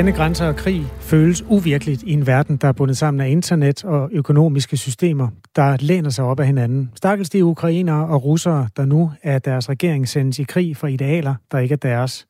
Landegrænser 0.00 0.46
og 0.46 0.56
krig 0.56 0.86
føles 1.00 1.44
uvirkeligt 1.48 2.02
i 2.02 2.12
en 2.12 2.26
verden, 2.26 2.56
der 2.56 2.68
er 2.68 2.72
bundet 2.72 2.96
sammen 2.96 3.20
af 3.20 3.30
internet 3.30 3.84
og 3.84 4.08
økonomiske 4.12 4.76
systemer, 4.76 5.28
der 5.56 5.76
læner 5.80 6.10
sig 6.10 6.24
op 6.24 6.40
af 6.40 6.46
hinanden. 6.46 6.90
Stakkels 6.94 7.30
de 7.30 7.44
ukrainere 7.44 8.06
og 8.06 8.24
russere, 8.24 8.68
der 8.76 8.84
nu 8.84 9.12
af 9.22 9.42
deres 9.42 9.68
regering 9.68 10.08
sendes 10.08 10.38
i 10.38 10.42
krig 10.42 10.76
for 10.76 10.86
idealer, 10.86 11.34
der 11.52 11.58
ikke 11.58 11.72
er 11.72 11.76
deres. 11.76 12.26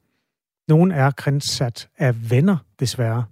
Nogen 0.68 0.90
er 0.90 1.10
grænsat 1.10 1.88
af 1.98 2.30
venner, 2.30 2.56
desværre. 2.80 3.24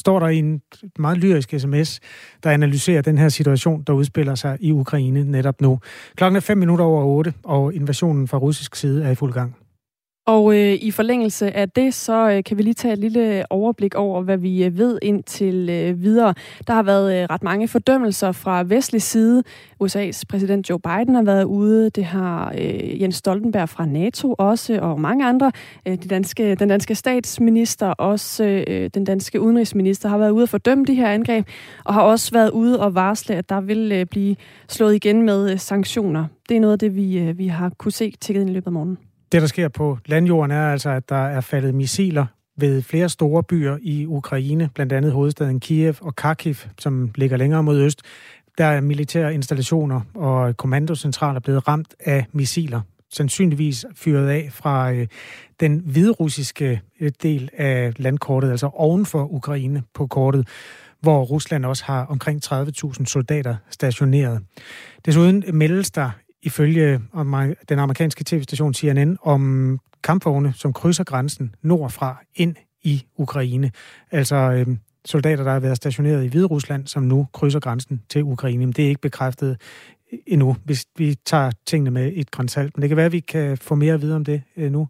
Står 0.00 0.18
der 0.18 0.28
i 0.28 0.38
en 0.38 0.62
meget 0.98 1.18
lyrisk 1.18 1.54
sms, 1.58 2.00
der 2.42 2.50
analyserer 2.50 3.02
den 3.02 3.18
her 3.18 3.28
situation, 3.28 3.82
der 3.82 3.92
udspiller 3.92 4.34
sig 4.34 4.56
i 4.60 4.72
Ukraine 4.72 5.24
netop 5.24 5.60
nu. 5.60 5.80
Klokken 6.16 6.36
er 6.36 6.40
fem 6.40 6.58
minutter 6.58 6.84
over 6.84 7.04
otte, 7.04 7.34
og 7.44 7.74
invasionen 7.74 8.28
fra 8.28 8.38
russisk 8.38 8.74
side 8.74 9.04
er 9.04 9.10
i 9.10 9.14
fuld 9.14 9.32
gang. 9.32 9.56
Og 10.26 10.54
øh, 10.54 10.74
i 10.80 10.90
forlængelse 10.90 11.56
af 11.56 11.70
det, 11.70 11.94
så 11.94 12.30
øh, 12.30 12.44
kan 12.44 12.58
vi 12.58 12.62
lige 12.62 12.74
tage 12.74 12.92
et 12.92 12.98
lille 12.98 13.52
overblik 13.52 13.94
over, 13.94 14.22
hvad 14.22 14.38
vi 14.38 14.64
øh, 14.64 14.78
ved 14.78 14.98
indtil 15.02 15.70
øh, 15.70 16.02
videre. 16.02 16.34
Der 16.66 16.74
har 16.74 16.82
været 16.82 17.22
øh, 17.22 17.26
ret 17.30 17.42
mange 17.42 17.68
fordømmelser 17.68 18.32
fra 18.32 18.62
vestlig 18.62 19.02
side. 19.02 19.42
USA's 19.84 20.22
præsident 20.28 20.70
Joe 20.70 20.80
Biden 20.80 21.14
har 21.14 21.22
været 21.22 21.44
ude. 21.44 21.90
Det 21.90 22.04
har 22.04 22.54
øh, 22.58 23.02
Jens 23.02 23.16
Stoltenberg 23.16 23.68
fra 23.68 23.86
NATO 23.86 24.34
også, 24.38 24.78
og 24.82 25.00
mange 25.00 25.26
andre. 25.26 25.52
Øh, 25.86 25.92
de 26.02 26.08
danske, 26.08 26.54
den 26.54 26.68
danske 26.68 26.94
statsminister, 26.94 27.86
også 27.86 28.64
øh, 28.68 28.90
den 28.94 29.04
danske 29.04 29.40
udenrigsminister, 29.40 30.08
har 30.08 30.18
været 30.18 30.30
ude 30.30 30.42
og 30.42 30.48
fordømme 30.48 30.84
de 30.84 30.94
her 30.94 31.08
angreb, 31.08 31.46
og 31.84 31.94
har 31.94 32.02
også 32.02 32.32
været 32.32 32.50
ude 32.50 32.80
og 32.80 32.94
varsle, 32.94 33.34
at 33.34 33.48
der 33.48 33.60
vil 33.60 33.92
øh, 33.92 34.06
blive 34.06 34.36
slået 34.68 34.94
igen 34.94 35.22
med 35.22 35.52
øh, 35.52 35.58
sanktioner. 35.58 36.24
Det 36.48 36.56
er 36.56 36.60
noget 36.60 36.72
af 36.72 36.78
det, 36.78 36.96
vi, 36.96 37.18
øh, 37.18 37.38
vi 37.38 37.46
har 37.46 37.72
kunne 37.78 37.92
se 37.92 38.12
tækket 38.20 38.40
ind 38.40 38.50
i 38.50 38.52
løbet 38.52 38.66
af 38.66 38.72
morgenen. 38.72 39.09
Det, 39.32 39.42
der 39.42 39.48
sker 39.48 39.68
på 39.68 39.98
landjorden, 40.06 40.50
er 40.50 40.72
altså, 40.72 40.90
at 40.90 41.08
der 41.08 41.26
er 41.26 41.40
faldet 41.40 41.74
missiler 41.74 42.26
ved 42.56 42.82
flere 42.82 43.08
store 43.08 43.42
byer 43.42 43.78
i 43.82 44.06
Ukraine, 44.06 44.70
blandt 44.74 44.92
andet 44.92 45.12
hovedstaden 45.12 45.60
Kiev 45.60 45.94
og 46.00 46.16
Kharkiv, 46.16 46.54
som 46.78 47.10
ligger 47.14 47.36
længere 47.36 47.62
mod 47.62 47.80
øst. 47.80 48.02
Der 48.58 48.64
er 48.64 48.80
militære 48.80 49.34
installationer 49.34 50.00
og 50.14 50.56
kommandocentraler 50.56 51.40
blevet 51.40 51.68
ramt 51.68 51.94
af 52.00 52.26
missiler, 52.32 52.80
sandsynligvis 53.12 53.86
fyret 53.94 54.28
af 54.28 54.48
fra 54.52 54.92
øh, 54.92 55.06
den 55.60 55.82
hviderussiske 55.86 56.80
øh, 57.00 57.10
del 57.22 57.50
af 57.56 57.92
landkortet, 57.96 58.50
altså 58.50 58.70
oven 58.74 59.06
for 59.06 59.32
Ukraine 59.32 59.82
på 59.94 60.06
kortet, 60.06 60.48
hvor 61.00 61.22
Rusland 61.22 61.64
også 61.64 61.84
har 61.84 62.04
omkring 62.04 62.40
30.000 62.44 63.04
soldater 63.04 63.56
stationeret. 63.70 64.40
Desuden 65.06 65.44
meldes 65.52 65.90
der 65.90 66.10
ifølge 66.42 67.00
den 67.68 67.78
amerikanske 67.78 68.24
tv-station 68.24 68.74
CNN 68.74 69.18
om 69.22 69.78
kampvogne, 70.02 70.52
som 70.56 70.72
krydser 70.72 71.04
grænsen 71.04 71.54
nordfra 71.62 72.22
ind 72.34 72.56
i 72.82 73.04
Ukraine. 73.16 73.70
Altså 74.10 74.36
øh, 74.36 74.76
soldater, 75.04 75.44
der 75.44 75.52
har 75.52 75.60
været 75.60 75.76
stationeret 75.76 76.24
i 76.24 76.28
Hviderusland, 76.28 76.86
som 76.86 77.02
nu 77.02 77.26
krydser 77.32 77.60
grænsen 77.60 78.02
til 78.08 78.22
Ukraine. 78.22 78.66
Men 78.66 78.72
det 78.72 78.84
er 78.84 78.88
ikke 78.88 79.00
bekræftet 79.00 79.60
øh, 80.12 80.18
endnu, 80.26 80.56
hvis 80.64 80.84
vi 80.98 81.14
tager 81.26 81.50
tingene 81.66 81.90
med 81.90 82.12
et 82.14 82.30
grænsalt. 82.30 82.76
Men 82.76 82.82
det 82.82 82.90
kan 82.90 82.96
være, 82.96 83.06
at 83.06 83.12
vi 83.12 83.20
kan 83.20 83.58
få 83.58 83.74
mere 83.74 83.94
at 83.94 84.02
vide 84.02 84.16
om 84.16 84.24
det 84.24 84.42
øh, 84.56 84.72
nu. 84.72 84.88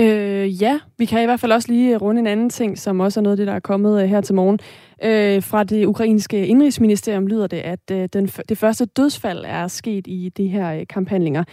Øh, 0.00 0.62
ja, 0.62 0.78
vi 0.98 1.04
kan 1.04 1.22
i 1.22 1.24
hvert 1.24 1.40
fald 1.40 1.52
også 1.52 1.72
lige 1.72 1.96
runde 1.96 2.20
en 2.20 2.26
anden 2.26 2.50
ting, 2.50 2.78
som 2.78 3.00
også 3.00 3.20
er 3.20 3.22
noget 3.22 3.32
af 3.32 3.36
det, 3.36 3.46
der 3.46 3.52
er 3.52 3.60
kommet 3.60 4.02
øh, 4.02 4.08
her 4.08 4.20
til 4.20 4.34
morgen. 4.34 4.58
Øh, 5.02 5.42
fra 5.42 5.64
det 5.64 5.86
ukrainske 5.86 6.46
indrigsministerium 6.46 7.26
lyder 7.26 7.46
det, 7.46 7.56
at 7.56 7.90
øh, 7.92 8.08
den, 8.12 8.26
det 8.26 8.58
første 8.58 8.84
dødsfald 8.84 9.44
er 9.46 9.68
sket 9.68 10.06
i 10.06 10.32
de 10.36 10.46
her 10.46 10.72
øh, 10.72 10.86
kamphandlinger. 10.90 11.44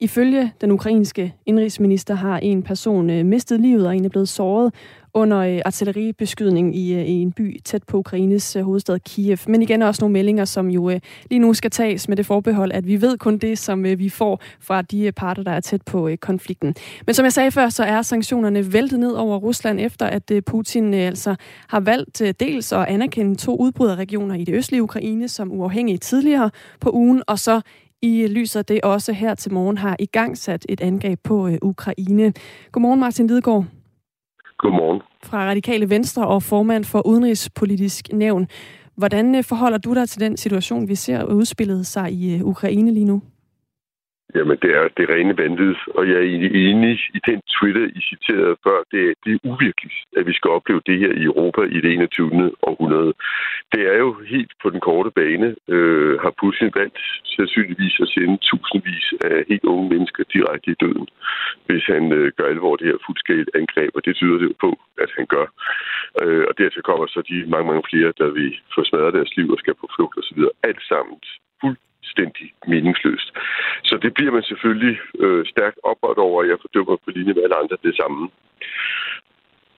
Ifølge 0.00 0.52
den 0.60 0.70
ukrainske 0.70 1.34
indrigsminister 1.46 2.14
har 2.14 2.38
en 2.38 2.62
person 2.62 3.10
øh, 3.10 3.26
mistet 3.26 3.60
livet, 3.60 3.86
og 3.86 3.96
en 3.96 4.04
er 4.04 4.08
blevet 4.08 4.28
såret 4.28 4.74
under 5.14 5.38
øh, 5.38 5.60
artilleribeskydning 5.64 6.76
i, 6.76 6.94
øh, 6.94 7.04
i 7.04 7.12
en 7.12 7.32
by 7.32 7.60
tæt 7.64 7.82
på 7.82 7.98
Ukraines 7.98 8.56
øh, 8.56 8.62
hovedstad 8.62 8.98
Kiev. 8.98 9.38
Men 9.46 9.62
igen 9.62 9.82
også 9.82 10.02
nogle 10.02 10.12
meldinger, 10.12 10.44
som 10.44 10.68
jo 10.68 11.00
lige 11.30 11.38
nu 11.38 11.54
skal 11.54 11.70
tages 11.70 12.08
med 12.08 12.16
det 12.16 12.26
forbehold, 12.26 12.72
at 12.72 12.86
vi 12.86 13.00
ved 13.00 13.18
kun 13.18 13.38
det, 13.38 13.58
som 13.58 13.84
vi 13.84 14.08
får 14.08 14.42
fra 14.60 14.82
de 14.82 15.12
parter, 15.12 15.42
der 15.42 15.50
er 15.50 15.60
tæt 15.60 15.82
på 15.82 16.10
konflikten. 16.20 16.74
Men 17.06 17.14
som 17.14 17.24
jeg 17.24 17.32
sagde 17.32 17.50
før, 17.50 17.68
så 17.68 17.84
er 17.84 18.02
sanktionerne 18.02 18.72
væltet 18.72 19.00
ned 19.00 19.12
over 19.12 19.38
Rusland, 19.38 19.80
efter 19.80 20.06
at 20.06 20.32
Putin 20.46 20.94
altså 20.94 21.36
har 21.68 21.80
valgt 21.80 22.22
dels 22.40 22.72
at 22.72 22.86
anerkende 22.86 23.34
to 23.34 23.56
udbryderregioner 23.56 24.34
i 24.34 24.44
det 24.44 24.54
østlige 24.54 24.82
Ukraine 24.82 25.28
som 25.28 25.52
uafhængige 25.52 25.98
tidligere 25.98 26.50
på 26.80 26.90
ugen, 26.90 27.22
og 27.26 27.38
så 27.38 27.60
i 28.02 28.26
lyset 28.26 28.68
det 28.68 28.80
også 28.80 29.12
her 29.12 29.34
til 29.34 29.52
morgen 29.52 29.78
har 29.78 29.96
i 29.98 30.06
gang 30.06 30.38
sat 30.38 30.66
et 30.68 30.80
angreb 30.80 31.20
på 31.22 31.50
Ukraine. 31.62 32.32
Godmorgen 32.72 33.00
Martin 33.00 33.26
Lidegaard. 33.26 33.64
Godmorgen. 34.64 35.00
Fra 35.22 35.46
Radikale 35.48 35.90
Venstre 35.90 36.26
og 36.26 36.42
formand 36.42 36.84
for 36.84 37.06
Udenrigspolitisk 37.06 38.08
Nævn. 38.12 38.48
Hvordan 38.96 39.34
øh, 39.34 39.44
forholder 39.44 39.78
du 39.78 39.94
dig 39.94 40.08
til 40.08 40.20
den 40.20 40.36
situation, 40.36 40.88
vi 40.88 40.94
ser 40.94 41.24
udspillet 41.24 41.86
sig 41.86 42.12
i 42.12 42.34
øh, 42.34 42.44
Ukraine 42.44 42.94
lige 42.94 43.04
nu? 43.04 43.22
Jamen, 44.36 44.58
det 44.62 44.70
er 44.80 44.88
det 44.98 45.06
rene 45.08 45.38
vanvid, 45.38 45.74
og 45.96 46.02
jeg 46.08 46.16
er 46.16 46.26
egentlig 46.30 46.52
enig 46.70 46.98
i 47.18 47.20
den 47.28 47.40
Twitter, 47.54 47.86
I 47.98 48.00
citerede 48.10 48.56
før. 48.64 48.78
Det 48.92 49.00
er, 49.08 49.14
det 49.24 49.30
er 49.32 49.46
uvirkeligt, 49.50 49.98
at 50.18 50.26
vi 50.26 50.32
skal 50.32 50.50
opleve 50.50 50.82
det 50.86 50.98
her 50.98 51.12
i 51.20 51.24
Europa 51.30 51.62
i 51.76 51.78
det 51.84 51.92
21. 51.92 52.52
århundrede. 52.62 53.12
Det 53.72 53.82
er 53.92 53.98
jo 54.04 54.10
helt 54.34 54.52
på 54.62 54.70
den 54.70 54.80
korte 54.80 55.10
bane, 55.10 55.48
øh, 55.74 56.20
har 56.24 56.32
Putin 56.40 56.70
valgt 56.80 56.98
sandsynligvis 57.36 57.96
at 58.04 58.08
sende 58.14 58.36
tusindvis 58.48 59.06
af 59.30 59.44
helt 59.48 59.64
unge 59.64 59.88
mennesker 59.94 60.22
direkte 60.34 60.70
i 60.70 60.80
døden, 60.84 61.08
hvis 61.66 61.84
han 61.94 62.12
øh, 62.12 62.32
gør 62.36 62.48
alvor 62.48 62.76
det 62.76 62.86
her 62.86 62.98
fuldskælt 63.06 63.50
angreb, 63.60 63.90
og 63.96 64.04
det 64.04 64.16
tyder 64.16 64.38
det 64.38 64.46
jo 64.50 64.54
på, 64.64 64.70
at 65.04 65.10
han 65.16 65.26
gør. 65.34 65.46
Øh, 66.22 66.44
og 66.48 66.52
dertil 66.58 66.82
kommer 66.82 67.06
så 67.06 67.20
de 67.30 67.36
mange, 67.52 67.66
mange 67.70 67.84
flere, 67.90 68.12
der 68.20 68.28
vil 68.38 68.52
få 68.74 68.80
smadret 68.84 69.14
deres 69.14 69.36
liv 69.36 69.48
og 69.50 69.58
skal 69.58 69.74
på 69.74 69.86
flugt 69.96 70.18
osv. 70.20 70.40
Alt 70.68 70.82
sammen 70.90 71.16
fuldstændig 72.04 72.46
meningsløst. 72.66 73.28
Så 73.84 73.98
det 74.02 74.14
bliver 74.14 74.32
man 74.32 74.42
selvfølgelig 74.42 74.96
øh, 75.18 75.46
stærkt 75.46 75.78
oprørt 75.82 76.18
over, 76.18 76.38
og 76.42 76.48
jeg 76.48 76.56
fordømmer 76.62 76.96
på 77.04 77.10
linje 77.10 77.32
med 77.34 77.42
alle 77.42 77.56
andre 77.62 77.76
det 77.82 77.96
samme. 77.96 78.28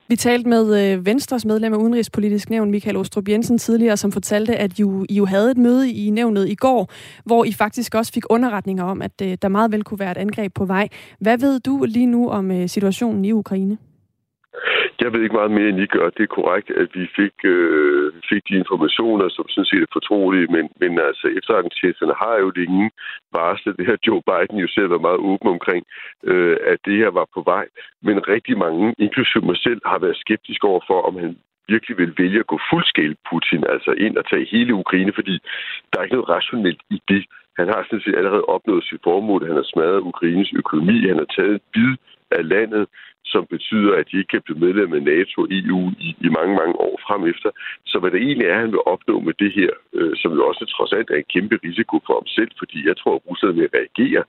Vi 0.09 0.16
talte 0.16 0.48
med 0.48 0.64
øh, 0.81 1.06
Venstres 1.06 1.44
medlem 1.44 1.72
af 1.72 1.76
Udenrigspolitisk 1.76 2.50
Nævn, 2.50 2.70
Michael 2.70 2.97
Ostrup 2.97 3.28
Jensen, 3.28 3.59
tidligere, 3.59 3.97
som 3.97 4.12
fortalte, 4.12 4.56
at 4.56 4.78
I 4.78 4.82
jo 5.10 5.25
havde 5.25 5.50
et 5.50 5.59
møde 5.59 5.92
i 5.92 6.10
nævnet 6.10 6.48
i 6.48 6.54
går, 6.54 6.92
hvor 7.25 7.44
I 7.44 7.53
faktisk 7.59 7.94
også 7.94 8.12
fik 8.12 8.25
underretninger 8.31 8.84
om, 8.84 9.03
at 9.03 9.16
øh, 9.22 9.32
der 9.43 9.48
meget 9.48 9.72
vel 9.72 9.84
kunne 9.84 10.00
være 10.00 10.10
et 10.10 10.16
angreb 10.16 10.53
på 10.54 10.64
vej. 10.64 10.88
Hvad 11.20 11.38
ved 11.38 11.60
du 11.60 11.84
lige 11.88 12.06
nu 12.06 12.31
om 12.31 12.50
øh, 12.50 12.69
situationen 12.69 13.25
i 13.25 13.32
Ukraine? 13.32 13.78
Jeg 15.00 15.12
ved 15.12 15.22
ikke 15.22 15.40
meget 15.40 15.56
mere, 15.56 15.68
end 15.68 15.80
I 15.80 15.86
gør. 15.86 16.10
Det 16.16 16.22
er 16.24 16.36
korrekt, 16.38 16.70
at 16.82 16.88
vi 16.98 17.04
fik, 17.18 17.36
øh, 17.44 18.12
fik 18.30 18.42
de 18.48 18.60
informationer, 18.62 19.28
som 19.28 19.48
sådan 19.48 19.70
set 19.70 19.82
er 19.82 19.96
fortrolige, 19.98 20.46
men, 20.54 20.64
men 20.80 20.92
altså 21.10 21.26
efterretningstjenesterne 21.38 22.14
har 22.22 22.36
jo 22.44 22.48
længe 22.56 22.90
varslet. 23.32 23.76
Det 23.78 23.86
her 23.86 23.96
Joe 24.06 24.22
Biden 24.28 24.58
jo 24.64 24.68
selv 24.68 24.90
var 24.90 25.06
meget 25.06 25.24
åben 25.30 25.48
omkring, 25.56 25.82
øh, 26.30 26.56
at 26.72 26.78
det 26.86 26.96
her 27.02 27.10
var 27.18 27.26
på 27.34 27.40
vej. 27.52 27.66
Men 28.02 28.28
rigtig 28.28 28.58
mange, 28.58 28.94
inklusive 28.98 29.44
mig 29.50 29.58
selv, 29.66 29.80
har 29.86 29.98
været 29.98 30.22
skeptiske 30.24 30.66
over 30.72 30.82
for, 30.88 30.98
om 31.08 31.14
han 31.22 31.36
virkelig 31.68 31.98
vil 31.98 32.14
vælge 32.18 32.38
at 32.40 32.50
gå 32.52 32.58
fuldskæld 32.70 33.14
Putin, 33.30 33.64
altså 33.74 33.90
ind 33.90 34.16
og 34.16 34.24
tage 34.30 34.50
hele 34.54 34.74
Ukraine, 34.74 35.12
fordi 35.18 35.34
der 35.90 35.96
er 35.98 36.04
ikke 36.04 36.16
noget 36.16 36.32
rationelt 36.36 36.82
i 36.90 36.98
det. 37.08 37.22
Han 37.58 37.68
har 37.68 37.82
sådan 37.82 38.04
set 38.04 38.16
allerede 38.16 38.44
opnået 38.54 38.84
sit 38.84 39.00
formål. 39.04 39.46
Han 39.46 39.56
har 39.60 39.68
smadret 39.72 40.06
Ukraines 40.10 40.52
økonomi. 40.52 41.08
Han 41.08 41.18
har 41.22 41.30
taget 41.36 41.54
et 41.54 41.66
bid 41.72 41.92
af 42.30 42.48
landet 42.48 42.86
som 43.32 43.47
betyder, 43.54 43.92
at 44.00 44.06
de 44.10 44.19
ikke 44.19 44.32
kan 44.34 44.42
blive 44.47 44.62
medlem 44.66 44.92
af 44.98 45.03
NATO 45.03 45.37
og 45.43 45.49
EU 45.50 45.81
i, 46.06 46.08
i 46.26 46.28
mange, 46.38 46.55
mange 46.61 46.76
år 46.87 46.94
frem 47.06 47.23
efter. 47.32 47.50
Så 47.90 47.96
hvad 47.99 48.11
det 48.11 48.20
egentlig 48.23 48.49
er, 48.49 48.58
han 48.64 48.73
vil 48.75 48.88
opnå 48.93 49.14
med 49.20 49.34
det 49.43 49.52
her, 49.58 49.73
øh, 49.99 50.12
som 50.20 50.31
jo 50.37 50.43
også 50.50 50.64
trods 50.75 50.93
alt 50.93 51.11
er 51.11 51.19
en 51.19 51.32
kæmpe 51.34 51.56
risiko 51.64 51.94
for 52.06 52.14
ham 52.19 52.28
selv, 52.38 52.52
fordi 52.58 52.78
jeg 52.88 52.96
tror, 52.96 53.14
at 53.14 53.26
Rusland 53.28 53.55
vil 53.55 53.75
reagere, 53.78 54.23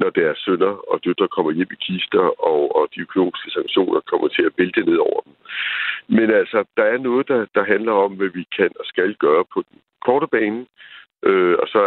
når 0.00 0.10
deres 0.10 0.38
sønner 0.44 0.74
og 0.90 0.96
døtre 1.04 1.28
kommer 1.28 1.52
hjem 1.52 1.72
i 1.76 1.78
kister, 1.86 2.26
og, 2.50 2.62
og 2.76 2.84
de 2.94 3.00
økonomiske 3.00 3.50
sanktioner 3.50 4.00
kommer 4.10 4.28
til 4.28 4.42
at 4.48 4.54
vælte 4.58 4.82
ned 4.90 4.98
over 5.08 5.20
dem. 5.26 5.34
Men 6.18 6.28
altså, 6.40 6.58
der 6.76 6.84
er 6.94 6.98
noget, 6.98 7.28
der, 7.28 7.40
der 7.54 7.64
handler 7.64 7.92
om, 7.92 8.12
hvad 8.18 8.30
vi 8.38 8.44
kan 8.56 8.70
og 8.80 8.84
skal 8.92 9.14
gøre 9.14 9.44
på 9.54 9.58
den 9.68 9.78
korte 10.06 10.26
bane, 10.26 10.66
Øh, 11.28 11.54
og 11.62 11.66
så 11.74 11.80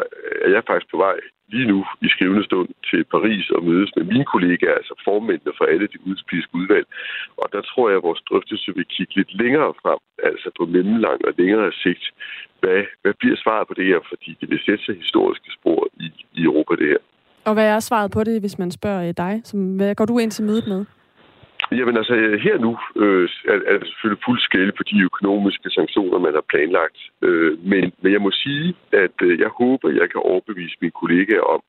er 0.46 0.50
jeg 0.56 0.64
faktisk 0.68 0.92
på 0.92 0.98
vej 0.98 1.18
lige 1.54 1.68
nu 1.72 1.86
i 2.02 2.08
skrivende 2.10 2.44
stund 2.46 2.70
til 2.90 3.04
Paris 3.04 3.50
og 3.50 3.64
mødes 3.64 3.92
med 3.98 4.06
mine 4.12 4.26
kollegaer, 4.34 4.76
altså 4.82 4.94
formændene 5.08 5.52
for 5.58 5.66
alle 5.66 5.88
de 5.88 6.02
udenrigspolitiske 6.04 6.56
udvalg. 6.56 6.88
Og 7.38 7.48
der 7.54 7.62
tror 7.62 7.90
jeg, 7.90 7.98
at 7.98 8.04
vores 8.04 8.22
drøftelse 8.30 8.70
vil 8.76 8.86
kigge 8.86 9.16
lidt 9.16 9.32
længere 9.42 9.74
frem, 9.82 10.00
altså 10.30 10.50
på 10.58 10.66
mellemlang 10.66 11.20
og 11.28 11.34
længere 11.38 11.72
sigt. 11.84 12.06
Hvad, 12.60 12.84
hvad 13.02 13.14
bliver 13.20 13.38
svaret 13.44 13.68
på 13.68 13.74
det 13.74 13.86
her? 13.86 14.00
Fordi 14.12 14.38
det 14.42 14.50
vil 14.50 14.60
sætte 14.66 14.84
sig 14.86 14.96
historiske 14.96 15.50
spor 15.58 15.88
i, 16.06 16.08
i 16.34 16.42
Europa, 16.44 16.74
det 16.76 16.88
her. 16.94 17.02
Og 17.46 17.54
hvad 17.54 17.68
er 17.76 17.80
svaret 17.80 18.12
på 18.12 18.24
det, 18.24 18.40
hvis 18.40 18.60
man 18.60 18.72
spørger 18.72 19.08
øh, 19.08 19.14
dig? 19.18 19.42
Som, 19.44 19.76
hvad 19.76 19.96
går 19.96 20.06
du 20.06 20.18
ind 20.18 20.32
til 20.32 20.46
mødet 20.46 20.68
med? 20.68 20.86
Jamen 21.72 21.98
altså, 21.98 22.16
her 22.48 22.58
nu 22.58 22.78
øh, 23.04 23.30
er, 23.54 23.60
er 23.72 23.86
selvfølgelig 23.86 24.24
fuld 24.26 24.40
skæld 24.40 24.72
på 24.78 24.84
de 24.84 25.02
økonomiske 25.02 25.70
sanktioner, 25.70 26.20
man 26.20 26.34
har 26.34 26.46
planlagt. 26.50 26.98
Øh, 27.22 27.60
men, 27.72 27.94
men 28.02 28.14
jeg 28.14 28.22
må 28.22 28.32
sige, 28.32 28.76
at 28.92 29.18
øh, 29.22 29.40
jeg 29.40 29.52
håber, 29.62 29.90
jeg 29.90 30.10
kan 30.10 30.22
overbevise 30.32 30.78
mine 30.82 31.00
kollegaer 31.02 31.48
om, 31.56 31.62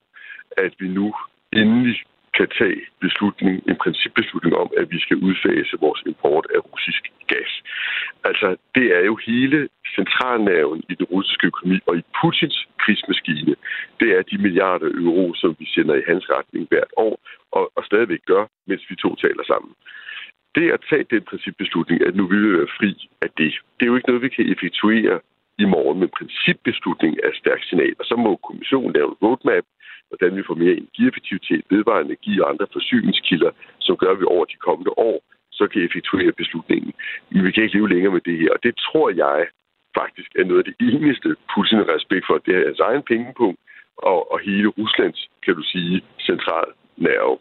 at 0.56 0.72
vi 0.78 0.88
nu 0.88 1.14
endelig 1.52 1.96
kan 2.38 2.48
tage 2.58 2.80
beslutning, 3.00 3.54
en 3.70 3.78
principbeslutning 3.84 4.54
om, 4.56 4.70
at 4.80 4.86
vi 4.90 4.98
skal 5.00 5.16
udfase 5.16 5.74
vores 5.80 6.02
import 6.06 6.46
af 6.54 6.58
russisk 6.72 7.02
gas. 7.32 7.52
Altså, 8.24 8.56
det 8.74 8.86
er 8.98 9.02
jo 9.10 9.14
hele 9.26 9.68
centralnaven 9.98 10.82
i 10.90 10.94
den 10.94 11.06
russiske 11.14 11.46
økonomi 11.46 11.78
og 11.86 11.96
i 11.96 12.02
Putins 12.16 12.58
krigsmaskine. 12.82 13.54
Det 14.00 14.08
er 14.18 14.22
de 14.22 14.38
milliarder 14.38 14.88
euro, 15.02 15.34
som 15.34 15.56
vi 15.58 15.66
sender 15.74 15.94
i 15.94 16.08
hans 16.10 16.24
retning 16.30 16.66
hvert 16.70 16.92
år, 16.96 17.14
og, 17.52 17.72
og 17.76 17.82
stadigvæk 17.84 18.22
gør, 18.32 18.44
mens 18.66 18.82
vi 18.90 18.94
to 18.96 19.10
taler 19.16 19.44
sammen. 19.52 19.72
Det 20.54 20.70
at 20.76 20.84
tage 20.90 21.06
den 21.14 21.22
principbeslutning, 21.30 21.98
at 22.06 22.16
nu 22.16 22.26
vil 22.26 22.42
vi 22.46 22.58
være 22.58 22.74
fri 22.78 22.90
af 23.24 23.30
det, 23.38 23.52
det 23.76 23.82
er 23.82 23.90
jo 23.90 23.96
ikke 23.96 24.08
noget, 24.08 24.26
vi 24.26 24.36
kan 24.36 24.52
effektuere 24.52 25.20
i 25.58 25.64
morgen, 25.64 25.98
men 26.00 26.16
principbeslutning 26.18 27.12
er 27.24 27.28
et 27.28 27.40
stærkt 27.42 27.64
signal. 27.68 27.94
Og 27.98 28.04
så 28.10 28.16
må 28.16 28.36
kommissionen 28.36 28.92
lave 28.92 29.08
en 29.08 29.20
roadmap, 29.22 29.64
hvordan 30.08 30.36
vi 30.36 30.42
får 30.46 30.54
mere 30.54 30.76
energieffektivitet, 30.80 31.62
vedvarende 31.70 32.10
energi 32.10 32.40
og 32.40 32.50
andre 32.50 32.66
forsyningskilder, 32.72 33.50
som 33.78 33.96
gør, 33.96 34.10
at 34.12 34.20
vi 34.20 34.24
over 34.24 34.44
de 34.44 34.64
kommende 34.66 34.92
år 35.10 35.18
så 35.58 35.64
kan 35.66 35.82
effektuere 35.82 36.32
beslutningen. 36.32 36.92
Men 37.30 37.44
vi 37.44 37.50
kan 37.50 37.62
ikke 37.62 37.76
leve 37.76 37.88
længere 37.88 38.12
med 38.12 38.24
det 38.28 38.38
her, 38.38 38.50
og 38.56 38.60
det 38.62 38.74
tror 38.76 39.08
jeg 39.24 39.46
faktisk 40.00 40.30
er 40.40 40.44
noget 40.44 40.60
af 40.62 40.68
det 40.70 40.76
eneste, 40.90 41.28
Putin 41.52 41.78
har 41.80 41.88
respekt 41.96 42.24
for. 42.28 42.36
Det 42.46 42.52
er 42.58 42.64
hans 42.70 42.82
egen 42.88 43.02
pengepunkt 43.10 43.60
og, 44.10 44.18
og 44.32 44.38
hele 44.48 44.68
Ruslands, 44.78 45.20
kan 45.44 45.54
du 45.58 45.62
sige, 45.72 45.94
central 46.28 46.68
nerve. 46.96 47.36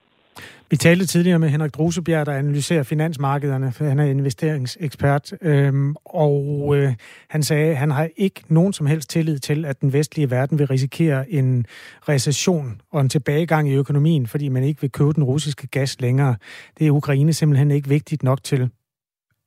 Vi 0.70 0.76
talte 0.76 1.06
tidligere 1.06 1.40
med 1.40 1.50
Henrik 1.50 1.74
Drusebjerg, 1.74 2.26
der 2.26 2.34
analyserer 2.34 2.84
finansmarkederne, 2.84 3.72
for 3.72 3.86
han 3.86 4.00
er 4.00 4.04
investeringsekspert, 4.06 5.34
øhm, 5.42 5.96
og 6.06 6.74
øh, 6.78 6.94
han 7.30 7.44
sagde, 7.44 7.72
at 7.72 7.78
han 7.78 7.92
har 7.92 8.10
ikke 8.18 8.42
nogen 8.48 8.74
som 8.74 8.86
helst 8.86 9.10
tillid 9.10 9.40
til, 9.40 9.66
at 9.66 9.82
den 9.82 9.94
vestlige 9.94 10.32
verden 10.32 10.60
vil 10.60 10.68
risikere 10.68 11.32
en 11.32 11.66
recession 12.10 12.82
og 12.92 13.02
en 13.02 13.10
tilbagegang 13.10 13.70
i 13.70 13.76
økonomien, 13.76 14.28
fordi 14.28 14.50
man 14.50 14.64
ikke 14.64 14.82
vil 14.82 14.92
købe 14.92 15.14
den 15.14 15.24
russiske 15.24 15.68
gas 15.68 16.02
længere. 16.02 16.36
Det 16.80 16.88
er 16.88 16.92
Ukraine 16.92 17.34
simpelthen 17.34 17.72
ikke 17.72 17.90
vigtigt 17.90 18.24
nok 18.24 18.44
til. 18.44 18.70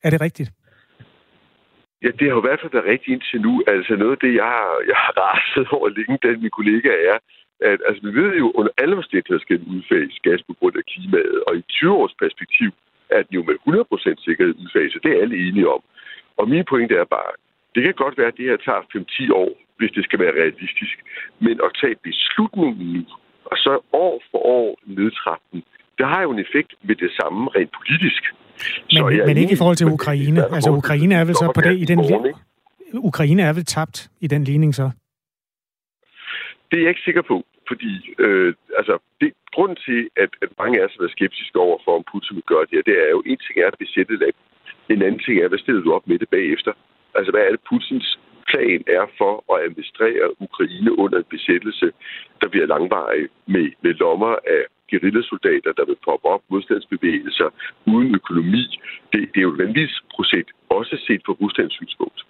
Er 0.02 0.10
det 0.10 0.20
rigtigt? 0.20 0.50
Ja, 2.02 2.10
det 2.18 2.24
har 2.26 2.34
jo 2.36 2.42
i 2.42 2.48
hvert 2.48 2.60
fald 2.60 2.76
været 2.76 2.92
rigtigt 2.92 3.14
indtil 3.14 3.40
nu. 3.40 3.52
Altså 3.66 3.96
noget 3.96 4.12
af 4.16 4.22
det, 4.24 4.34
jeg 4.40 4.48
har, 4.56 4.70
jeg 4.90 4.98
har 5.04 5.12
raset 5.22 5.66
over 5.76 5.88
længe, 5.88 6.18
den 6.22 6.42
min 6.42 6.56
kollega 6.58 6.90
er, 7.12 7.18
at 7.70 7.80
altså, 7.88 8.00
vi 8.06 8.10
ved 8.20 8.32
jo, 8.42 8.46
under 8.58 8.72
alle 8.82 8.96
omstændigheder 8.96 9.44
skal 9.46 9.60
udfase 9.74 10.20
gas 10.22 10.42
på 10.48 10.52
grund 10.58 10.76
af 10.76 10.84
klimaet, 10.90 11.38
og 11.46 11.56
i 11.56 11.62
20 11.68 11.92
års 11.92 12.14
perspektiv 12.22 12.70
er 13.10 13.22
den 13.22 13.34
jo 13.38 13.42
med 13.48 13.56
100% 14.20 14.24
sikkerhed 14.24 14.54
udfaset. 14.62 15.02
Det 15.02 15.10
er 15.12 15.22
alle 15.22 15.36
enige 15.48 15.68
om. 15.68 15.82
Og 16.36 16.48
min 16.48 16.64
pointe 16.64 16.94
er 16.94 17.04
bare, 17.04 17.32
det 17.74 17.82
kan 17.84 17.94
godt 17.94 18.18
være, 18.18 18.26
at 18.32 18.36
det 18.36 18.50
her 18.50 18.56
tager 18.56 18.82
5-10 19.30 19.32
år, 19.42 19.50
hvis 19.78 19.90
det 19.96 20.04
skal 20.04 20.18
være 20.18 20.38
realistisk. 20.40 20.96
Men 21.38 21.60
at 21.66 21.70
tage 21.80 21.96
beslutningen 22.08 22.86
nu, 22.94 23.02
og 23.44 23.56
så 23.56 23.72
år 23.92 24.22
for 24.30 24.38
år 24.38 24.78
nedtrappe 24.86 25.44
den, 25.52 25.62
det 25.98 26.06
har 26.06 26.22
jo 26.22 26.30
en 26.30 26.38
effekt 26.38 26.74
med 26.82 26.96
det 26.96 27.10
samme 27.20 27.50
rent 27.56 27.72
politisk. 27.78 28.22
Men, 28.92 28.98
så 28.98 29.22
men 29.26 29.36
ikke 29.36 29.52
i 29.52 29.60
forhold 29.62 29.76
til 29.76 29.86
Ukraine. 29.86 30.40
Altså 30.56 30.70
Ukraine 30.70 31.14
er 31.14 31.24
vel 31.24 31.34
så 31.34 31.52
på 31.54 31.60
det, 31.60 31.74
i 31.78 31.84
den 31.84 32.00
Ukraine 32.94 33.42
er 33.42 33.52
vel 33.52 33.64
tabt 33.64 34.10
i 34.20 34.26
den 34.26 34.44
ligning 34.44 34.74
så? 34.74 34.90
Det 36.70 36.76
er 36.76 36.82
jeg 36.82 36.88
ikke 36.88 37.08
sikker 37.08 37.22
på, 37.22 37.36
fordi 37.68 37.92
øh, 38.18 38.54
altså, 38.78 38.98
det, 39.20 39.32
grunden 39.54 39.78
til, 39.86 40.00
at, 40.22 40.30
at 40.42 40.50
mange 40.58 40.80
af 40.80 40.84
os 40.84 40.96
er 40.96 41.08
skeptiske 41.16 41.58
over 41.66 41.78
for, 41.84 41.92
om 41.98 42.04
Putin 42.12 42.36
vil 42.36 42.50
gøre 42.52 42.64
det 42.68 42.74
her, 42.76 42.88
det 42.90 42.96
er 43.04 43.10
jo, 43.10 43.20
en 43.26 43.40
ting 43.46 43.56
er 43.60 43.66
at 43.66 43.82
besætte 43.84 44.16
land. 44.22 44.36
En 44.94 45.02
anden 45.02 45.20
ting 45.24 45.36
er, 45.38 45.48
hvad 45.48 45.58
stiller 45.58 45.82
du 45.82 45.92
op 45.96 46.06
med 46.08 46.18
det 46.18 46.28
bagefter? 46.28 46.72
Altså, 47.14 47.30
hvad 47.32 47.42
er 47.46 47.50
det 47.54 47.66
Putins 47.68 48.08
plan 48.50 48.80
er 48.98 49.04
for 49.18 49.32
at 49.52 49.62
administrere 49.66 50.26
Ukraine 50.46 50.98
under 50.98 51.18
en 51.18 51.30
besættelse, 51.36 51.86
der 52.40 52.48
bliver 52.48 52.66
langvarig 52.66 53.24
med, 53.54 53.66
med 53.82 53.92
lommer 54.02 54.34
af 54.56 54.62
guerillasoldater, 54.90 55.72
der 55.78 55.84
vil 55.84 55.98
poppe 56.04 56.26
op, 56.34 56.42
modstandsbevægelser, 56.50 57.48
uden 57.86 58.14
økonomi. 58.14 58.64
Det, 59.12 59.20
det 59.32 59.38
er 59.40 59.46
jo 59.48 59.52
et 59.52 59.58
vanvittigt 59.58 60.00
projekt, 60.14 60.50
også 60.68 60.94
set 61.06 61.22
fra 61.26 61.32
Ruslands 61.32 61.74
synspunkt. 61.74 62.20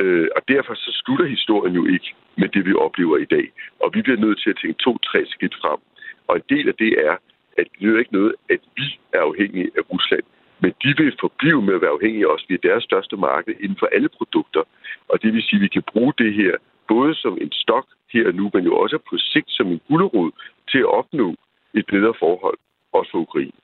Øh, 0.00 0.28
og 0.36 0.42
derfor 0.48 0.74
så 0.74 0.90
slutter 1.00 1.26
historien 1.36 1.74
jo 1.74 1.84
ikke 1.94 2.14
med 2.36 2.48
det, 2.48 2.66
vi 2.66 2.74
oplever 2.74 3.16
i 3.16 3.24
dag. 3.24 3.46
Og 3.82 3.90
vi 3.94 4.02
bliver 4.02 4.20
nødt 4.24 4.38
til 4.42 4.50
at 4.50 4.58
tænke 4.62 4.82
to-tre 4.84 5.20
skridt 5.26 5.54
frem. 5.62 5.80
Og 6.28 6.36
en 6.36 6.46
del 6.48 6.68
af 6.68 6.74
det 6.74 6.92
er, 7.08 7.16
at 7.58 7.66
det 7.80 7.88
er 7.88 7.98
ikke 7.98 8.18
noget, 8.20 8.34
at 8.48 8.60
vi 8.76 8.86
er 9.12 9.20
afhængige 9.20 9.70
af 9.78 9.82
Rusland. 9.92 10.26
Men 10.62 10.72
de 10.82 10.90
vil 10.98 11.16
forblive 11.20 11.62
med 11.62 11.74
at 11.74 11.80
være 11.80 11.96
afhængige 11.98 12.26
af 12.26 12.34
os. 12.34 12.44
Vi 12.48 12.54
er 12.54 12.68
deres 12.68 12.84
største 12.84 13.16
marked 13.16 13.54
inden 13.60 13.78
for 13.78 13.88
alle 13.96 14.08
produkter. 14.08 14.62
Og 15.08 15.22
det 15.22 15.32
vil 15.34 15.42
sige, 15.42 15.58
at 15.58 15.62
vi 15.62 15.68
kan 15.68 15.82
bruge 15.92 16.12
det 16.18 16.34
her 16.34 16.52
både 16.88 17.14
som 17.14 17.38
en 17.40 17.52
stok 17.52 17.86
her 18.12 18.26
og 18.26 18.34
nu, 18.34 18.50
men 18.54 18.64
jo 18.64 18.76
også 18.76 18.98
på 19.10 19.16
sigt 19.18 19.50
som 19.50 19.66
en 19.66 19.80
gulderod 19.88 20.30
til 20.70 20.78
at 20.78 20.92
opnå 21.00 21.34
et 21.74 21.86
bedre 21.86 22.14
forhold, 22.18 22.58
også 22.92 23.10
for 23.12 23.18
Ukraine. 23.18 23.58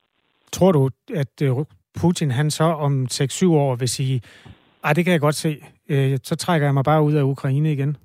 Tror 0.51 0.71
du, 0.71 0.89
at 1.15 1.41
øh, 1.43 1.51
Putin 2.01 2.31
han 2.31 2.51
så 2.51 2.63
om 2.63 3.07
6-7 3.11 3.47
år 3.49 3.75
vil 3.75 3.89
sige, 3.89 4.21
ej, 4.83 4.93
det 4.93 5.05
kan 5.05 5.13
jeg 5.13 5.21
godt 5.21 5.35
se, 5.35 5.51
øh, 5.89 6.17
så 6.23 6.35
trækker 6.35 6.67
jeg 6.67 6.73
mig 6.73 6.83
bare 6.83 7.03
ud 7.03 7.13
af 7.13 7.23
Ukraine 7.23 7.71
igen? 7.71 7.97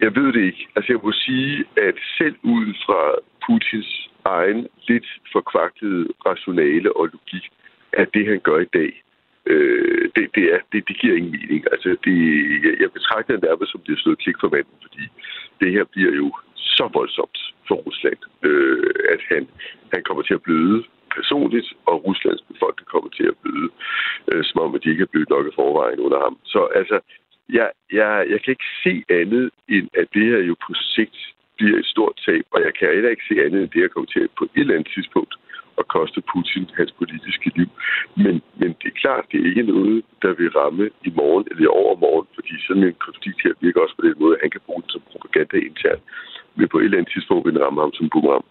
Jeg 0.00 0.14
ved 0.16 0.32
det 0.32 0.42
ikke. 0.44 0.68
Altså 0.76 0.92
jeg 0.92 1.00
må 1.04 1.12
sige, 1.12 1.64
at 1.76 1.96
selv 2.18 2.36
ud 2.42 2.66
fra 2.84 3.00
Putins 3.46 4.10
egen 4.24 4.66
lidt 4.88 5.08
forkvaklede 5.32 6.08
rationale 6.26 6.96
og 6.96 7.04
logik, 7.14 7.44
at 7.92 8.08
det 8.14 8.26
han 8.26 8.40
gør 8.48 8.58
i 8.58 8.70
dag, 8.78 9.02
øh, 9.46 10.10
det, 10.16 10.24
det, 10.34 10.44
er, 10.54 10.60
det, 10.72 10.88
det 10.88 10.96
giver 11.00 11.16
ingen 11.16 11.32
mening. 11.38 11.64
Altså 11.72 11.88
det, 12.04 12.16
jeg, 12.64 12.74
jeg 12.82 12.90
betragter 12.96 13.32
det 13.34 13.42
nærmest 13.48 13.72
som 13.72 13.80
det 13.86 13.92
er 13.92 14.02
slået 14.02 14.22
klik 14.24 14.36
for 14.40 14.48
manden, 14.54 14.78
fordi 14.86 15.04
det 15.60 15.72
her 15.72 15.84
bliver 15.84 16.14
jo 16.22 16.28
så 16.56 16.84
voldsomt 16.98 17.38
for 17.68 17.74
Rusland, 17.74 18.20
øh, 18.48 18.94
at 19.14 19.20
han, 19.30 19.42
han 19.92 20.02
kommer 20.02 20.22
til 20.22 20.34
at 20.34 20.42
bløde 20.42 20.84
personligt, 21.16 21.68
og 21.86 22.04
Ruslands 22.06 22.42
befolkning 22.52 22.88
kommer 22.94 23.10
til 23.18 23.26
at 23.32 23.36
bløde, 23.42 23.68
øh, 24.30 24.44
som 24.48 24.58
om 24.64 24.74
at 24.74 24.84
de 24.84 24.90
ikke 24.90 25.06
er 25.06 25.12
blødt 25.12 25.30
nok 25.30 25.46
i 25.46 25.56
forvejen 25.60 26.00
under 26.06 26.18
ham. 26.26 26.34
Så 26.44 26.60
altså, 26.80 26.96
jeg, 27.58 27.68
jeg, 27.92 28.12
jeg 28.32 28.38
kan 28.42 28.50
ikke 28.56 28.70
se 28.84 28.94
andet, 29.20 29.46
end 29.74 29.86
at 30.00 30.08
det 30.14 30.24
her 30.30 30.40
jo 30.50 30.54
på 30.66 30.72
sigt 30.94 31.18
bliver 31.56 31.78
et 31.78 31.92
stort 31.94 32.14
tab, 32.26 32.44
og 32.54 32.60
jeg 32.66 32.72
kan 32.78 32.88
heller 32.96 33.10
ikke 33.10 33.28
se 33.28 33.34
andet, 33.44 33.60
end 33.62 33.70
det 33.70 33.82
her 33.82 33.94
kommer 33.94 34.10
til 34.10 34.20
at 34.26 34.30
på 34.38 34.44
et 34.44 34.60
eller 34.60 34.74
andet 34.74 34.92
tidspunkt 34.94 35.34
at 35.80 35.88
koste 35.96 36.20
Putin 36.32 36.64
hans 36.78 36.92
politiske 37.00 37.48
liv. 37.58 37.70
Men, 38.24 38.34
men 38.60 38.70
det 38.80 38.88
er 38.92 39.00
klart, 39.02 39.24
det 39.30 39.36
er 39.40 39.48
ikke 39.50 39.70
noget, 39.74 40.04
der 40.22 40.32
vil 40.38 40.50
ramme 40.60 40.84
i 41.08 41.10
morgen 41.20 41.44
eller 41.50 41.64
i 41.64 41.74
overmorgen, 41.82 42.26
fordi 42.34 42.52
sådan 42.66 42.84
en 42.84 43.04
konflikt 43.06 43.40
her 43.44 43.54
virker 43.64 43.80
også 43.80 43.96
på 43.96 44.06
den 44.08 44.16
måde, 44.22 44.34
at 44.34 44.42
han 44.44 44.50
kan 44.50 44.66
bruge 44.66 44.82
den 44.82 44.90
som 44.90 45.02
propaganda 45.12 45.56
internt 45.56 46.02
Men 46.56 46.68
på 46.68 46.78
et 46.78 46.84
eller 46.84 46.98
andet 46.98 47.12
tidspunkt 47.12 47.46
vil 47.46 47.62
ramme 47.64 47.80
ham 47.80 47.92
som 47.98 48.08
boomerang. 48.12 48.44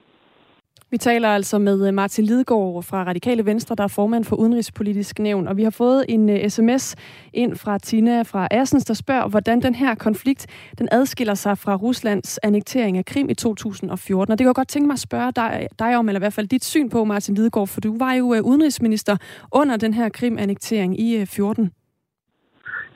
Vi 0.96 1.00
taler 1.00 1.30
altså 1.30 1.60
med 1.60 1.88
øh, 1.88 1.94
Martin 1.94 2.25
Lidegaard 2.25 2.84
fra 2.90 3.04
Radikale 3.04 3.46
Venstre, 3.46 3.75
der 3.75 3.84
er 3.84 3.94
formand 3.96 4.25
for 4.25 4.36
Udenrigspolitisk 4.36 5.20
Nævn, 5.20 5.48
og 5.48 5.58
vi 5.58 5.64
har 5.64 5.75
fået 5.84 6.06
en 6.10 6.30
øh, 6.30 6.36
uh, 6.36 6.50
sms 6.50 6.96
ind 7.34 7.56
fra 7.56 7.78
Tina 7.78 8.22
fra 8.22 8.48
Assens, 8.52 8.86
der 8.86 8.94
spørger, 8.94 9.28
hvordan 9.30 9.62
den 9.62 9.75
her 9.75 9.96
konflikt 9.96 10.72
den 10.80 10.88
adskiller 10.92 11.34
sig 11.34 11.58
fra 11.58 11.75
Ruslands 11.75 12.38
annektering 12.38 12.98
af 12.98 13.06
Krim 13.06 13.30
i 13.30 13.34
2014. 13.34 14.32
Og 14.32 14.38
det 14.38 14.44
kan 14.44 14.48
jeg 14.48 14.56
godt 14.56 14.68
tænke 14.68 14.88
mig 14.88 14.94
at 14.94 15.00
spørge 15.10 15.32
dig, 15.36 15.68
dig 15.80 15.98
om, 15.98 16.10
eller 16.10 16.20
i 16.20 16.25
hvert 16.25 16.34
fald 16.34 16.48
dit 16.48 16.66
syn 16.66 16.90
på, 16.90 17.04
Martin 17.04 17.36
Lidegaard, 17.36 17.68
for 17.68 17.82
du 17.82 17.98
var 17.98 18.14
jo 18.14 18.25
uh, 18.25 18.50
udenrigsminister 18.52 19.16
under 19.52 19.78
den 19.78 19.94
her 19.94 20.10
Krim-annektering 20.10 21.00
i 21.00 21.22
uh, 21.22 21.28
14. 21.28 21.72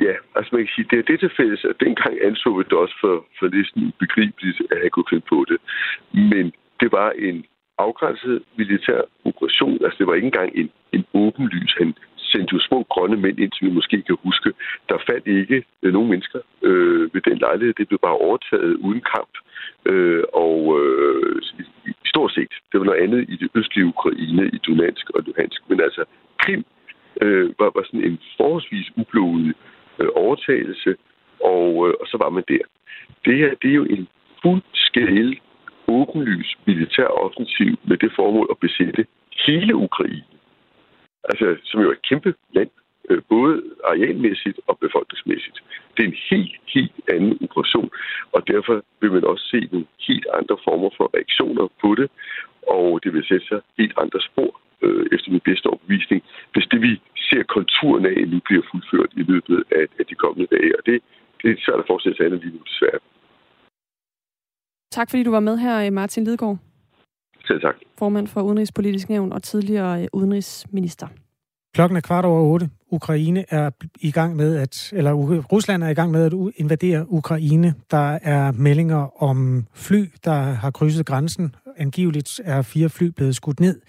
Ja, 0.01 0.13
altså 0.35 0.49
man 0.53 0.61
kan 0.63 0.71
sige, 0.75 0.87
det 0.91 0.99
er 0.99 1.07
det 1.11 1.19
til 1.19 1.31
fælles, 1.37 1.65
at 1.65 1.75
dengang 1.79 2.13
anså 2.27 2.49
vi 2.57 2.63
det 2.63 2.77
også 2.83 2.95
for, 3.03 3.15
for 3.39 3.45
næsten 3.57 3.79
ubegribeligt, 3.87 4.59
at 4.71 4.77
han 4.81 4.89
kunne 4.91 5.09
finde 5.09 5.25
på 5.33 5.45
det. 5.49 5.59
Men 6.31 6.45
det 6.81 6.91
var 6.91 7.11
en 7.29 7.45
afgrænset 7.85 8.43
militær 8.57 9.01
operation. 9.25 9.77
Altså 9.83 9.97
det 9.99 10.07
var 10.07 10.15
ikke 10.15 10.31
engang 10.33 10.51
en, 10.55 10.69
en 10.91 11.05
åben 11.13 11.45
lys. 11.47 11.75
Han 11.77 11.93
sendte 12.31 12.53
jo 12.53 12.59
små 12.59 12.83
grønne 12.93 13.17
mænd 13.17 13.39
ind, 13.39 13.51
som 13.53 13.67
vi 13.67 13.73
måske 13.73 14.01
kan 14.01 14.17
huske. 14.23 14.49
Der 14.89 15.05
faldt 15.09 15.27
ikke 15.27 15.63
øh, 15.83 15.93
nogen 15.93 16.09
mennesker 16.09 16.39
øh, 16.61 17.13
ved 17.13 17.21
den 17.21 17.37
lejlighed. 17.37 17.73
Det 17.73 17.87
blev 17.87 17.99
bare 17.99 18.21
overtaget 18.27 18.73
uden 18.85 19.01
kamp. 19.15 19.33
Øh, 19.85 20.23
og 20.33 20.79
øh, 20.79 21.41
i, 21.59 21.91
stort 22.05 22.31
set, 22.33 22.53
det 22.71 22.79
var 22.79 22.85
noget 22.85 23.03
andet 23.05 23.21
i 23.29 23.35
det 23.35 23.49
østlige 23.55 23.85
Ukraine, 23.85 24.43
i 24.55 24.57
Donetsk 24.57 25.09
og 25.09 25.23
Luhansk. 25.25 25.61
Men 25.69 25.81
altså, 25.81 26.03
Krim 26.37 26.65
øh, 27.21 27.49
var, 27.59 27.71
var 27.75 27.83
sådan 27.85 28.03
en 28.03 28.19
forholdsvis 28.37 28.91
ublodig 28.97 29.53
øh, 29.99 30.09
overtagelse, 30.15 30.95
og, 31.43 31.87
øh, 31.87 31.93
og 32.01 32.05
så 32.07 32.17
var 32.23 32.29
man 32.29 32.43
der. 32.47 32.63
Det 33.25 33.37
her, 33.37 33.51
det 33.61 33.69
er 33.69 33.79
jo 33.81 33.85
en 33.85 34.07
fuldskæld, 34.41 35.37
åbenlys 35.97 36.57
militær 36.65 37.07
offensiv 37.25 37.71
med 37.83 37.97
det 37.97 38.11
formål 38.15 38.47
at 38.51 38.57
besætte 38.65 39.05
hele 39.45 39.75
Ukraine. 39.75 40.23
Altså, 41.23 41.47
som 41.63 41.81
jo 41.81 41.87
er 41.89 41.93
et 41.93 42.07
kæmpe 42.09 42.33
land, 42.55 42.69
øh, 43.09 43.21
både 43.29 43.53
arealmæssigt 43.83 44.59
og 44.67 44.77
befolkningsmæssigt. 44.79 45.57
Det 45.93 46.03
er 46.03 46.07
en 46.07 46.21
helt, 46.31 46.55
helt 46.75 46.95
anden 47.13 47.37
operation, 47.43 47.89
og 48.35 48.47
derfor 48.47 48.75
vil 49.01 49.11
man 49.11 49.23
også 49.23 49.45
se 49.53 49.59
nogle 49.71 49.87
helt 50.07 50.27
andre 50.39 50.57
former 50.67 50.89
for 50.97 51.09
reaktioner 51.15 51.67
på 51.81 51.95
det, 51.95 52.07
og 52.67 52.99
det 53.03 53.13
vil 53.13 53.25
sætte 53.29 53.47
sig 53.47 53.61
helt 53.77 53.93
andre 54.03 54.21
spor 54.29 54.51
øh, 54.81 55.05
efter 55.11 55.31
min 55.31 55.47
bedste 55.49 55.67
overbevisning, 55.67 56.23
hvis 56.53 56.67
det 56.71 56.81
vi 56.81 57.01
ser 57.29 57.43
konturen 57.43 58.05
af 58.05 58.27
nu 58.27 58.39
bliver 58.47 58.63
fuldført 58.71 59.11
i 59.21 59.23
løbet 59.31 59.63
af, 59.71 59.85
af 59.99 60.05
de 60.09 60.15
kommende 60.15 60.47
dage. 60.55 60.71
Og 60.77 60.85
det, 60.85 61.01
det 61.41 61.47
er 61.51 61.63
svært 61.65 61.79
at 61.79 61.87
forestille 61.87 62.17
sig 62.17 62.25
andet 62.25 62.41
lige 62.43 62.55
nu, 62.55 62.61
desværre. 62.71 62.99
Tak 64.91 65.09
fordi 65.09 65.23
du 65.23 65.31
var 65.31 65.39
med 65.39 65.57
her, 65.57 65.89
Martin 65.89 66.23
Lidgaard. 66.23 66.57
Selv 67.47 67.61
tak. 67.61 67.75
Formand 67.99 68.27
for 68.27 68.41
Udenrigspolitisk 68.41 69.09
Nævn 69.09 69.33
og 69.33 69.43
tidligere 69.43 70.01
øh, 70.01 70.07
udenrigsminister. 70.13 71.07
Klokken 71.73 71.97
er 71.97 72.01
kvart 72.01 72.25
over 72.25 72.41
otte. 72.41 72.69
Ukraine 72.91 73.45
er 73.49 73.69
i 74.01 74.11
gang 74.11 74.35
med 74.35 74.57
at, 74.57 74.93
eller 74.93 75.13
Rusland 75.51 75.83
er 75.83 75.89
i 75.89 75.93
gang 75.93 76.11
med 76.11 76.25
at 76.25 76.33
invadere 76.55 77.11
Ukraine. 77.11 77.73
Der 77.91 78.19
er 78.21 78.51
meldinger 78.51 79.23
om 79.23 79.65
fly, 79.73 80.05
der 80.25 80.41
har 80.41 80.71
krydset 80.71 81.05
grænsen. 81.05 81.55
Angiveligt 81.77 82.41
er 82.43 82.61
fire 82.61 82.89
fly 82.89 83.07
blevet 83.07 83.35
skudt 83.35 83.59
ned 83.59 83.81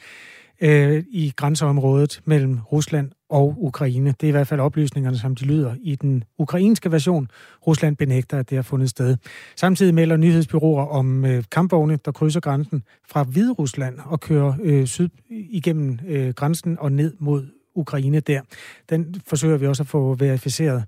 øh, 0.60 1.04
i 1.10 1.32
grænseområdet 1.36 2.20
mellem 2.24 2.58
Rusland 2.72 3.10
og 3.30 3.54
Ukraine. 3.58 4.14
Det 4.20 4.22
er 4.22 4.28
i 4.28 4.30
hvert 4.30 4.46
fald 4.46 4.60
oplysningerne, 4.60 5.18
som 5.18 5.34
de 5.34 5.44
lyder 5.44 5.74
i 5.82 5.94
den 5.94 6.24
ukrainske 6.38 6.92
version. 6.92 7.28
Rusland 7.66 7.96
benægter, 7.96 8.38
at 8.38 8.50
det 8.50 8.56
har 8.56 8.62
fundet 8.62 8.90
sted. 8.90 9.16
Samtidig 9.56 9.94
melder 9.94 10.16
nyhedsbyråer 10.16 10.86
om 10.86 11.24
øh, 11.24 11.44
kampvogne, 11.52 11.98
der 12.04 12.12
krydser 12.12 12.40
grænsen 12.40 12.82
fra 13.08 13.22
Hvide 13.22 13.52
Rusland 13.52 13.98
og 14.04 14.20
kører 14.20 14.54
øh, 14.62 14.86
syd 14.86 15.08
igennem 15.30 15.98
øh, 16.06 16.34
grænsen 16.34 16.78
og 16.80 16.92
ned 16.92 17.14
mod 17.18 17.46
Ukraine 17.74 18.20
der. 18.20 18.40
Den 18.90 19.14
forsøger 19.26 19.56
vi 19.56 19.66
også 19.66 19.82
at 19.82 19.86
få 19.86 20.14
verificeret. 20.14 20.84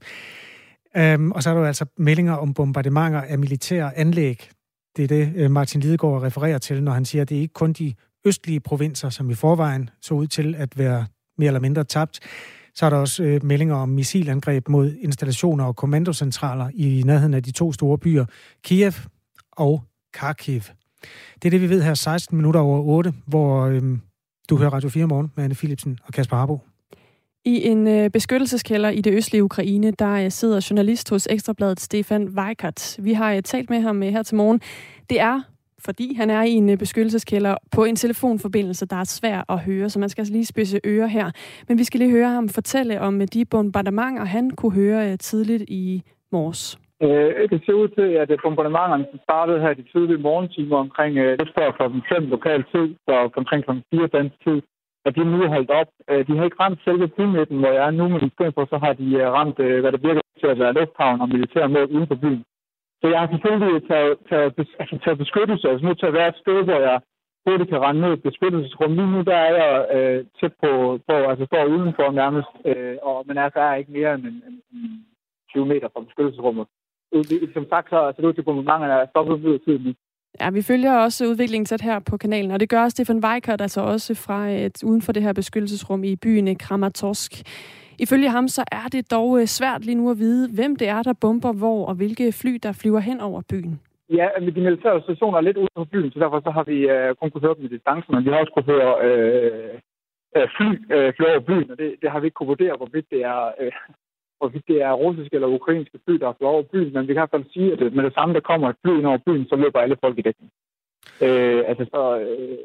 Øhm, 0.97 1.33
og 1.33 1.43
så 1.43 1.51
er 1.51 1.55
der 1.55 1.61
jo 1.61 1.67
altså 1.67 1.87
meldinger 1.99 2.33
om 2.33 2.55
bombardementer 2.55 3.21
af 3.21 3.39
militære 3.39 3.99
anlæg. 3.99 4.49
Det 4.97 5.03
er 5.03 5.09
det, 5.09 5.33
øh, 5.37 5.51
Martin 5.51 5.81
Lidegaard 5.81 6.23
refererer 6.23 6.59
til, 6.59 6.83
når 6.83 6.93
han 6.93 7.05
siger, 7.05 7.23
at 7.23 7.29
det 7.29 7.37
er 7.37 7.41
ikke 7.41 7.55
kun 7.55 7.73
de 7.73 7.95
østlige 8.25 8.61
provinser, 8.61 9.11
som 9.11 9.31
i 9.31 9.35
forvejen 9.35 9.91
så 10.01 10.15
ud 10.15 10.27
til 10.27 10.55
at 10.55 10.79
være 10.79 11.07
mere 11.43 11.49
eller 11.49 11.61
mindre 11.61 11.85
tabt. 11.85 12.21
Så 12.75 12.87
er 12.87 12.91
der 12.91 12.97
også 12.97 13.23
øh, 13.23 13.45
meldinger 13.45 13.75
om 13.75 13.89
missilangreb 13.89 14.69
mod 14.69 14.95
installationer 15.01 15.65
og 15.65 15.77
kommandocentraler 15.77 16.71
i 16.75 17.03
nærheden 17.07 17.35
af 17.35 17.43
de 17.43 17.51
to 17.51 17.73
store 17.73 17.99
byer, 17.99 18.25
Kiev 18.65 18.93
og 19.53 19.83
Kharkiv. 20.15 20.61
Det 21.35 21.45
er 21.45 21.51
det, 21.51 21.61
vi 21.61 21.69
ved 21.69 21.83
her 21.83 21.95
16 21.95 22.37
minutter 22.37 22.61
over 22.61 22.83
8, 22.83 23.13
hvor 23.27 23.67
øh, 23.67 23.83
du 24.51 24.57
hører 24.57 24.71
Radio 24.71 24.89
4 24.89 25.07
morgen 25.07 25.33
med 25.37 25.45
Anne 25.45 25.55
Philipsen 25.55 25.99
og 26.05 26.13
Kasper 26.13 26.37
Harbo. 26.37 26.61
I 27.45 27.67
en 27.67 27.89
øh, 27.89 28.11
beskyttelseskælder 28.11 28.91
i 28.91 29.01
det 29.01 29.13
østlige 29.13 29.45
Ukraine, 29.45 29.91
der 29.91 30.13
øh, 30.13 30.31
sidder 30.31 30.67
journalist 30.71 31.11
hos 31.11 31.27
Ekstrabladet 31.31 31.81
Stefan 31.81 32.29
Weikert. 32.29 32.97
Vi 32.99 33.13
har 33.13 33.33
øh, 33.33 33.43
talt 33.43 33.71
med 33.71 33.81
ham 33.81 34.03
øh, 34.03 34.09
her 34.09 34.23
til 34.23 34.37
morgen. 34.37 34.61
Det 35.11 35.21
er 35.21 35.41
fordi 35.85 36.15
han 36.15 36.31
er 36.31 36.43
i 36.43 36.51
en 36.51 36.69
øh, 36.71 36.79
beskyttelseskælder 36.79 37.55
på 37.77 37.85
en 37.85 37.97
telefonforbindelse, 37.97 38.87
der 38.87 38.97
er 38.97 39.05
svær 39.05 39.45
at 39.49 39.59
høre, 39.59 39.89
så 39.89 39.99
man 39.99 40.09
skal 40.09 40.23
altså 40.23 40.33
lige 40.33 40.47
spidse 40.47 40.81
ører 40.87 41.07
her. 41.07 41.31
Men 41.69 41.79
vi 41.79 41.85
skal 41.85 42.01
lige 42.01 42.11
høre 42.11 42.29
ham 42.29 42.49
fortælle 42.49 43.01
om 43.01 43.21
øh, 43.21 43.27
de 43.35 43.45
bombardementer, 43.45 44.25
han 44.25 44.51
kunne 44.51 44.73
høre 44.73 45.11
øh, 45.11 45.19
tidligt 45.19 45.65
i 45.69 46.03
morges. 46.33 46.79
Øh, 47.03 47.49
det 47.51 47.63
ser 47.67 47.73
ud 47.73 47.89
til, 47.89 48.09
at 48.23 48.29
bombardementerne 48.43 49.07
startede 49.23 49.61
her 49.61 49.75
de 49.75 49.85
tidlige 49.93 50.19
morgentimer 50.19 50.77
omkring 50.77 51.19
øh, 51.19 51.39
kl. 51.39 51.61
5 52.15 52.27
lokal 52.35 52.65
tid, 52.73 52.95
og 53.07 53.33
omkring 53.37 53.65
kl. 53.65 53.71
4 53.91 54.07
dansk 54.07 54.37
tid 54.45 54.63
at 55.07 55.15
de 55.17 55.25
nu 55.25 55.43
er 55.43 55.49
holdt 55.49 55.71
op. 55.71 55.91
Øh, 56.11 56.27
de 56.27 56.37
har 56.37 56.45
ikke 56.45 56.61
ramt 56.61 56.81
selve 56.85 57.09
bymidten, 57.09 57.59
hvor 57.59 57.73
jeg 57.77 57.87
er 57.87 57.91
nu, 57.91 58.09
men 58.09 58.23
i 58.27 58.35
stedet 58.35 58.55
for, 58.55 58.65
så 58.65 58.77
har 58.85 58.93
de 58.93 59.31
ramt, 59.37 59.57
hvad 59.83 59.93
der 59.93 60.07
virker 60.09 60.21
til 60.41 60.47
at 60.47 60.59
være 60.59 60.73
lufthavn 60.73 61.21
og 61.21 61.29
militær 61.29 61.67
med 61.67 61.83
uden 61.95 62.07
for 62.07 62.15
byen. 62.15 62.45
Så 63.03 63.09
jeg 63.13 63.21
har 63.21 63.29
selvfølgelig 63.29 63.89
taget, 63.91 64.13
taget, 64.31 64.53
altså, 64.81 64.99
taget 65.05 65.19
beskyttelse, 65.25 65.69
altså 65.71 65.87
nu 65.87 65.95
til 65.95 66.11
at 66.11 66.19
være 66.19 66.29
et 66.29 66.43
sted, 66.43 66.59
hvor 66.65 66.81
jeg 66.89 67.01
hurtigt 67.47 67.71
kan 67.71 67.83
rende 67.87 68.01
ned 68.01 68.13
et 68.13 68.23
beskyttelsesrum. 68.23 68.93
Lige 68.93 69.13
nu 69.15 69.21
der 69.31 69.37
er 69.47 69.53
jeg 69.63 69.75
øh, 69.97 70.19
tæt 70.41 70.55
på, 70.63 70.71
på, 71.09 71.15
altså 71.31 71.45
står 71.47 71.65
udenfor 71.77 72.07
nærmest, 72.23 72.51
øh, 72.71 72.97
og, 73.03 73.25
men 73.27 73.39
altså 73.39 73.61
er 73.61 73.75
ikke 73.75 73.93
mere 73.93 74.15
end, 74.15 74.25
end, 74.27 74.59
end 74.73 74.93
20 75.51 75.67
meter 75.67 75.89
fra 75.93 76.05
beskyttelsesrummet. 76.07 76.67
Som 77.57 77.67
sagt, 77.73 77.89
så 77.91 77.99
ser 78.15 78.23
det 78.23 78.29
ud 78.29 78.35
til, 78.35 78.45
at 78.49 78.65
mange 78.73 78.87
er 78.87 79.07
stoppet 79.07 79.35
ud 79.47 79.55
af 79.55 79.61
tiden. 79.67 79.97
Ja, 80.41 80.51
vi 80.51 80.63
følger 80.63 80.99
også 80.99 81.27
udviklingen 81.27 81.67
tæt 81.67 81.81
her 81.81 81.99
på 81.99 82.17
kanalen, 82.17 82.51
og 82.51 82.61
det 82.61 82.69
gør 82.69 82.89
Stefan 82.89 83.25
Weikert 83.25 83.61
altså 83.61 83.81
også 83.81 84.15
fra 84.15 84.49
et, 84.49 84.85
uden 84.85 85.03
for 85.03 85.13
det 85.13 85.23
her 85.23 85.33
beskyttelsesrum 85.33 86.05
i 86.05 86.17
byen 86.17 86.59
Kramatorsk. 86.59 87.33
Ifølge 87.99 88.29
ham 88.29 88.49
så 88.49 88.65
er 88.73 88.87
det 88.93 89.11
dog 89.11 89.41
øh, 89.41 89.47
svært 89.47 89.85
lige 89.85 89.95
nu 89.95 90.11
at 90.11 90.19
vide, 90.19 90.55
hvem 90.55 90.77
det 90.77 90.89
er, 90.89 91.03
der 91.03 91.13
bomber 91.21 91.53
hvor, 91.53 91.87
og 91.87 91.95
hvilke 91.95 92.33
fly, 92.33 92.59
der 92.63 92.73
flyver 92.73 93.01
hen 93.01 93.21
over 93.21 93.43
byen. 93.51 93.81
Ja, 94.11 94.29
de 94.41 94.61
militære 94.61 95.03
stationer 95.03 95.39
er 95.39 95.41
lidt 95.41 95.57
ude 95.57 95.69
på 95.77 95.85
byen, 95.85 96.11
så 96.13 96.19
derfor 96.21 96.41
så 96.41 96.51
har 96.51 96.65
vi 96.65 96.79
øh, 96.89 97.15
kun 97.15 97.31
kunne 97.31 97.41
høre 97.47 97.55
dem 97.55 97.65
i 97.65 97.69
distancen, 97.69 98.15
men 98.15 98.25
vi 98.25 98.31
har 98.31 98.39
også 98.39 98.53
kunne 98.53 98.73
høre 98.75 98.93
øh, 99.07 99.79
øh 100.37 100.49
fly 100.57 100.69
øh, 100.95 101.13
fly 101.17 101.25
over 101.25 101.41
byen, 101.41 101.71
og 101.71 101.79
det, 101.79 101.95
det 102.03 102.11
har 102.11 102.21
vi 102.21 102.27
ikke 102.27 102.35
kunne 102.35 102.53
vurdere, 102.55 102.77
hvorvidt 102.77 103.07
det 103.11 103.21
er 103.23 103.53
uh, 103.61 103.97
hvorvidt 104.43 104.69
det 104.69 104.79
er 104.83 104.93
russiske 104.93 105.35
eller 105.35 105.57
ukrainske 105.59 105.99
fly, 106.05 106.15
der 106.15 106.29
er 106.29 106.53
over 106.55 106.63
byen, 106.63 106.93
men 106.93 107.03
vi 107.03 107.13
kan 107.13 107.21
i 107.21 107.23
hvert 107.23 107.35
fald 107.37 107.53
sige, 107.53 107.73
at 107.73 107.93
med 107.97 108.05
det 108.05 108.15
samme, 108.15 108.35
der 108.35 108.41
kommer 108.41 108.69
et 108.69 108.81
fly 108.83 108.93
ind 108.99 109.07
over 109.07 109.19
byen, 109.27 109.47
så 109.49 109.57
løber 109.57 109.81
alle 109.81 109.97
folk 110.01 110.19
i 110.19 110.23
dækning. 110.23 110.51
Øh, 111.27 111.63
altså, 111.71 111.85
så, 111.95 112.03
øh, 112.25 112.59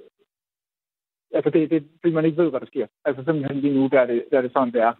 altså 1.37 1.49
det, 1.49 1.69
det, 1.71 1.79
fordi 2.01 2.13
man 2.13 2.25
ikke 2.25 2.41
ved, 2.41 2.49
hvad 2.49 2.59
der 2.59 2.71
sker. 2.73 2.87
Altså 3.05 3.23
simpelthen 3.23 3.61
lige 3.61 3.75
nu, 3.77 3.89
der 3.91 3.99
er 3.99 4.05
det, 4.05 4.23
der 4.31 4.37
er 4.37 4.41
det 4.41 4.51
sådan, 4.53 4.73
det 4.73 4.81
er. 4.81 4.93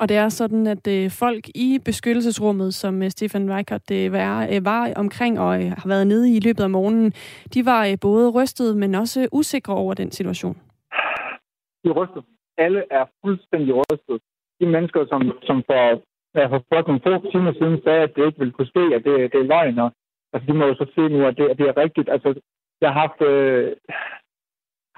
Og 0.00 0.08
det 0.08 0.16
er 0.16 0.28
sådan, 0.28 0.66
at 0.66 0.84
øh, 0.96 1.10
folk 1.10 1.44
i 1.54 1.78
beskyttelsesrummet, 1.84 2.74
som 2.74 3.02
øh, 3.02 3.10
Stefan 3.10 3.50
Weikert 3.50 3.88
det 3.88 4.12
var, 4.12 4.48
øh, 4.52 4.64
var 4.64 4.92
omkring 4.96 5.40
og 5.40 5.52
øh, 5.62 5.70
har 5.80 5.88
været 5.88 6.06
nede 6.06 6.36
i 6.36 6.40
løbet 6.40 6.62
af 6.62 6.70
morgenen, 6.70 7.10
de 7.54 7.60
var 7.66 7.82
øh, 7.86 7.96
både 8.02 8.30
rystet, 8.30 8.76
men 8.76 8.94
også 8.94 9.28
usikre 9.32 9.74
over 9.74 9.94
den 9.94 10.10
situation. 10.10 10.56
De 11.82 11.88
er 11.90 11.96
rystet. 12.00 12.22
Alle 12.58 12.82
er 12.90 13.04
fuldstændig 13.24 13.74
rystet 13.74 14.18
de 14.60 14.66
mennesker, 14.66 15.06
som, 15.12 15.20
som 15.48 15.56
for, 15.66 16.02
ja, 16.38 16.46
for 16.46 16.64
blot 16.70 16.86
nogle 16.86 17.02
få 17.04 17.30
timer 17.32 17.52
siden 17.52 17.82
sagde, 17.84 18.02
at 18.02 18.12
det 18.16 18.26
ikke 18.26 18.38
ville 18.38 18.52
kunne 18.52 18.72
ske, 18.74 18.84
at 18.96 19.02
det, 19.06 19.32
det 19.32 19.40
er 19.40 19.50
løgn. 19.54 19.78
Og, 19.78 19.90
altså, 20.32 20.44
de 20.46 20.52
må 20.58 20.64
jo 20.66 20.74
så 20.74 20.86
se 20.94 21.02
nu, 21.08 21.26
at 21.26 21.36
det, 21.38 21.46
at 21.52 21.58
det 21.58 21.66
er 21.68 21.76
rigtigt. 21.84 22.08
Altså, 22.14 22.28
jeg 22.80 22.88
har 22.92 23.00
haft, 23.00 23.20
øh, 23.32 23.76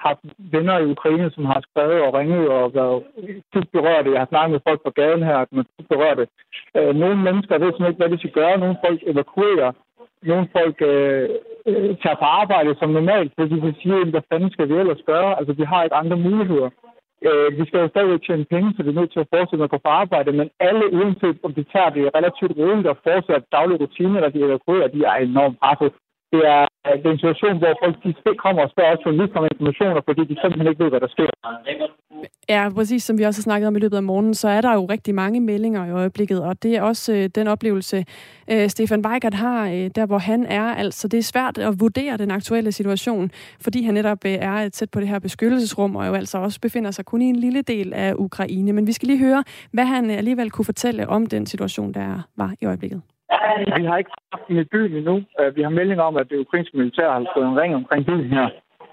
haft 0.09 0.25
venner 0.54 0.76
i 0.78 0.90
Ukraine, 0.94 1.30
som 1.30 1.44
har 1.44 1.61
skrevet 1.68 2.00
og 2.06 2.14
ringet 2.18 2.49
og 2.49 2.75
været 2.75 3.02
dybt 3.54 3.73
berørte. 3.76 4.12
Jeg 4.12 4.21
har 4.21 4.30
snakket 4.32 4.52
med 4.52 4.66
folk 4.68 4.80
på 4.85 4.90
gaden 5.00 5.23
her, 5.28 5.38
som 5.49 5.59
er 5.59 5.66
dybt 5.73 5.88
berørte. 5.88 6.25
Øh, 6.76 6.92
nogle 7.02 7.18
mennesker 7.26 7.54
ved 7.59 7.68
simpelthen 7.71 7.90
ikke, 7.90 8.02
hvad 8.02 8.12
de 8.12 8.23
skal 8.23 8.37
gøre. 8.40 8.59
Nogle 8.59 8.76
folk 8.85 9.00
evakuerer. 9.12 9.73
Nogle 10.30 10.49
folk 10.56 10.76
øh, 10.92 11.28
øh 11.71 11.90
tager 12.02 12.18
på 12.23 12.26
arbejde 12.40 12.71
som 12.80 12.90
normalt, 12.90 13.32
fordi 13.38 13.56
de 13.66 13.75
siger, 13.80 14.11
hvad 14.14 14.25
fanden 14.30 14.50
skal 14.50 14.68
vi 14.68 14.75
ellers 14.75 15.02
gøre? 15.12 15.38
Altså, 15.38 15.52
vi 15.52 15.64
har 15.71 15.82
ikke 15.82 16.00
andre 16.02 16.16
muligheder. 16.16 16.71
Øh, 17.28 17.49
vi 17.59 17.64
skal 17.66 17.80
jo 17.80 17.88
stadigvæk 17.88 18.23
tjene 18.23 18.44
penge, 18.54 18.75
så 18.75 18.82
vi 18.82 18.90
er 18.90 19.00
nødt 19.00 19.12
til 19.12 19.25
at 19.25 19.32
fortsætte 19.35 19.61
med 19.61 19.71
at 19.71 19.75
gå 19.75 19.78
på 19.85 19.92
arbejde, 20.02 20.32
men 20.32 20.50
alle, 20.68 20.85
uanset 20.99 21.38
om 21.47 21.54
de 21.54 21.64
tager 21.73 21.90
det 21.90 22.14
relativt 22.18 22.52
roligt 22.59 22.88
og 22.92 22.97
fortsætter 23.06 23.50
daglige 23.56 23.80
rutiner, 23.82 24.16
eller 24.16 24.35
de 24.35 24.44
evakuerer, 24.49 24.88
de 24.88 25.00
er 25.04 25.14
enormt 25.14 25.59
presset. 25.61 25.92
Det 26.33 26.43
er, 26.57 26.65
øh, 26.87 26.95
det 27.01 27.07
er 27.07 27.15
en 27.15 27.23
situation, 27.25 27.59
hvor 27.59 27.73
folk 27.83 27.97
de 28.05 28.11
kommer 28.45 28.62
og 28.62 28.71
spørger 28.75 28.93
os 28.97 29.05
journalister 29.07 29.39
om 29.41 29.49
informationer, 29.53 30.01
fordi 30.09 30.23
de 30.31 30.35
simpelthen 30.41 30.71
ikke 30.71 30.85
ved, 30.85 30.91
hvad 30.91 31.01
der 31.01 31.11
sker. 31.17 31.31
Ja, 32.49 32.69
præcis 32.75 33.03
som 33.03 33.19
vi 33.19 33.23
også 33.23 33.41
har 33.41 33.43
snakket 33.43 33.69
om 33.69 33.77
i 33.77 33.79
løbet 33.79 33.97
af 33.97 34.03
morgenen, 34.03 34.35
så 34.35 34.49
er 34.49 34.61
der 34.61 34.75
jo 34.75 34.85
rigtig 34.85 35.15
mange 35.15 35.41
meldinger 35.41 35.87
i 35.87 35.91
øjeblikket, 35.91 36.43
og 36.43 36.62
det 36.62 36.77
er 36.77 36.83
også 36.83 37.12
øh, 37.12 37.29
den 37.35 37.47
oplevelse, 37.49 38.05
øh, 38.51 38.69
Stefan 38.69 39.07
Weigert 39.07 39.35
har, 39.35 39.69
øh, 39.69 39.91
der 39.95 40.07
hvor 40.07 40.19
han 40.19 40.47
er. 40.47 40.62
Altså, 40.62 41.09
det 41.09 41.19
er 41.19 41.23
svært 41.23 41.59
at 41.59 41.81
vurdere 41.81 42.17
den 42.17 42.31
aktuelle 42.31 42.73
situation, 42.73 43.31
fordi 43.61 43.83
han 43.83 43.95
netop 43.95 44.25
øh, 44.27 44.33
er 44.33 44.69
tæt 44.69 44.91
på 44.91 45.01
det 45.01 45.09
her 45.09 45.19
beskyttelsesrum, 45.19 45.97
og 45.97 46.07
jo 46.07 46.15
altså 46.15 46.39
også 46.39 46.61
befinder 46.61 46.91
sig 46.91 47.05
kun 47.05 47.23
i 47.23 47.25
en 47.25 47.37
lille 47.37 47.62
del 47.62 47.93
af 47.95 48.15
Ukraine. 48.17 48.73
Men 48.73 48.87
vi 48.87 48.93
skal 48.93 49.07
lige 49.07 49.19
høre, 49.19 49.45
hvad 49.73 49.85
han 49.85 50.11
øh, 50.11 50.19
alligevel 50.19 50.51
kunne 50.51 50.65
fortælle 50.65 51.09
om 51.09 51.27
den 51.27 51.47
situation, 51.47 51.93
der 51.93 52.29
var 52.37 52.55
i 52.61 52.67
øjeblikket. 52.67 53.03
Vi 53.79 53.85
har 53.85 53.97
ikke 53.99 54.11
haft 54.33 54.49
den 54.49 54.59
i 54.59 54.65
byen 54.65 54.97
endnu. 54.97 55.17
Øh, 55.41 55.57
vi 55.57 55.62
har 55.62 55.73
meldinger 55.79 56.05
om, 56.05 56.17
at 56.17 56.31
det 56.31 56.45
ukrainske 56.45 56.77
militær 56.77 57.09
har 57.11 57.27
stået 57.33 57.47
en 57.47 57.61
ring 57.61 57.75
omkring 57.75 58.07
byen 58.07 58.33
her 58.37 58.47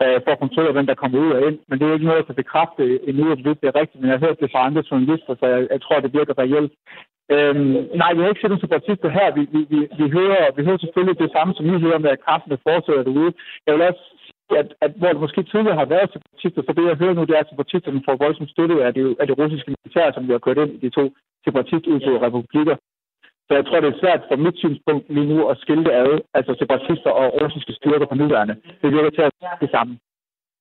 øh, 0.04 0.18
for 0.24 0.32
at 0.32 0.40
kontrollere, 0.40 0.76
hvem 0.76 0.88
der 0.88 1.02
kommer 1.02 1.20
ud 1.20 1.32
og 1.32 1.42
ind. 1.48 1.58
Men 1.68 1.80
det 1.80 1.86
er 1.88 1.94
ikke 1.94 2.06
noget, 2.06 2.22
jeg 2.22 2.30
kan 2.30 2.42
bekræfte 2.44 2.84
endnu, 3.10 3.32
at 3.32 3.38
det 3.38 3.70
er 3.70 3.80
rigtigt. 3.82 4.00
Men 4.02 4.10
jeg 4.10 4.20
har 4.20 4.26
hørt 4.26 4.40
det 4.40 4.52
fra 4.52 4.66
andre 4.68 4.84
journalister, 4.92 5.34
så 5.40 5.46
jeg, 5.54 5.68
jeg 5.74 5.82
tror, 5.82 6.00
det 6.00 6.14
virker 6.14 6.40
reelt. 6.44 6.74
Øhm, 7.36 7.78
nej, 8.02 8.12
vi 8.14 8.22
har 8.22 8.30
ikke 8.30 8.42
set 8.42 8.52
nogle 8.52 8.66
separatister 8.66 9.10
her. 9.18 9.28
Vi, 9.38 9.42
vi, 9.56 9.62
vi, 9.74 9.80
vi, 10.00 10.06
hører, 10.18 10.44
vi 10.58 10.62
hører 10.68 10.78
selvfølgelig 10.78 11.20
det 11.20 11.32
samme, 11.36 11.52
som 11.54 11.66
I 11.66 11.84
hører 11.86 12.04
med, 12.04 12.10
at 12.10 12.24
kraften 12.26 12.58
fortsætter 12.68 13.04
derude. 13.04 13.34
Jeg 13.66 13.74
vil 13.74 13.82
også 13.90 14.04
at, 14.62 14.74
at 14.82 14.92
hvor 15.00 15.12
det 15.14 15.22
måske 15.22 15.44
tidligere 15.44 15.82
har 15.82 15.86
været 15.96 16.14
separatister, 16.14 16.62
så 16.62 16.72
det 16.78 16.86
jeg 16.90 17.02
hører 17.02 17.14
nu, 17.14 17.24
det 17.24 17.36
er, 17.36 17.44
at 17.44 17.52
separatisterne 17.52 18.02
får 18.08 18.16
voldsomt 18.24 18.50
støtte 18.50 18.86
af 18.88 18.94
det, 18.94 19.06
af 19.20 19.28
det 19.28 19.38
russiske 19.42 19.72
militær, 19.74 20.12
som 20.12 20.28
vi 20.28 20.32
har 20.32 20.46
kørt 20.46 20.58
ind 20.64 20.72
i 20.74 20.80
de 20.86 20.90
to 20.90 21.04
separatistudtåede 21.46 22.26
republikker. 22.26 22.76
Så 23.50 23.56
jeg 23.56 23.66
tror, 23.66 23.80
det 23.80 23.90
er 23.94 24.00
svært 24.04 24.22
fra 24.28 24.36
mit 24.36 24.58
synspunkt 24.58 25.06
lige 25.10 25.30
nu 25.34 25.48
at 25.48 25.58
skille 25.58 25.84
det 25.84 25.92
ad, 25.92 26.12
altså 26.34 26.56
separatister 26.60 27.12
og 27.22 27.26
russiske 27.42 27.74
styrker 27.74 28.06
på 28.06 28.16
nuværende. 28.16 28.56
Det 28.82 28.90
virker 28.92 29.10
til 29.10 29.22
at 29.22 29.32
det 29.62 29.70
samme. 29.72 29.98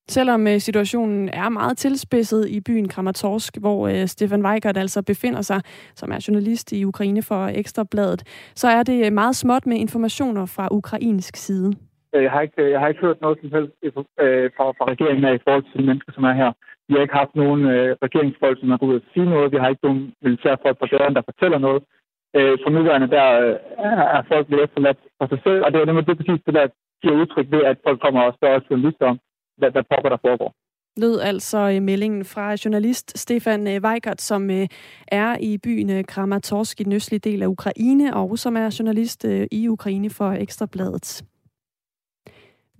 Selvom 0.08 0.46
øh, 0.46 0.58
situationen 0.58 1.28
er 1.28 1.48
meget 1.48 1.78
tilspidset 1.78 2.48
i 2.48 2.60
byen 2.60 2.88
Kramatorsk, 2.88 3.56
hvor 3.60 3.88
øh, 3.88 4.06
Stefan 4.06 4.46
Weigert 4.46 4.76
altså 4.76 5.02
befinder 5.02 5.42
sig, 5.42 5.60
som 5.94 6.12
er 6.12 6.24
journalist 6.28 6.72
i 6.72 6.84
Ukraine 6.84 7.22
for 7.22 7.46
Ekstrabladet, 7.60 8.50
så 8.54 8.68
er 8.68 8.82
det 8.82 9.12
meget 9.12 9.36
småt 9.36 9.66
med 9.66 9.76
informationer 9.76 10.46
fra 10.46 10.68
ukrainsk 10.70 11.36
side. 11.36 11.72
Øh, 12.14 12.22
jeg 12.22 12.30
har 12.30 12.40
ikke, 12.40 12.70
jeg 12.70 12.80
har 12.80 12.88
ikke 12.88 13.00
hørt 13.00 13.20
noget 13.20 13.38
som 13.40 13.50
helst 13.56 13.72
fra, 14.56 14.64
fra 14.78 14.84
regeringen 14.92 15.24
af 15.24 15.34
i 15.34 15.42
forhold 15.44 15.64
til 15.64 15.80
de 15.80 15.86
mennesker, 15.86 16.12
som 16.12 16.24
er 16.24 16.32
her. 16.32 16.52
Vi 16.88 16.94
har 16.94 17.02
ikke 17.02 17.20
haft 17.22 17.34
nogen 17.42 17.62
øh, 17.74 17.96
regeringsfolk, 18.06 18.56
som 18.60 18.70
har 18.70 18.78
gået 18.78 18.90
ud 18.90 19.00
og 19.00 19.06
sige 19.12 19.30
noget. 19.34 19.52
Vi 19.52 19.58
har 19.62 19.68
ikke 19.68 19.86
nogen 19.86 20.12
militærfolk 20.22 20.78
på 20.78 20.86
døren, 20.92 21.14
der 21.14 21.22
fortæller 21.30 21.58
noget. 21.58 21.82
Øh, 22.36 22.58
for 22.62 22.70
nuværende, 22.70 23.08
der 23.16 23.26
øh, 23.44 23.56
er 24.18 24.22
folk 24.32 24.46
lidt 24.48 24.64
efterladt 24.66 24.98
for 25.18 25.26
sig 25.32 25.40
selv, 25.46 25.60
og 25.64 25.72
det 25.72 25.80
er 25.80 25.84
nemlig 25.84 26.06
det 26.06 26.16
præcis 26.16 26.40
det, 26.46 26.54
der 26.54 26.66
giver 27.02 27.20
udtryk 27.20 27.46
ved, 27.54 27.62
at 27.70 27.76
folk 27.86 28.00
kommer 28.00 28.20
og 28.22 28.34
spørger 28.34 28.60
journalister 28.70 29.06
om, 29.06 29.18
hvad, 29.58 29.70
hvad 29.70 29.84
pokker 29.90 30.10
der 30.10 30.24
foregår 30.26 30.52
lød 30.98 31.20
altså 31.20 31.78
meldingen 31.82 32.24
fra 32.24 32.56
journalist 32.64 33.18
Stefan 33.18 33.68
øh, 33.68 33.82
Weigert, 33.82 34.20
som 34.20 34.50
øh, 34.50 34.68
er 35.08 35.36
i 35.40 35.58
byen 35.58 35.90
øh, 35.90 36.04
Kramatorsk 36.04 36.80
i 36.80 36.84
den 36.84 36.92
østlige 36.92 37.20
del 37.20 37.42
af 37.42 37.46
Ukraine, 37.46 38.16
og 38.16 38.38
som 38.38 38.56
er 38.56 38.76
journalist 38.78 39.24
i 39.50 39.68
Ukraine 39.68 40.10
for 40.10 40.30
Ekstrabladet. 40.30 41.22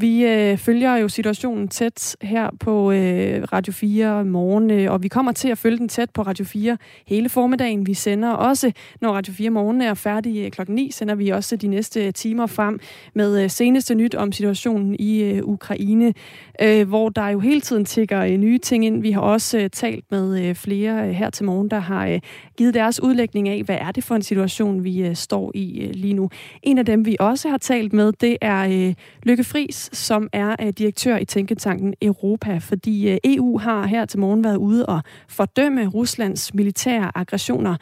Vi 0.00 0.24
øh, 0.24 0.58
følger 0.58 0.96
jo 0.96 1.08
situationen 1.08 1.68
tæt 1.68 2.16
her 2.22 2.50
på 2.60 2.92
øh, 2.92 3.42
Radio 3.52 3.72
4 3.72 4.24
morgen, 4.24 4.70
øh, 4.70 4.92
og 4.92 5.02
vi 5.02 5.08
kommer 5.08 5.32
til 5.32 5.48
at 5.48 5.58
følge 5.58 5.78
den 5.78 5.88
tæt 5.88 6.10
på 6.10 6.22
Radio 6.22 6.44
4 6.44 6.78
hele 7.06 7.28
formiddagen. 7.28 7.86
Vi 7.86 7.94
sender 7.94 8.30
også, 8.30 8.72
når 9.00 9.12
Radio 9.12 9.32
4 9.32 9.50
morgen 9.50 9.82
er 9.82 9.94
færdig 9.94 10.44
øh, 10.44 10.50
klokken 10.50 10.74
9, 10.74 10.90
sender 10.90 11.14
vi 11.14 11.28
også 11.28 11.56
de 11.56 11.68
næste 11.68 12.06
øh, 12.06 12.12
timer 12.12 12.46
frem 12.46 12.80
med 13.14 13.42
øh, 13.42 13.50
seneste 13.50 13.94
nyt 13.94 14.14
om 14.14 14.32
situationen 14.32 14.96
i 14.98 15.22
øh, 15.22 15.42
Ukraine, 15.44 16.14
øh, 16.62 16.88
hvor 16.88 17.08
der 17.08 17.28
jo 17.28 17.40
hele 17.40 17.60
tiden 17.60 17.84
tigger 17.84 18.24
øh, 18.24 18.36
nye 18.36 18.58
ting 18.58 18.84
ind. 18.84 19.02
Vi 19.02 19.10
har 19.10 19.20
også 19.20 19.58
øh, 19.58 19.70
talt 19.70 20.04
med 20.10 20.44
øh, 20.44 20.54
flere 20.54 21.08
øh, 21.08 21.10
her 21.10 21.30
til 21.30 21.44
morgen, 21.44 21.70
der 21.70 21.78
har 21.78 22.06
øh, 22.06 22.20
givet 22.56 22.74
deres 22.74 23.02
udlægning 23.02 23.48
af, 23.48 23.62
hvad 23.62 23.78
er 23.80 23.92
det 23.92 24.04
for 24.04 24.14
en 24.14 24.22
situation, 24.22 24.84
vi 24.84 25.06
øh, 25.06 25.16
står 25.16 25.52
i 25.54 25.80
øh, 25.80 25.90
lige 25.94 26.14
nu. 26.14 26.30
En 26.62 26.78
af 26.78 26.86
dem, 26.86 27.06
vi 27.06 27.16
også 27.20 27.48
har 27.48 27.58
talt 27.58 27.92
med, 27.92 28.12
det 28.12 28.36
er 28.40 28.88
øh, 28.88 28.94
Lykke 29.22 29.44
Friis, 29.44 29.87
som 29.92 30.28
er 30.32 30.56
øh, 30.60 30.68
direktør 30.68 31.16
i 31.16 31.24
Tænketanken 31.24 31.94
Europa, 32.02 32.58
fordi 32.58 33.10
øh, 33.10 33.18
EU 33.24 33.58
har 33.58 33.86
her 33.86 34.04
til 34.04 34.18
morgen 34.18 34.44
været 34.44 34.56
ude 34.56 34.86
og 34.86 35.02
fordømme 35.28 35.86
Ruslands 35.86 36.54
militære 36.54 37.10
aggressioner 37.14 37.76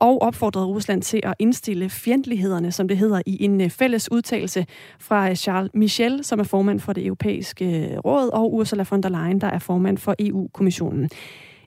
og 0.00 0.22
opfordret 0.22 0.66
Rusland 0.66 1.02
til 1.02 1.20
at 1.22 1.34
indstille 1.38 1.90
fjendtlighederne, 1.90 2.72
som 2.72 2.88
det 2.88 2.98
hedder, 2.98 3.22
i 3.26 3.44
en 3.44 3.60
øh, 3.60 3.70
fælles 3.70 4.12
udtalelse 4.12 4.66
fra 5.00 5.34
Charles 5.34 5.70
Michel, 5.74 6.24
som 6.24 6.40
er 6.40 6.44
formand 6.44 6.80
for 6.80 6.92
det 6.92 7.06
europæiske 7.06 7.98
råd, 8.04 8.30
og 8.32 8.54
Ursula 8.54 8.84
von 8.90 9.02
der 9.02 9.08
Leyen, 9.08 9.40
der 9.40 9.46
er 9.46 9.58
formand 9.58 9.98
for 9.98 10.14
EU-kommissionen. 10.18 11.10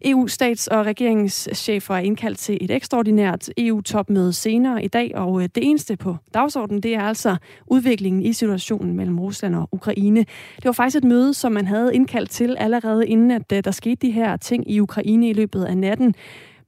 EU-stats- 0.05 0.67
og 0.67 0.86
regeringschefer 0.86 1.96
er 1.96 2.00
indkaldt 2.00 2.38
til 2.38 2.58
et 2.62 2.72
ekstraordinært 2.72 3.50
EU-topmøde 3.58 4.34
senere 4.34 4.84
i 4.84 4.88
dag, 4.88 5.12
og 5.15 5.43
øh, 5.43 5.50
det 5.55 5.70
eneste 5.70 5.98
på 5.98 6.17
dagsordenen, 6.34 6.84
det 6.84 6.96
er 6.96 7.01
altså 7.01 7.36
udviklingen 7.67 8.22
i 8.24 8.34
situationen 8.34 8.96
mellem 8.96 9.20
Rusland 9.20 9.55
og 9.55 9.70
Ukraine. 9.72 10.20
Det 10.55 10.65
var 10.65 10.72
faktisk 10.72 10.98
et 10.98 11.03
møde, 11.03 11.34
som 11.34 11.51
man 11.51 11.67
havde 11.67 11.96
indkaldt 11.96 12.29
til 12.29 12.55
allerede 12.60 13.08
inden, 13.08 13.31
at 13.31 13.51
øh, 13.53 13.63
der 13.63 13.72
skete 13.72 14.08
de 14.08 14.12
her 14.12 14.38
ting 14.38 14.72
i 14.72 14.79
Ukraine 14.79 15.29
i 15.29 15.34
løbet 15.34 15.63
af 15.63 15.77
natten. 15.77 16.15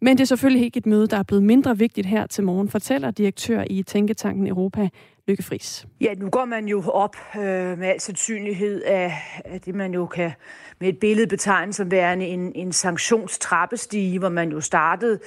Men 0.01 0.17
det 0.17 0.23
er 0.23 0.27
selvfølgelig 0.27 0.65
ikke 0.65 0.77
et 0.77 0.85
møde, 0.85 1.07
der 1.07 1.17
er 1.17 1.23
blevet 1.23 1.43
mindre 1.43 1.77
vigtigt 1.77 2.07
her 2.07 2.27
til 2.27 2.43
morgen, 2.43 2.69
fortæller 2.69 3.11
direktør 3.11 3.63
i 3.69 3.83
Tænketanken 3.83 4.47
Europa, 4.47 4.89
Lykke 5.27 5.43
Friis. 5.43 5.87
Ja, 6.01 6.13
nu 6.13 6.29
går 6.29 6.45
man 6.45 6.67
jo 6.67 6.83
op 6.85 7.15
øh, 7.35 7.77
med 7.77 7.87
al 7.87 8.01
sandsynlighed 8.01 8.81
af, 8.81 9.13
af 9.45 9.61
det, 9.61 9.75
man 9.75 9.93
jo 9.93 10.05
kan 10.05 10.31
med 10.79 10.89
et 10.89 10.99
billede 10.99 11.27
betegne 11.27 11.73
som 11.73 11.91
værende 11.91 12.25
en, 12.25 12.51
en 12.55 12.71
sanktionstrappestige, 12.71 14.19
hvor 14.19 14.29
man 14.29 14.51
jo 14.51 14.61
startede 14.61 15.19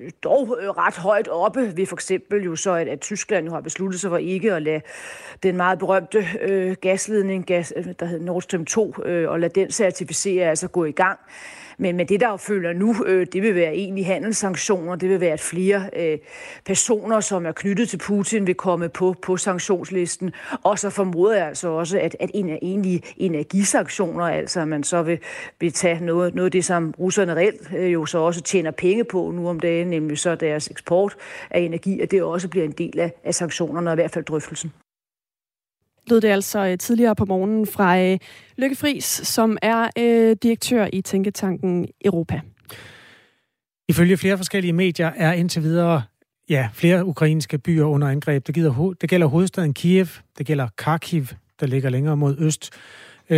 øh, 0.00 0.10
dog 0.22 0.58
øh, 0.60 0.68
ret 0.68 0.96
højt 0.96 1.28
oppe 1.28 1.76
ved 1.76 1.86
for 1.86 1.96
eksempel 1.96 2.44
jo 2.44 2.56
så, 2.56 2.72
at, 2.72 2.88
at 2.88 3.00
Tyskland 3.00 3.46
jo 3.46 3.52
har 3.52 3.60
besluttet 3.60 4.00
sig 4.00 4.10
for 4.10 4.16
ikke 4.16 4.52
at 4.52 4.62
lade 4.62 4.80
den 5.42 5.56
meget 5.56 5.78
berømte 5.78 6.26
øh, 6.40 6.76
gasledning, 6.80 7.46
gas, 7.46 7.72
øh, 7.76 7.86
der 8.00 8.06
hedder 8.06 8.24
Nord 8.24 8.42
Stream 8.42 8.64
2, 8.64 8.94
øh, 9.04 9.30
og 9.30 9.40
lade 9.40 9.60
den 9.60 9.70
certificere, 9.70 10.48
altså 10.48 10.68
gå 10.68 10.84
i 10.84 10.92
gang. 10.92 11.18
Men, 11.78 11.96
men 11.96 12.08
det, 12.08 12.20
der 12.20 12.36
følger 12.36 12.72
nu, 12.72 13.04
øh, 13.06 13.26
det 13.32 13.42
vil 13.42 13.54
være 13.54 13.74
egentlig 13.74 14.06
handelssanktioner. 14.06 14.96
Det 14.96 15.08
vil 15.08 15.20
være, 15.20 15.32
at 15.32 15.40
flere 15.40 15.90
øh, 15.96 16.18
personer, 16.64 17.20
som 17.20 17.46
er 17.46 17.52
knyttet 17.52 17.88
til 17.88 17.98
Putin, 17.98 18.46
vil 18.46 18.54
komme 18.54 18.88
på, 18.88 19.14
på 19.22 19.36
sanktionslisten. 19.36 20.32
Og 20.62 20.78
så 20.78 20.90
formoder 20.90 21.36
jeg 21.36 21.46
altså 21.46 21.68
også, 21.68 21.98
at, 21.98 22.16
at 22.20 22.30
en 22.34 22.50
af 22.50 22.58
egentlige 22.62 23.02
energisanktioner, 23.16 24.24
altså 24.24 24.60
at 24.60 24.68
man 24.68 24.84
så 24.84 25.02
vil, 25.02 25.18
vil 25.60 25.72
tage 25.72 26.04
noget, 26.04 26.34
noget 26.34 26.46
af 26.46 26.52
det, 26.52 26.64
som 26.64 26.94
russerne 26.98 27.34
reelt 27.34 27.72
øh, 27.76 27.92
jo 27.92 28.06
så 28.06 28.18
også 28.18 28.42
tjener 28.42 28.70
penge 28.70 29.04
på 29.04 29.30
nu 29.30 29.48
om 29.48 29.60
dagen, 29.60 29.86
nemlig 29.86 30.18
så 30.18 30.34
deres 30.34 30.68
eksport 30.68 31.16
af 31.50 31.60
energi, 31.60 32.00
at 32.00 32.10
det 32.10 32.22
også 32.22 32.48
bliver 32.48 32.64
en 32.64 32.72
del 32.72 32.98
af, 32.98 33.12
af 33.24 33.34
sanktionerne, 33.34 33.90
og 33.90 33.94
i 33.94 34.00
hvert 34.00 34.10
fald 34.10 34.24
drøftelsen 34.24 34.72
lød 36.10 36.20
det 36.20 36.28
altså 36.28 36.58
øh, 36.66 36.78
tidligere 36.78 37.14
på 37.14 37.24
morgenen 37.24 37.66
fra 37.66 38.00
øh, 38.00 38.18
Lykke 38.58 38.76
Friis, 38.76 39.04
som 39.04 39.58
er 39.62 39.88
øh, 39.98 40.36
direktør 40.42 40.88
i 40.92 41.00
Tænketanken 41.00 41.86
Europa. 42.04 42.40
Ifølge 43.88 44.16
flere 44.16 44.36
forskellige 44.36 44.72
medier 44.72 45.10
er 45.16 45.32
indtil 45.32 45.62
videre 45.62 46.02
ja, 46.48 46.68
flere 46.72 47.06
ukrainske 47.06 47.58
byer 47.58 47.84
under 47.84 48.08
angreb. 48.08 48.46
Det, 48.46 48.54
gider, 48.54 48.94
det 49.00 49.10
gælder 49.10 49.26
hovedstaden 49.26 49.74
Kiev, 49.74 50.06
det 50.38 50.46
gælder 50.46 50.68
Kharkiv, 50.78 51.26
der 51.60 51.66
ligger 51.66 51.90
længere 51.90 52.16
mod 52.16 52.36
øst. 52.38 52.70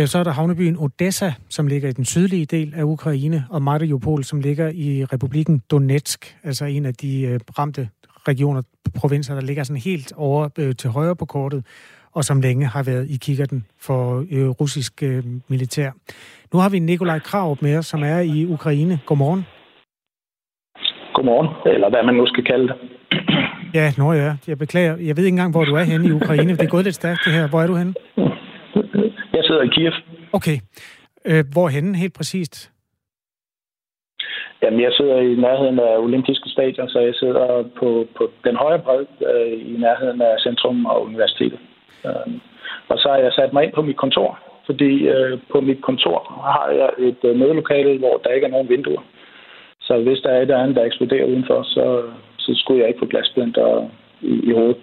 Så 0.05 0.17
er 0.17 0.23
der 0.23 0.31
havnebyen 0.31 0.77
Odessa, 0.77 1.33
som 1.49 1.67
ligger 1.67 1.89
i 1.89 1.91
den 1.91 2.05
sydlige 2.05 2.45
del 2.45 2.73
af 2.75 2.83
Ukraine, 2.83 3.45
og 3.49 3.61
Mariupol, 3.61 4.23
som 4.23 4.41
ligger 4.41 4.69
i 4.69 5.05
republikken 5.05 5.61
Donetsk, 5.71 6.37
altså 6.43 6.65
en 6.65 6.85
af 6.85 6.93
de 6.93 7.39
ramte 7.59 7.89
regioner, 8.27 8.61
provinser, 8.93 9.33
der 9.33 9.41
ligger 9.41 9.63
sådan 9.63 9.81
helt 9.81 10.13
over 10.15 10.73
til 10.77 10.89
højre 10.89 11.15
på 11.15 11.25
kortet 11.25 11.65
og 12.17 12.23
som 12.23 12.41
længe 12.41 12.65
har 12.65 12.83
været 12.91 13.05
i 13.15 13.17
kikkerten 13.25 13.59
for 13.87 13.99
øh, 14.35 14.49
russisk 14.61 14.93
øh, 15.03 15.23
militær. 15.53 15.89
Nu 16.53 16.59
har 16.59 16.69
vi 16.69 16.79
Nikolaj 16.79 17.19
Krav 17.19 17.57
med 17.61 17.77
os, 17.77 17.85
som 17.85 18.03
er 18.03 18.19
i 18.19 18.45
Ukraine. 18.45 18.99
Godmorgen. 19.05 19.43
Godmorgen, 21.13 21.49
eller 21.73 21.89
hvad 21.89 22.03
man 22.03 22.15
nu 22.15 22.27
skal 22.27 22.43
kalde 22.43 22.67
det. 22.67 22.77
ja, 23.79 23.87
nå 23.97 24.13
ja. 24.13 24.31
Jeg 24.47 24.57
beklager. 24.57 24.95
Jeg 25.07 25.13
ved 25.17 25.23
ikke 25.25 25.35
engang, 25.37 25.51
hvor 25.51 25.65
du 25.65 25.75
er 25.75 25.83
henne 25.83 26.07
i 26.07 26.11
Ukraine. 26.11 26.51
Det 26.57 26.61
er 26.61 26.75
gået 26.75 26.83
lidt 26.83 26.95
stærkt, 26.95 27.21
det 27.25 27.33
her. 27.33 27.47
Hvor 27.49 27.61
er 27.61 27.67
du 27.67 27.75
henne? 27.75 27.93
Jeg 29.35 29.43
sidder 29.47 29.61
i 29.61 29.67
Kiev. 29.75 29.93
Okay. 30.33 30.57
Øh, 31.29 31.43
hvor 31.53 31.67
henne 31.67 31.97
helt 31.97 32.15
præcist? 32.19 32.71
Jamen, 34.61 34.81
jeg 34.81 34.91
sidder 34.97 35.17
i 35.17 35.35
nærheden 35.45 35.79
af 35.79 35.97
olympiske 35.97 36.49
stadion, 36.49 36.89
så 36.89 36.99
jeg 36.99 37.15
sidder 37.15 37.63
på, 37.79 38.07
på 38.17 38.23
den 38.43 38.55
højre 38.55 38.79
bred 38.79 39.05
øh, 39.31 39.53
i 39.73 39.75
nærheden 39.85 40.21
af 40.21 40.33
centrum 40.39 40.85
og 40.85 41.03
universitetet. 41.03 41.59
Øh, 42.05 42.33
og 42.91 42.97
så 42.97 43.07
har 43.09 43.17
jeg 43.17 43.33
sat 43.33 43.53
mig 43.53 43.63
ind 43.63 43.73
på 43.73 43.81
mit 43.81 43.97
kontor, 43.97 44.39
fordi 44.65 44.91
øh, 45.13 45.39
på 45.51 45.61
mit 45.61 45.81
kontor 45.81 46.19
har 46.55 46.69
jeg 46.81 46.89
et 47.09 47.21
øh, 47.29 47.35
mødelokale, 47.39 47.99
hvor 47.99 48.15
der 48.23 48.29
ikke 48.35 48.47
er 48.47 48.51
nogen 48.51 48.69
vinduer. 48.69 49.03
Så 49.81 49.93
hvis 50.05 50.19
der 50.23 50.29
er 50.29 50.37
et 50.37 50.41
eller 50.41 50.63
andet, 50.63 50.75
der 50.75 50.83
eksploderer 50.83 51.25
udenfor, 51.25 51.63
så, 51.63 52.03
så 52.37 52.51
skulle 52.55 52.79
jeg 52.79 52.87
ikke 52.87 52.99
få 52.99 53.05
glassplinter 53.05 53.89
i, 54.21 54.33
i 54.49 54.51
hovedet. 54.53 54.77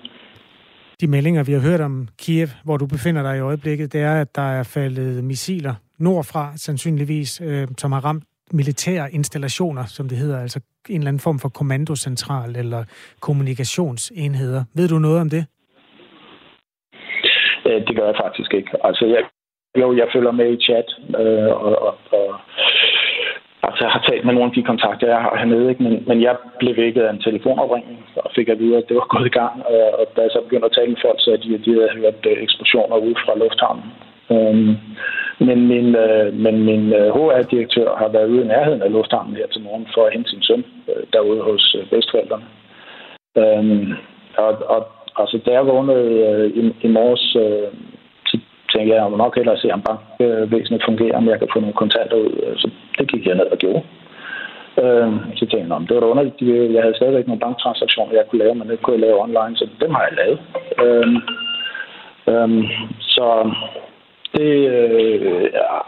De 1.01 1.07
meldinger, 1.07 1.45
vi 1.45 1.53
har 1.53 1.61
hørt 1.71 1.81
om 1.81 2.09
Kiev, 2.19 2.49
hvor 2.65 2.77
du 2.77 2.87
befinder 2.87 3.23
dig 3.23 3.37
i 3.37 3.41
øjeblikket, 3.41 3.93
det 3.93 4.01
er, 4.01 4.21
at 4.21 4.37
der 4.37 4.49
er 4.59 4.63
faldet 4.63 5.25
missiler 5.25 5.75
nordfra, 5.99 6.53
sandsynligvis, 6.57 7.41
øh, 7.41 7.69
som 7.79 7.93
har 7.93 8.05
ramt 8.05 8.25
militære 8.53 9.13
installationer, 9.13 9.85
som 9.87 10.09
det 10.09 10.19
hedder, 10.19 10.41
altså 10.41 10.61
en 10.89 11.01
eller 11.01 11.09
anden 11.09 11.21
form 11.21 11.39
for 11.39 11.49
kommandocentral 11.49 12.57
eller 12.57 12.85
kommunikationsenheder. 13.21 14.65
Ved 14.75 14.89
du 14.89 14.99
noget 14.99 15.21
om 15.21 15.31
det? 15.31 15.47
Øh, 17.67 17.87
det 17.87 17.97
gør 17.97 18.07
jeg 18.07 18.17
faktisk 18.25 18.55
ikke. 18.55 18.71
Altså, 18.85 19.05
jeg, 19.07 19.23
jo, 19.83 19.97
jeg 19.97 20.09
følger 20.13 20.33
med 20.33 20.49
i 20.53 20.63
chat, 20.67 20.89
øh, 21.21 21.53
og, 21.67 21.73
og, 21.87 21.95
og 22.19 22.29
altså, 23.67 23.81
jeg 23.85 23.93
har 23.97 24.03
talt 24.09 24.25
med 24.25 24.35
nogle 24.35 24.51
af 24.51 24.55
de 24.55 24.71
kontakter, 24.71 25.07
jeg 25.09 25.21
har 25.27 25.37
hernede, 25.37 25.71
ikke? 25.71 25.83
Men, 25.83 26.05
men 26.07 26.23
jeg 26.23 26.37
blev 26.59 26.77
vækket 26.77 27.03
af 27.03 27.11
en 27.13 27.23
telefonopringning, 27.27 27.99
og 28.17 28.31
fik 28.35 28.49
at 28.49 28.59
vide, 28.59 28.77
at 28.77 28.89
det 28.89 28.97
var 28.97 29.07
gået 29.15 29.27
i 29.27 29.37
gang. 29.41 29.55
Og, 29.67 29.81
og 29.99 30.05
da 30.17 30.21
jeg 30.23 30.31
så 30.31 30.41
begyndte 30.41 30.67
at 30.67 30.77
tale 30.77 30.91
med 30.91 31.05
folk, 31.07 31.19
så 31.21 31.31
de, 31.43 31.59
de 31.65 31.73
havde 31.75 31.97
hørt 32.01 32.27
øh, 32.27 32.43
eksplosioner 32.43 32.97
ude 32.97 33.17
fra 33.25 33.39
lufthavnen. 33.39 33.85
Øhm, 34.35 34.75
men 35.39 35.59
min, 35.73 35.97
øh, 35.97 36.35
men 36.45 36.65
min 36.69 36.93
øh, 36.93 37.09
HR-direktør 37.15 37.97
har 37.97 38.09
været 38.09 38.29
ude 38.29 38.45
i 38.45 38.47
nærheden 38.47 38.83
af 38.83 38.93
lufthavnen 38.93 39.37
her 39.37 39.47
til 39.47 39.63
morgen 39.63 39.87
for 39.95 40.07
at 40.07 40.13
hente 40.13 40.31
sin 40.31 40.43
søn 40.43 40.65
øh, 40.89 41.03
derude 41.13 41.43
hos 41.43 41.77
øh, 41.79 41.87
bedstforældrene. 41.91 42.45
Øhm, 43.37 43.93
og, 44.37 44.53
og 44.75 44.81
Altså, 45.17 45.37
da 45.47 45.51
jeg 45.53 45.67
vågnede 45.67 46.09
øh, 46.29 46.47
i, 46.61 46.61
i 46.87 46.89
morges, 46.89 47.37
øh, 47.45 47.69
så 48.27 48.37
tænkte 48.73 48.91
jeg, 48.91 48.97
at 48.97 49.03
jeg 49.03 49.11
må 49.11 49.17
nok 49.17 49.37
hellere 49.37 49.59
se, 49.59 49.69
om 49.73 49.83
bankvæsenet 49.89 50.83
fungerer, 50.89 51.17
om 51.17 51.29
jeg 51.29 51.39
kan 51.39 51.49
få 51.53 51.61
nogle 51.61 51.81
kontanter 51.83 52.17
ud. 52.17 52.33
Øh, 52.43 52.57
så 52.57 52.71
det 52.99 53.11
gik 53.11 53.27
jeg 53.27 53.35
ned 53.35 53.49
og 53.55 53.59
gjorde. 53.59 53.83
Øh, 54.83 55.11
så 55.39 55.45
tænkte 55.47 55.75
jeg, 55.75 55.81
det 55.89 55.95
var 55.95 56.01
da 56.01 56.07
underligt. 56.07 56.73
Jeg 56.75 56.83
havde 56.83 56.97
stadigvæk 56.97 57.27
nogle 57.27 57.45
banktransaktioner, 57.47 58.15
jeg 58.15 58.27
kunne 58.29 58.45
lave, 58.45 58.55
men 58.55 58.69
det 58.69 58.83
kunne 58.83 58.97
jeg 58.97 59.07
lave 59.07 59.23
online, 59.23 59.57
så 59.57 59.69
dem 59.81 59.91
har 59.95 60.03
jeg 60.09 60.19
lavet. 60.21 60.39
Øh, 60.85 61.09
øh, 62.31 62.51
så 63.01 63.27
det, 64.37 64.53
øh, 64.75 65.45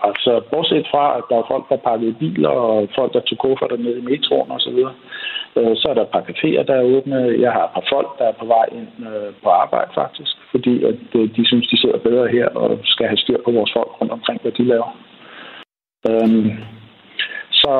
altså, 0.08 0.32
bortset 0.50 0.86
fra, 0.90 1.04
at 1.18 1.24
der 1.30 1.36
er 1.38 1.50
folk, 1.52 1.64
der 1.68 1.76
pakkede 1.76 2.14
biler, 2.22 2.48
og 2.48 2.88
folk, 2.98 3.12
der 3.12 3.20
tog 3.20 3.38
kufferter 3.38 3.76
ned 3.76 3.96
i 3.96 4.06
metroen 4.10 4.50
og 4.50 4.60
så 4.60 4.70
videre, 4.70 4.94
Øh, 5.58 5.76
så 5.80 5.84
er 5.88 5.94
der 5.94 6.02
et 6.02 6.14
par 6.16 6.24
caféer, 6.30 6.62
der 6.68 6.74
er 6.74 6.90
åbne. 6.96 7.16
Jeg 7.44 7.52
har 7.52 7.64
et 7.64 7.74
par 7.74 7.86
folk, 7.92 8.08
der 8.18 8.24
er 8.28 8.36
på 8.40 8.46
vej 8.46 8.66
ind 8.78 8.90
øh, 9.08 9.30
på 9.42 9.48
arbejde 9.48 9.90
faktisk, 9.94 10.32
fordi 10.50 10.84
at 10.84 10.98
øh, 11.18 11.36
de 11.36 11.46
synes, 11.46 11.66
de 11.68 11.80
sidder 11.80 11.98
bedre 11.98 12.28
her 12.28 12.46
og 12.48 12.78
skal 12.84 13.06
have 13.06 13.22
styr 13.24 13.40
på 13.44 13.50
vores 13.50 13.72
folk 13.76 13.90
rundt 14.00 14.12
omkring, 14.12 14.42
hvad 14.42 14.52
de 14.52 14.64
laver. 14.64 14.90
Øhm, 16.10 16.50
så 17.62 17.74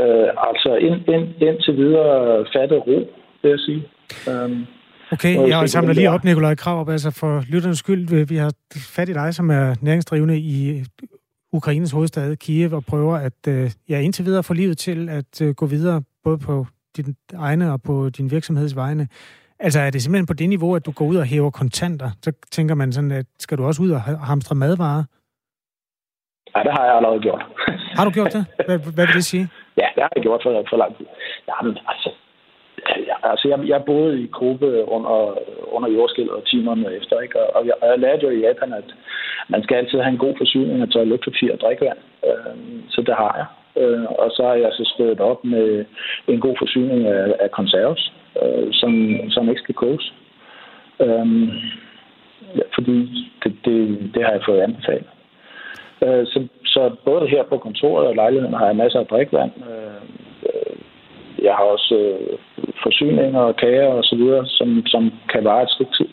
øh, 0.00 0.28
altså 0.48 0.70
ind, 0.86 1.08
ind, 1.14 1.26
indtil 1.48 1.76
videre 1.76 2.46
fatte 2.52 2.78
ro, 2.78 2.98
vil 3.42 3.50
jeg 3.54 3.58
sige. 3.58 3.82
Øhm, 4.30 4.66
Okay, 5.12 5.48
jeg 5.48 5.68
samler 5.68 5.94
lige 5.94 6.10
op, 6.10 6.24
Nikolaj 6.24 6.54
Krav, 6.54 6.88
altså 6.88 7.10
for 7.10 7.42
lytternes 7.52 7.78
skyld, 7.78 8.26
vi 8.26 8.36
har 8.36 8.52
fat 8.96 9.08
i 9.08 9.12
dig, 9.12 9.34
som 9.34 9.50
er 9.50 9.74
næringsdrivende 9.80 10.38
i 10.38 10.84
Ukraines 11.52 11.92
hovedstad 11.92 12.36
Kiev 12.36 12.72
og 12.72 12.84
prøver 12.84 13.16
at 13.16 13.48
øh, 13.48 13.70
ja, 13.88 14.00
indtil 14.00 14.24
videre 14.24 14.42
få 14.42 14.54
livet 14.54 14.78
til 14.78 15.08
at 15.08 15.42
øh, 15.42 15.54
gå 15.54 15.66
videre, 15.66 16.02
både 16.24 16.38
på 16.38 16.66
din 16.96 17.16
egne 17.36 17.72
og 17.72 17.82
på 17.82 18.10
din 18.10 18.30
virksomheds 18.30 18.76
vegne. 18.76 19.08
Altså 19.58 19.80
er 19.80 19.90
det 19.90 20.02
simpelthen 20.02 20.26
på 20.26 20.32
det 20.32 20.48
niveau, 20.48 20.74
at 20.76 20.86
du 20.86 20.92
går 20.92 21.06
ud 21.06 21.16
og 21.16 21.24
hæver 21.24 21.50
kontanter? 21.50 22.10
Så 22.22 22.32
tænker 22.50 22.74
man 22.74 22.92
sådan, 22.92 23.10
at 23.10 23.26
skal 23.38 23.58
du 23.58 23.64
også 23.64 23.82
ud 23.82 23.90
og 23.90 24.00
hamstre 24.00 24.54
madvarer? 24.56 25.04
Ja, 26.54 26.60
det 26.62 26.72
har 26.72 26.84
jeg 26.84 26.96
allerede 26.96 27.20
gjort. 27.20 27.42
har 27.98 28.04
du 28.04 28.10
gjort 28.10 28.32
det? 28.32 28.46
Hvad, 28.66 28.78
hvad 28.94 29.06
vil 29.06 29.14
det 29.14 29.24
sige? 29.24 29.48
Ja, 29.76 29.86
det 29.94 30.02
har 30.02 30.12
jeg 30.16 30.22
gjort 30.22 30.40
for, 30.42 30.64
for 30.70 30.76
lang 30.76 30.96
tid. 30.96 31.06
Jamen, 31.48 31.78
altså, 31.88 32.10
altså 33.22 33.48
jeg, 33.48 33.68
jeg 33.68 33.84
boede 33.84 34.22
i 34.22 34.26
gruppe 34.26 34.88
under, 34.88 35.38
under 35.76 35.88
jordskældet 35.88 36.32
og 36.32 36.44
timerne 36.46 36.94
efter, 36.96 37.20
ikke? 37.20 37.54
Og, 37.56 37.66
jeg, 37.66 37.74
og 37.82 37.88
jeg 37.88 37.98
lærte 37.98 38.26
jo 38.26 38.30
i 38.30 38.40
Japan, 38.46 38.72
at 38.72 38.84
man 39.48 39.62
skal 39.62 39.76
altid 39.76 39.98
have 39.98 40.12
en 40.12 40.24
god 40.26 40.34
forsyning 40.38 40.82
af 40.82 40.88
toiletpapir 40.88 41.52
og 41.52 41.60
drikkevand. 41.60 41.98
Øh, 42.26 42.54
så 42.88 43.02
det 43.02 43.14
har 43.14 43.34
jeg. 43.40 43.46
Øh, 43.82 44.04
og 44.04 44.30
så 44.30 44.42
har 44.42 44.54
jeg 44.54 44.70
så 44.72 44.84
skrevet 44.94 45.20
op 45.20 45.44
med 45.44 45.84
en 46.28 46.40
god 46.40 46.56
forsyning 46.58 47.06
af, 47.06 47.34
af 47.40 47.50
konserves, 47.50 48.12
øh, 48.42 48.68
som, 48.72 48.92
som 49.30 49.48
ikke 49.48 49.62
skal 49.62 49.74
koges. 49.74 50.12
Øh, 51.00 51.48
ja, 52.56 52.64
fordi 52.74 52.96
det, 53.44 53.52
det, 53.64 54.10
det 54.14 54.24
har 54.24 54.32
jeg 54.32 54.42
fået 54.46 54.60
anbefalet. 54.60 55.08
Øh, 56.02 56.26
så, 56.26 56.46
så 56.64 56.90
både 57.04 57.28
her 57.28 57.42
på 57.42 57.58
kontoret 57.58 58.06
og 58.06 58.14
lejligheden 58.14 58.54
har 58.54 58.66
jeg 58.66 58.76
masser 58.76 59.00
af 59.00 59.06
drikkevand. 59.06 59.50
Øh, 59.70 60.02
øh 60.46 60.81
jeg 61.46 61.54
har 61.58 61.66
også 61.74 61.94
øh, 62.02 62.38
forsyninger 62.82 63.40
og 63.40 63.56
kager 63.56 63.88
og 63.88 64.04
så 64.04 64.16
videre, 64.16 64.46
som, 64.46 64.68
som 64.86 65.02
kan 65.32 65.44
vare 65.44 65.62
et 65.62 65.70
stykke 65.70 65.94
tid. 65.98 66.08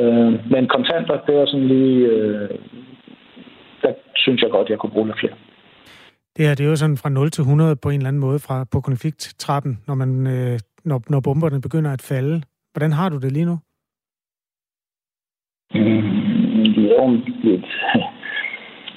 Øh, 0.00 0.32
men 0.52 0.68
kontanter, 0.68 1.16
det 1.26 1.34
var 1.34 1.46
sådan 1.46 1.68
lige... 1.68 2.06
Øh, 2.06 2.50
der 3.82 3.92
synes 4.16 4.42
jeg 4.42 4.50
godt, 4.50 4.68
jeg 4.68 4.78
kunne 4.78 4.92
bruge 4.92 5.06
lidt 5.06 5.20
flere. 5.20 5.34
Det 6.36 6.46
her, 6.46 6.54
det 6.54 6.64
er 6.64 6.70
jo 6.70 6.76
sådan 6.76 6.96
fra 6.96 7.08
0 7.08 7.30
til 7.30 7.42
100 7.42 7.76
på 7.82 7.88
en 7.88 7.96
eller 7.96 8.08
anden 8.08 8.20
måde 8.20 8.38
fra, 8.38 8.64
på 8.72 8.80
konflikttrappen, 8.80 9.78
når, 9.86 9.94
man, 9.94 10.26
øh, 10.26 10.58
når, 10.84 11.00
når 11.10 11.20
bomberne 11.20 11.60
begynder 11.60 11.92
at 11.92 12.02
falde. 12.02 12.42
Hvordan 12.72 12.92
har 12.92 13.08
du 13.08 13.18
det 13.18 13.32
lige 13.32 13.44
nu? 13.44 13.56
Mm, 15.74 16.72
jo, 16.88 17.10
lidt, 17.44 17.66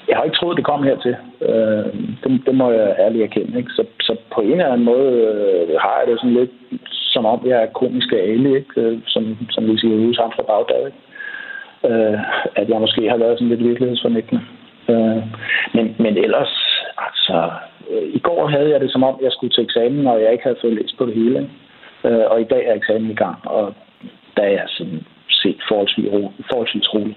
jeg 0.08 0.16
har 0.16 0.24
ikke 0.24 0.36
troet, 0.36 0.56
det 0.56 0.64
kom 0.64 0.82
hertil. 0.82 1.16
Øh, 1.40 1.86
det, 2.22 2.46
det 2.46 2.54
må 2.54 2.70
jeg 2.70 2.96
ærligt 2.98 3.24
erkende. 3.24 3.58
Ikke? 3.58 3.70
Så, 3.70 3.84
så 4.00 4.16
på 4.34 4.40
en 4.40 4.50
eller 4.50 4.72
anden 4.72 4.84
måde 4.84 5.12
øh, 5.28 5.80
har 5.80 5.98
jeg 5.98 6.06
det 6.06 6.20
sådan 6.20 6.34
lidt, 6.34 6.50
som 7.12 7.26
om 7.26 7.40
jeg 7.46 7.62
er 7.62 7.76
komisk 7.80 8.12
ali, 8.12 8.56
ikke? 8.56 8.80
Øh, 8.80 8.98
som, 9.06 9.38
som 9.50 9.66
vi 9.66 9.78
siger 9.78 9.94
ude 9.94 10.14
sammen 10.16 10.36
fra 10.36 10.48
Bagdad. 10.50 10.86
Ikke? 10.86 11.00
Øh, 11.88 12.18
at 12.56 12.68
jeg 12.68 12.80
måske 12.80 13.10
har 13.10 13.16
været 13.16 13.38
sådan 13.38 13.48
lidt 13.48 13.68
virkelighedsfornægtende. 13.68 14.42
Øh, 14.88 15.22
men, 15.74 15.96
men 15.98 16.16
ellers, 16.24 16.54
altså, 16.98 17.50
øh, 17.90 18.08
i 18.14 18.18
går 18.18 18.46
havde 18.46 18.70
jeg 18.70 18.80
det 18.80 18.92
som 18.92 19.02
om, 19.02 19.18
jeg 19.22 19.32
skulle 19.32 19.52
til 19.52 19.64
eksamen, 19.64 20.06
og 20.06 20.22
jeg 20.22 20.32
ikke 20.32 20.44
havde 20.44 20.62
fået 20.62 20.74
læst 20.74 20.98
på 20.98 21.06
det 21.06 21.14
hele. 21.14 21.38
Ikke? 21.40 22.16
Øh, 22.16 22.30
og 22.30 22.40
i 22.40 22.44
dag 22.44 22.66
er 22.66 22.74
eksamen 22.74 23.10
i 23.10 23.14
gang, 23.14 23.36
og 23.44 23.74
der 24.36 24.42
er 24.42 24.50
jeg 24.50 24.64
sådan 24.66 25.00
set 25.30 25.58
forholdsvis, 25.68 26.12
rolig. 26.12 26.30
forholdsvis 26.50 26.94
rolig. 26.94 27.16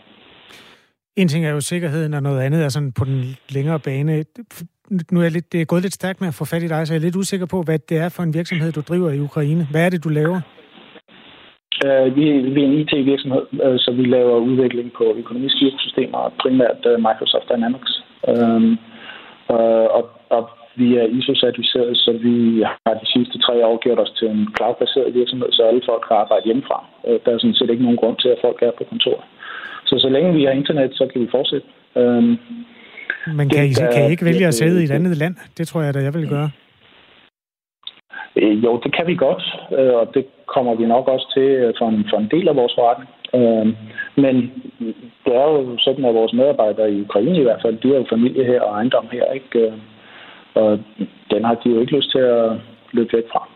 En 1.22 1.28
ting 1.28 1.46
er 1.46 1.54
jo 1.58 1.62
sikkerheden, 1.62 2.14
og 2.14 2.22
noget 2.24 2.42
andet 2.46 2.62
er 2.66 2.70
sådan 2.70 2.94
på 3.00 3.06
den 3.06 3.20
længere 3.56 3.80
bane. 3.80 4.14
Nu 5.12 5.20
er 5.20 5.26
jeg 5.28 5.36
lidt, 5.38 5.54
det 5.54 5.62
er 5.62 5.72
gået 5.72 5.84
lidt 5.86 6.00
stærkt 6.00 6.22
med 6.22 6.28
at 6.32 6.38
få 6.40 6.46
fat 6.46 6.64
i 6.64 6.72
dig, 6.74 6.82
så 6.88 6.94
jeg 6.94 7.00
er 7.00 7.08
lidt 7.08 7.22
usikker 7.22 7.48
på, 7.54 7.60
hvad 7.68 7.80
det 7.90 7.98
er 8.06 8.10
for 8.16 8.24
en 8.24 8.34
virksomhed, 8.40 8.72
du 8.72 8.82
driver 8.90 9.10
i 9.12 9.20
Ukraine. 9.28 9.64
Hvad 9.72 9.86
er 9.86 9.90
det, 9.90 10.04
du 10.04 10.10
laver? 10.10 10.40
Uh, 11.86 12.08
vi, 12.16 12.24
vi 12.54 12.60
er 12.64 12.68
en 12.68 12.80
IT-virksomhed, 12.82 13.46
uh, 13.52 13.60
øh, 13.66 13.80
så 13.84 13.90
vi 14.00 14.04
laver 14.16 14.46
udvikling 14.50 14.88
på 15.00 15.06
økonomiske 15.22 15.66
systemer, 15.84 16.20
primært 16.44 16.82
uh, 16.92 16.96
Microsoft 17.08 17.48
Dynamics. 17.52 17.94
Uh, 18.32 18.64
uh, 19.54 19.88
og, 19.98 20.04
og 20.38 20.44
vi 20.76 20.88
er 21.02 21.06
ISO-certificeret, 21.18 21.98
så 22.04 22.12
vi 22.26 22.36
har 22.86 22.94
de 23.02 23.08
sidste 23.16 23.38
tre 23.46 23.56
år 23.70 23.78
gjort 23.84 24.00
os 24.00 24.14
til 24.20 24.28
en 24.36 24.48
cloud-baseret 24.58 25.14
virksomhed, 25.20 25.50
så 25.52 25.62
alle 25.70 25.82
folk 25.90 26.04
kan 26.08 26.18
arbejde 26.24 26.46
hjemmefra. 26.46 26.80
Uh, 27.08 27.18
der 27.24 27.30
er 27.32 27.40
sådan 27.40 27.58
set 27.60 27.70
ikke 27.70 27.88
nogen 27.88 28.02
grund 28.02 28.18
til, 28.18 28.30
at 28.30 28.42
folk 28.46 28.60
er 28.62 28.72
på 28.78 28.84
kontor. 28.92 29.20
Så 29.90 29.96
så 30.00 30.10
længe 30.10 30.34
vi 30.34 30.44
har 30.44 30.52
internet, 30.52 30.92
så 30.94 31.08
kan 31.12 31.22
vi 31.22 31.28
fortsætte. 31.32 31.68
Øhm, 31.96 32.38
Men 33.38 33.50
kan, 33.50 33.64
det, 33.64 33.70
I, 33.70 33.94
kan 33.94 34.08
I 34.08 34.12
ikke 34.12 34.26
vælge 34.26 34.48
at 34.48 34.54
sidde 34.54 34.82
i 34.82 34.84
et 34.84 34.92
andet 34.92 35.18
land? 35.18 35.36
Det 35.58 35.68
tror 35.68 35.82
jeg 35.82 35.94
da, 35.94 36.00
jeg 36.00 36.14
vil 36.14 36.30
gøre. 36.30 36.50
Øh, 38.36 38.64
jo, 38.64 38.80
det 38.84 38.96
kan 38.96 39.08
vi 39.08 39.16
godt, 39.16 39.44
øh, 39.80 39.94
og 39.94 40.06
det 40.14 40.26
kommer 40.46 40.76
vi 40.76 40.86
nok 40.86 41.08
også 41.08 41.28
til 41.36 41.50
øh, 41.62 41.74
for 41.78 41.88
en, 41.90 42.06
for 42.10 42.18
en 42.18 42.30
del 42.32 42.48
af 42.48 42.56
vores 42.56 42.74
forretning. 42.78 43.10
Øh, 43.38 43.68
men 44.24 44.36
det 45.26 45.34
er 45.42 45.48
jo 45.54 45.78
sådan, 45.78 46.06
at 46.06 46.14
vores 46.14 46.34
medarbejdere 46.34 46.92
i 46.92 47.02
Ukraine 47.02 47.40
i 47.40 47.44
hvert 47.44 47.62
fald, 47.62 47.78
de 47.78 47.88
har 47.88 47.96
jo 47.96 48.06
familie 48.10 48.44
her 48.46 48.62
og 48.62 48.76
ejendom 48.76 49.08
her, 49.12 49.26
ikke? 49.32 49.60
Øh, 49.60 49.74
og 50.56 50.80
den 51.32 51.44
har 51.46 51.56
de 51.56 51.70
jo 51.70 51.80
ikke 51.80 51.96
lyst 51.98 52.12
til 52.12 52.20
at 52.20 52.52
løbe 52.92 53.10
væk 53.14 53.24
fra. 53.32 53.48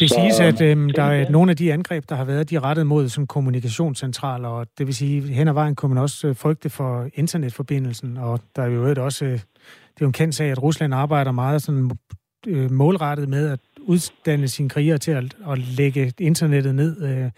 Det 0.00 0.10
siges, 0.10 0.40
at 0.40 0.60
øhm, 0.60 0.90
der 0.90 1.02
er 1.02 1.30
nogle 1.30 1.50
af 1.50 1.56
de 1.56 1.72
angreb, 1.72 2.08
der 2.08 2.14
har 2.14 2.24
været, 2.24 2.50
de 2.50 2.56
er 2.56 2.64
rettet 2.64 2.86
mod 2.86 3.08
sådan, 3.08 3.26
kommunikationscentraler, 3.26 4.48
og 4.48 4.66
det 4.78 4.86
vil 4.86 4.94
sige, 4.94 5.22
hen 5.32 5.48
ad 5.48 5.52
vejen 5.52 5.74
kunne 5.74 5.94
man 5.94 6.02
også 6.02 6.28
øh, 6.28 6.36
frygte 6.36 6.70
for 6.70 7.08
internetforbindelsen, 7.14 8.16
og 8.16 8.40
der 8.56 8.62
er 8.62 8.66
jo 8.66 9.04
også, 9.04 9.24
øh, 9.24 9.32
det 9.32 9.40
er 9.40 10.00
jo 10.00 10.06
en 10.06 10.12
kendt 10.12 10.34
sag, 10.34 10.50
at 10.50 10.62
Rusland 10.62 10.94
arbejder 10.94 11.32
meget 11.32 11.62
sådan, 11.62 11.90
øh, 12.46 12.70
målrettet 12.70 13.28
med 13.28 13.48
at 13.48 13.60
uddanne 13.78 14.48
sine 14.48 14.68
krigere 14.68 14.98
til 14.98 15.10
at, 15.10 15.36
at 15.50 15.58
lægge 15.58 16.12
internettet 16.18 16.74
ned. 16.74 17.02
Øh, 17.02 17.30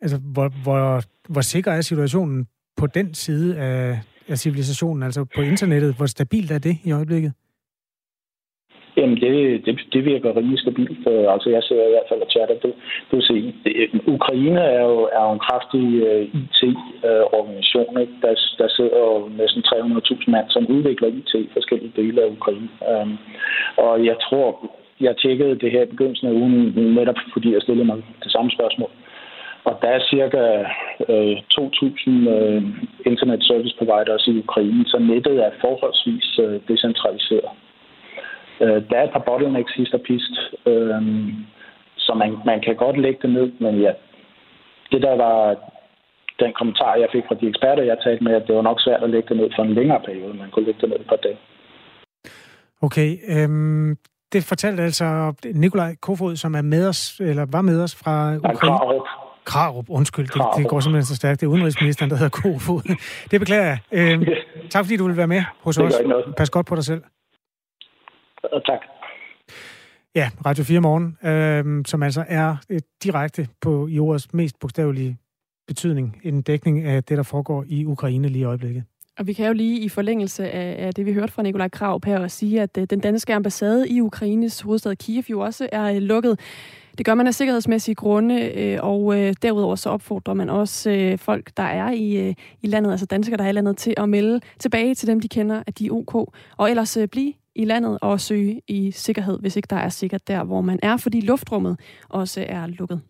altså, 0.00 0.16
hvor, 0.16 0.48
hvor, 0.62 1.02
hvor 1.28 1.40
sikker 1.40 1.72
er 1.72 1.80
situationen 1.80 2.46
på 2.76 2.86
den 2.86 3.14
side 3.14 3.58
af, 3.58 4.00
af 4.28 4.38
civilisationen, 4.38 5.02
altså 5.02 5.24
på 5.24 5.40
internettet? 5.40 5.94
Hvor 5.94 6.06
stabilt 6.06 6.50
er 6.50 6.58
det 6.58 6.78
i 6.84 6.92
øjeblikket? 6.92 7.32
Jamen, 8.96 9.16
det, 9.20 9.66
det, 9.66 9.80
det 9.92 10.04
virker 10.04 10.36
rimelig 10.36 10.60
stabilt. 10.60 11.06
Øh, 11.12 11.32
altså, 11.34 11.48
jeg 11.50 11.62
ser 11.62 11.86
i 11.86 11.94
hvert 11.94 12.08
fald 12.08 12.22
at 12.22 12.30
chatter. 12.30 12.54
Det, 12.54 12.72
det 13.08 13.16
vil 13.18 13.22
sige, 13.22 13.54
det, 13.64 13.72
Ukraine 14.06 14.60
er 14.60 14.82
jo, 14.82 14.98
er 15.18 15.22
jo 15.26 15.32
en 15.32 15.44
kraftig 15.48 15.86
øh, 16.10 16.22
uh, 16.22 16.68
IT-organisation. 16.68 17.96
Øh, 17.98 18.02
uh, 18.02 18.22
der, 18.22 18.32
der 18.58 18.68
sidder 18.76 18.98
jo 19.08 19.28
næsten 19.40 19.62
300.000 19.66 20.30
mand, 20.30 20.46
som 20.50 20.66
udvikler 20.66 21.08
IT 21.08 21.34
i 21.34 21.48
forskellige 21.52 21.92
dele 21.96 22.22
af 22.22 22.28
Ukraine. 22.36 22.68
Um, 22.90 23.18
og 23.76 24.04
jeg 24.04 24.16
tror, 24.26 24.48
jeg 25.00 25.16
tjekkede 25.16 25.60
det 25.62 25.70
her 25.70 25.82
i 25.82 25.92
begyndelsen 25.94 26.28
af 26.28 26.32
ugen, 26.32 26.72
netop 26.98 27.18
fordi 27.32 27.54
jeg 27.54 27.62
stillede 27.62 27.86
mig 27.86 27.96
det 28.24 28.32
samme 28.32 28.50
spørgsmål. 28.50 28.90
Og 29.64 29.78
der 29.82 29.88
er 29.88 30.00
cirka 30.10 30.42
øh, 31.08 31.36
2.000 31.36 32.10
øh, 32.36 32.62
internet 33.06 33.44
service 33.44 33.76
providers 33.78 34.26
i 34.26 34.38
Ukraine, 34.38 34.84
så 34.86 34.98
nettet 34.98 35.36
er 35.46 35.50
forholdsvis 35.60 36.38
øh, 36.38 36.60
decentraliseret. 36.68 37.50
Øh, 38.60 38.88
der 38.88 38.96
er 38.98 39.04
et 39.04 39.12
par 39.12 39.26
bottlenecks 39.26 39.74
sidst 39.74 39.94
og 39.94 40.00
pist, 40.00 40.34
øh, 40.66 41.02
så 41.96 42.14
man, 42.14 42.30
man 42.46 42.60
kan 42.60 42.76
godt 42.76 42.98
lægge 43.00 43.18
det 43.22 43.30
ned, 43.30 43.52
men 43.60 43.80
ja, 43.80 43.92
det 44.90 45.02
der 45.02 45.16
var 45.16 45.56
den 46.42 46.52
kommentar, 46.58 46.94
jeg 46.94 47.08
fik 47.12 47.24
fra 47.28 47.34
de 47.40 47.48
eksperter, 47.48 47.82
jeg 47.82 47.96
talte 48.04 48.24
med, 48.24 48.34
at 48.34 48.46
det 48.46 48.54
var 48.54 48.62
nok 48.62 48.80
svært 48.80 49.02
at 49.02 49.10
lægge 49.10 49.28
det 49.28 49.36
ned 49.36 49.50
for 49.56 49.62
en 49.62 49.74
længere 49.74 50.00
periode. 50.04 50.34
Man 50.34 50.50
kunne 50.50 50.66
lægge 50.66 50.80
det 50.80 50.88
ned 50.88 51.00
et 51.00 51.06
par 51.06 51.16
dage. 51.16 51.38
Okay, 52.82 53.10
øhm, 53.28 53.96
det 54.32 54.44
fortalte 54.44 54.82
altså 54.82 55.34
Nikolaj 55.54 55.94
Kofod, 56.02 56.36
som 56.36 56.54
er 56.54 56.62
med 56.62 56.88
os, 56.88 57.20
eller 57.20 57.46
var 57.52 57.62
med 57.62 57.82
os 57.82 57.94
fra 57.94 58.36
Ukraine. 58.36 58.58
Krarup. 58.58 59.06
Krarup, 59.44 59.84
undskyld, 59.88 60.26
det, 60.26 60.42
det 60.56 60.68
går 60.68 60.80
simpelthen 60.80 61.04
så 61.04 61.16
stærkt. 61.16 61.40
Det 61.40 61.46
er 61.46 61.50
udenrigsministeren, 61.50 62.10
der 62.10 62.16
hedder 62.16 62.30
Kofod. 62.42 62.96
Det 63.30 63.40
beklager 63.40 63.64
jeg. 63.64 63.78
Øhm, 63.92 64.24
tak 64.70 64.84
fordi 64.84 64.96
du 64.96 65.06
vil 65.06 65.16
være 65.16 65.26
med 65.26 65.42
hos 65.64 65.78
os. 65.78 65.94
Pas 66.36 66.50
godt 66.50 66.66
på 66.66 66.74
dig 66.74 66.84
selv 66.84 67.02
og 68.52 68.66
tak. 68.66 68.80
Ja, 70.14 70.30
Radio 70.46 70.64
4 70.64 70.80
Morgen, 70.80 71.16
øh, 71.24 71.84
som 71.86 72.02
altså 72.02 72.24
er 72.28 72.56
et 72.70 72.84
direkte 73.04 73.48
på 73.60 73.86
i 73.86 73.98
ordets 73.98 74.34
mest 74.34 74.58
bogstavelige 74.60 75.18
betydning 75.68 76.20
en 76.24 76.42
dækning 76.42 76.84
af 76.84 77.04
det, 77.04 77.16
der 77.16 77.22
foregår 77.22 77.64
i 77.68 77.84
Ukraine 77.84 78.28
lige 78.28 78.40
i 78.40 78.44
øjeblikket. 78.44 78.84
Og 79.18 79.26
vi 79.26 79.32
kan 79.32 79.46
jo 79.46 79.52
lige 79.52 79.80
i 79.80 79.88
forlængelse 79.88 80.50
af, 80.50 80.86
af 80.86 80.94
det, 80.94 81.06
vi 81.06 81.12
hørte 81.12 81.32
fra 81.32 81.42
Nikolaj 81.42 81.68
Krav 81.68 82.00
her, 82.06 82.28
sige, 82.28 82.62
at 82.62 82.78
øh, 82.78 82.86
den 82.90 83.00
danske 83.00 83.34
ambassade 83.34 83.88
i 83.88 84.00
Ukraines 84.00 84.60
hovedstad 84.60 84.96
Kiev 84.96 85.22
jo 85.30 85.40
også 85.40 85.68
er 85.72 85.84
øh, 85.84 85.96
lukket. 85.96 86.40
Det 86.98 87.06
gør 87.06 87.14
man 87.14 87.26
af 87.26 87.34
sikkerhedsmæssige 87.34 87.94
grunde, 87.94 88.44
øh, 88.44 88.78
og 88.82 89.14
derudover 89.42 89.76
så 89.76 89.90
opfordrer 89.90 90.34
man 90.34 90.50
også 90.50 91.16
folk, 91.20 91.50
der 91.56 91.62
er 91.62 91.92
i, 91.92 92.34
i 92.62 92.66
landet, 92.66 92.90
altså 92.90 93.06
danskere, 93.06 93.36
der 93.36 93.44
er 93.44 93.48
i 93.48 93.52
landet, 93.52 93.76
til 93.76 93.94
at 93.96 94.08
melde 94.08 94.40
tilbage 94.58 94.94
til 94.94 95.08
dem, 95.08 95.20
de 95.20 95.28
kender, 95.28 95.62
at 95.66 95.78
de 95.78 95.86
er 95.86 95.90
OK. 95.90 96.14
Og 96.56 96.70
ellers 96.70 96.98
blive 97.12 97.32
i 97.56 97.64
landet 97.64 97.98
og 98.02 98.20
søge 98.20 98.60
i 98.68 98.90
sikkerhed, 98.90 99.38
hvis 99.40 99.56
ikke 99.56 99.66
der 99.70 99.76
er 99.76 99.88
sikkert 99.88 100.28
der, 100.28 100.44
hvor 100.44 100.60
man 100.60 100.78
er, 100.82 100.96
fordi 100.96 101.20
luftrummet 101.20 101.80
også 102.08 102.44
er 102.48 102.66
lukket. 102.66 103.00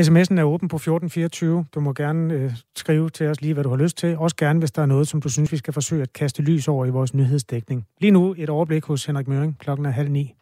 SMS'en 0.00 0.38
er 0.38 0.44
åben 0.44 0.68
på 0.68 0.76
1424. 0.76 1.64
Du 1.74 1.80
må 1.80 1.92
gerne 1.92 2.34
øh, 2.34 2.52
skrive 2.76 3.10
til 3.10 3.26
os 3.26 3.40
lige, 3.40 3.54
hvad 3.54 3.64
du 3.64 3.70
har 3.70 3.76
lyst 3.76 3.96
til. 3.96 4.18
Også 4.18 4.36
gerne, 4.36 4.58
hvis 4.58 4.70
der 4.70 4.82
er 4.82 4.86
noget, 4.86 5.08
som 5.08 5.20
du 5.20 5.28
synes, 5.28 5.52
vi 5.52 5.56
skal 5.56 5.72
forsøge 5.72 6.02
at 6.02 6.12
kaste 6.12 6.42
lys 6.42 6.68
over 6.68 6.86
i 6.86 6.90
vores 6.90 7.14
nyhedsdækning. 7.14 7.86
Lige 8.00 8.10
nu 8.10 8.34
et 8.38 8.48
overblik 8.50 8.84
hos 8.84 9.04
Henrik 9.04 9.28
Møring. 9.28 9.58
Klokken 9.58 9.86
er 9.86 9.90
halv 9.90 10.10
ni. 10.10 10.34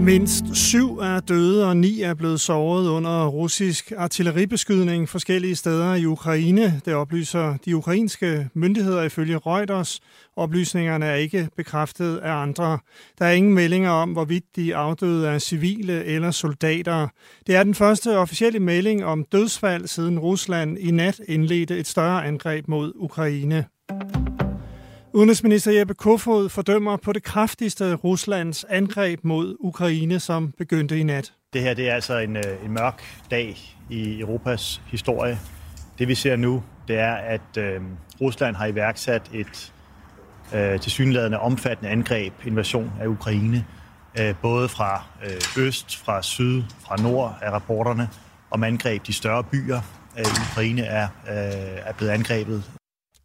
Mindst 0.00 0.44
syv 0.52 0.98
er 0.98 1.20
døde 1.20 1.68
og 1.68 1.76
ni 1.76 2.02
er 2.02 2.14
blevet 2.14 2.40
såret 2.40 2.88
under 2.88 3.26
russisk 3.26 3.92
artilleribeskydning 3.96 5.08
forskellige 5.08 5.56
steder 5.56 5.94
i 5.94 6.06
Ukraine. 6.06 6.80
Det 6.84 6.94
oplyser 6.94 7.56
de 7.64 7.76
ukrainske 7.76 8.48
myndigheder 8.54 9.02
ifølge 9.02 9.38
Reuters. 9.38 10.00
Oplysningerne 10.36 11.06
er 11.06 11.14
ikke 11.14 11.48
bekræftet 11.56 12.16
af 12.16 12.32
andre. 12.32 12.78
Der 13.18 13.24
er 13.24 13.32
ingen 13.32 13.54
meldinger 13.54 13.90
om, 13.90 14.12
hvorvidt 14.12 14.44
de 14.56 14.76
afdøde 14.76 15.28
er 15.28 15.38
civile 15.38 16.04
eller 16.04 16.30
soldater. 16.30 17.08
Det 17.46 17.56
er 17.56 17.62
den 17.62 17.74
første 17.74 18.18
officielle 18.18 18.60
melding 18.60 19.04
om 19.04 19.24
dødsfald 19.32 19.86
siden 19.86 20.18
Rusland 20.18 20.78
i 20.78 20.90
nat 20.90 21.20
indledte 21.28 21.78
et 21.78 21.86
større 21.86 22.26
angreb 22.26 22.68
mod 22.68 22.92
Ukraine. 22.96 23.64
Udenrigsminister 25.14 25.72
Jeppe 25.72 25.94
Kofod 25.94 26.48
fordømmer 26.48 26.96
på 26.96 27.12
det 27.12 27.22
kraftigste 27.22 27.94
Ruslands 27.94 28.64
angreb 28.64 29.20
mod 29.22 29.56
Ukraine, 29.60 30.20
som 30.20 30.52
begyndte 30.58 30.98
i 30.98 31.02
nat. 31.02 31.32
Det 31.52 31.62
her 31.62 31.74
det 31.74 31.88
er 31.88 31.94
altså 31.94 32.18
en, 32.18 32.36
øh, 32.36 32.64
en 32.64 32.72
mørk 32.72 33.02
dag 33.30 33.56
i 33.90 34.20
Europas 34.20 34.82
historie. 34.86 35.38
Det 35.98 36.08
vi 36.08 36.14
ser 36.14 36.36
nu, 36.36 36.62
det 36.88 36.98
er, 36.98 37.12
at 37.14 37.56
øh, 37.58 37.80
Rusland 38.20 38.56
har 38.56 38.66
iværksat 38.66 39.30
et 39.34 39.72
øh, 40.54 40.80
tilsyneladende 40.80 41.38
omfattende 41.38 41.90
angreb, 41.90 42.32
invasion 42.46 42.92
af 43.00 43.06
Ukraine, 43.06 43.66
øh, 44.20 44.34
både 44.42 44.68
fra 44.68 45.04
øh, 45.24 45.64
øst, 45.66 45.96
fra 45.96 46.22
syd, 46.22 46.62
fra 46.86 46.96
nord 46.96 47.38
af 47.42 47.50
rapporterne 47.50 48.08
om 48.50 48.64
angreb. 48.64 49.06
De 49.06 49.12
større 49.12 49.44
byer 49.44 49.80
øh, 50.18 50.24
i 50.24 50.50
Ukraine 50.52 50.82
er, 50.82 51.08
øh, 51.28 51.78
er 51.86 51.92
blevet 51.92 52.12
angrebet 52.12 52.79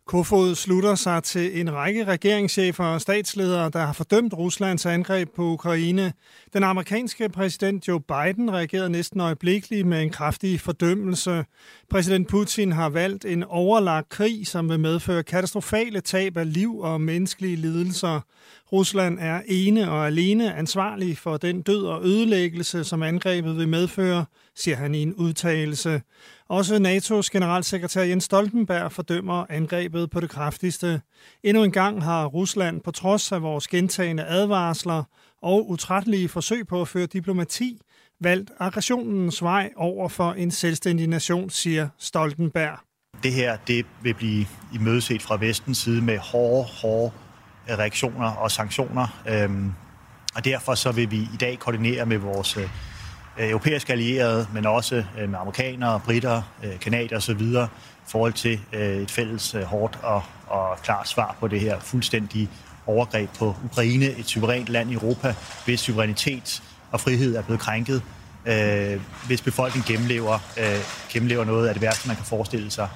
Kofod 0.07 0.55
slutter 0.55 0.95
sig 0.95 1.23
til 1.23 1.59
en 1.59 1.73
række 1.73 2.03
regeringschefer 2.03 2.83
og 2.83 3.01
statsledere, 3.01 3.69
der 3.69 3.79
har 3.79 3.93
fordømt 3.93 4.33
Ruslands 4.33 4.85
angreb 4.85 5.29
på 5.35 5.43
Ukraine. 5.43 6.13
Den 6.53 6.63
amerikanske 6.63 7.29
præsident 7.29 7.87
Joe 7.87 8.01
Biden 8.01 8.53
reagerede 8.53 8.89
næsten 8.89 9.19
øjeblikkeligt 9.19 9.87
med 9.87 10.01
en 10.01 10.09
kraftig 10.09 10.61
fordømmelse. 10.61 11.45
Præsident 11.89 12.27
Putin 12.27 12.71
har 12.71 12.89
valgt 12.89 13.25
en 13.25 13.43
overlagt 13.43 14.09
krig, 14.09 14.47
som 14.47 14.69
vil 14.69 14.79
medføre 14.79 15.23
katastrofale 15.23 16.01
tab 16.01 16.37
af 16.37 16.53
liv 16.53 16.79
og 16.79 17.01
menneskelige 17.01 17.55
lidelser. 17.55 18.21
Rusland 18.71 19.19
er 19.19 19.41
ene 19.47 19.91
og 19.91 20.07
alene 20.07 20.55
ansvarlig 20.55 21.17
for 21.17 21.37
den 21.37 21.61
død 21.61 21.85
og 21.85 22.05
ødelæggelse, 22.05 22.83
som 22.83 23.03
angrebet 23.03 23.57
vil 23.57 23.67
medføre, 23.67 24.25
siger 24.55 24.77
han 24.77 24.95
i 24.95 25.01
en 25.01 25.13
udtalelse. 25.13 26.01
Også 26.49 26.75
NATO's 26.75 27.29
generalsekretær 27.31 28.03
Jens 28.03 28.23
Stoltenberg 28.23 28.91
fordømmer 28.91 29.45
angrebet 29.49 30.09
på 30.09 30.19
det 30.19 30.29
kraftigste. 30.29 31.01
Endnu 31.43 31.63
en 31.63 31.71
gang 31.71 32.03
har 32.03 32.25
Rusland 32.25 32.81
på 32.81 32.91
trods 32.91 33.31
af 33.31 33.41
vores 33.41 33.67
gentagende 33.67 34.25
advarsler 34.25 35.03
og 35.41 35.69
utrættelige 35.69 36.29
forsøg 36.29 36.67
på 36.67 36.81
at 36.81 36.87
føre 36.87 37.05
diplomati, 37.05 37.79
valgt 38.21 38.51
aggressionens 38.59 39.43
vej 39.43 39.71
over 39.75 40.09
for 40.09 40.31
en 40.31 40.51
selvstændig 40.51 41.07
nation, 41.07 41.49
siger 41.49 41.89
Stoltenberg. 41.97 42.79
Det 43.23 43.33
her 43.33 43.57
det 43.67 43.85
vil 44.01 44.13
blive 44.13 44.45
imødeset 44.73 45.21
fra 45.21 45.37
vestens 45.37 45.77
side 45.77 46.01
med 46.01 46.17
hårde, 46.17 46.63
hårde 46.81 47.11
reaktioner 47.69 48.27
og 48.27 48.51
sanktioner. 48.51 49.07
Øhm, 49.27 49.73
og 50.35 50.45
derfor 50.45 50.75
så 50.75 50.91
vil 50.91 51.11
vi 51.11 51.17
i 51.17 51.37
dag 51.39 51.59
koordinere 51.59 52.05
med 52.05 52.17
vores 52.17 52.57
øh, 52.57 52.69
europæiske 53.37 53.93
allierede, 53.93 54.47
men 54.53 54.65
også 54.65 55.03
øh, 55.19 55.29
med 55.29 55.39
amerikanere, 55.39 55.99
britter, 55.99 56.41
øh, 56.63 56.79
kanadier 56.79 57.17
osv. 57.17 57.41
i 57.41 57.67
forhold 58.07 58.33
til 58.33 58.59
øh, 58.73 58.97
et 58.97 59.11
fælles 59.11 59.55
øh, 59.55 59.63
hårdt 59.63 59.99
og, 60.03 60.23
og 60.47 60.77
klart 60.83 61.07
svar 61.07 61.35
på 61.39 61.47
det 61.47 61.59
her 61.59 61.79
fuldstændige 61.79 62.49
overgreb 62.87 63.29
på 63.39 63.55
Ukraine, 63.65 64.05
et 64.05 64.25
suverænt 64.25 64.69
land 64.69 64.91
i 64.91 64.93
Europa, 64.93 65.35
hvis 65.65 65.79
suverænitet 65.79 66.63
og 66.91 66.99
frihed 66.99 67.35
er 67.35 67.41
blevet 67.41 67.61
krænket, 67.61 68.01
øh, 68.45 69.01
hvis 69.27 69.41
befolkningen 69.41 69.93
gennemlever, 69.93 70.33
øh, 70.59 70.79
gennemlever 71.09 71.43
noget 71.43 71.67
af 71.67 71.73
det 71.73 71.81
værste, 71.81 72.07
man 72.07 72.15
kan 72.15 72.25
forestille 72.25 72.71
sig. 72.71 72.89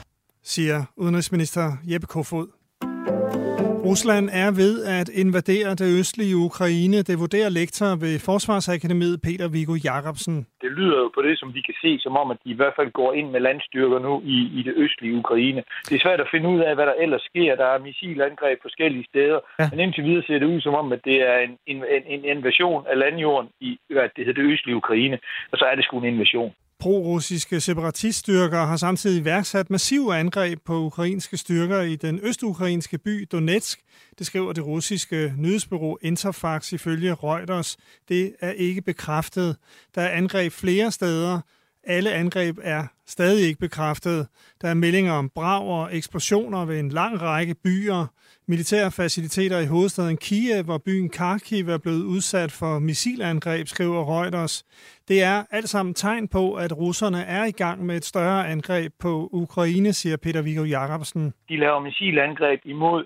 Siger 0.44 0.84
udenrigsminister 0.98 1.78
Jeppe 1.84 2.08
Kofod. 2.08 2.59
Rusland 3.90 4.26
er 4.44 4.50
ved 4.62 4.74
at 5.00 5.10
invadere 5.24 5.70
det 5.82 5.90
østlige 6.00 6.36
Ukraine. 6.50 6.98
Det 7.10 7.16
vurderer 7.24 7.50
lektor 7.60 7.90
ved 8.04 8.14
Forsvarsakademiet 8.30 9.18
Peter 9.28 9.48
Viggo 9.56 9.76
Jacobsen. 9.88 10.36
Det 10.64 10.72
lyder 10.78 10.98
jo 11.04 11.10
på 11.18 11.22
det, 11.28 11.36
som 11.42 11.50
vi 11.58 11.62
kan 11.68 11.78
se, 11.84 11.92
som 12.06 12.14
om, 12.22 12.28
at 12.34 12.38
de 12.44 12.50
i 12.56 12.60
hvert 12.60 12.76
fald 12.78 12.92
går 12.92 13.12
ind 13.20 13.28
med 13.34 13.40
landstyrker 13.48 14.00
nu 14.08 14.14
i, 14.36 14.38
i 14.60 14.62
det 14.68 14.74
østlige 14.84 15.18
Ukraine. 15.22 15.62
Det 15.88 15.96
er 15.96 16.04
svært 16.06 16.22
at 16.22 16.32
finde 16.34 16.48
ud 16.54 16.60
af, 16.68 16.76
hvad 16.76 16.86
der 16.92 16.98
ellers 17.04 17.24
sker. 17.32 17.56
Der 17.62 17.68
er 17.74 17.86
missilangreb 17.88 18.58
forskellige 18.62 19.06
steder. 19.12 19.40
Ja. 19.60 19.68
Men 19.72 19.80
indtil 19.80 20.04
videre 20.04 20.24
ser 20.28 20.40
det 20.40 20.52
ud 20.54 20.62
som 20.62 20.74
om, 20.82 20.88
at 20.96 21.02
det 21.10 21.18
er 21.32 21.38
en, 21.46 21.54
en, 21.72 21.80
en 22.16 22.24
invasion 22.34 22.82
af 22.92 22.98
landjorden 23.04 23.50
i 23.68 23.70
hvad 23.90 24.10
det, 24.16 24.26
hedder, 24.26 24.42
det 24.42 24.52
østlige 24.54 24.80
Ukraine. 24.84 25.18
Og 25.52 25.58
så 25.58 25.66
er 25.72 25.76
det 25.76 25.84
sgu 25.84 25.98
en 25.98 26.14
invasion. 26.14 26.54
Pro-russiske 26.80 27.60
separatiststyrker 27.60 28.66
har 28.66 28.78
samtidig 28.78 29.26
værksat 29.26 29.70
massive 29.70 30.16
angreb 30.16 30.60
på 30.66 30.78
ukrainske 30.78 31.38
styrker 31.38 31.82
i 31.82 31.96
den 31.96 32.20
østukrainske 32.24 32.98
by 32.98 33.28
Donetsk. 33.32 33.80
Det 34.20 34.28
skriver 34.28 34.54
det 34.54 34.66
russiske 34.66 35.34
nyhedsbureau 35.38 35.98
Interfax 36.02 36.74
ifølge 36.74 37.14
Reuters. 37.14 37.78
Det 38.10 38.36
er 38.40 38.52
ikke 38.52 38.82
bekræftet. 38.82 39.56
Der 39.96 40.02
er 40.02 40.10
angreb 40.10 40.52
flere 40.52 40.92
steder. 40.92 41.40
Alle 41.84 42.14
angreb 42.14 42.58
er 42.62 42.88
stadig 43.08 43.48
ikke 43.48 43.60
bekræftet. 43.60 44.28
Der 44.62 44.68
er 44.68 44.74
meldinger 44.74 45.14
om 45.14 45.30
brag 45.36 45.64
og 45.68 45.96
eksplosioner 45.96 46.66
ved 46.66 46.80
en 46.80 46.90
lang 46.90 47.22
række 47.22 47.56
byer. 47.64 48.06
Militære 48.54 48.92
faciliteter 49.02 49.60
i 49.60 49.72
hovedstaden 49.74 50.18
Kiev 50.18 50.70
og 50.76 50.82
byen 50.88 51.10
Kharkiv 51.18 51.66
er 51.76 51.82
blevet 51.86 52.04
udsat 52.16 52.52
for 52.60 52.80
missilangreb, 52.80 53.66
skriver 53.68 54.02
Reuters. 54.14 54.56
Det 55.08 55.24
er 55.24 55.38
alt 55.52 55.70
sammen 55.70 55.94
tegn 55.94 56.28
på, 56.28 56.44
at 56.54 56.72
russerne 56.78 57.22
er 57.38 57.44
i 57.46 57.56
gang 57.64 57.86
med 57.86 57.96
et 57.96 58.06
større 58.06 58.48
angreb 58.54 58.92
på 59.06 59.30
Ukraine, 59.32 59.94
siger 59.94 60.18
Peter 60.24 60.42
Viggo 60.42 60.64
Jacobsen. 60.64 61.34
De 61.50 61.58
laver 61.58 61.80
missilangreb 61.80 62.60
imod 62.66 63.06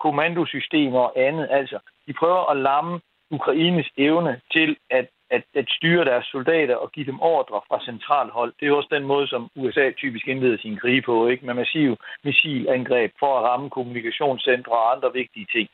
kommandosystemer 0.00 0.98
og 0.98 1.12
andet. 1.26 1.48
Altså, 1.50 1.78
de 2.06 2.12
prøver 2.20 2.50
at 2.50 2.56
lamme 2.56 3.00
Ukraines 3.30 3.88
evne 3.96 4.40
til 4.52 4.76
at 4.90 5.06
at, 5.36 5.44
at 5.60 5.66
styre 5.76 6.04
deres 6.04 6.26
soldater 6.34 6.76
og 6.76 6.92
give 6.92 7.06
dem 7.06 7.20
ordre 7.20 7.60
fra 7.68 7.78
centralhold. 7.84 8.52
Det 8.60 8.68
er 8.68 8.72
også 8.72 8.92
den 8.96 9.06
måde, 9.12 9.26
som 9.28 9.42
USA 9.56 9.90
typisk 10.02 10.28
indleder 10.28 10.58
sin 10.58 10.76
krige 10.82 11.02
på, 11.02 11.28
ikke? 11.28 11.46
med 11.46 11.54
massiv 11.54 11.96
missilangreb 12.24 13.10
for 13.22 13.38
at 13.38 13.44
ramme 13.48 13.70
kommunikationscentre 13.70 14.72
og 14.72 14.92
andre 14.94 15.10
vigtige 15.20 15.46
ting. 15.54 15.68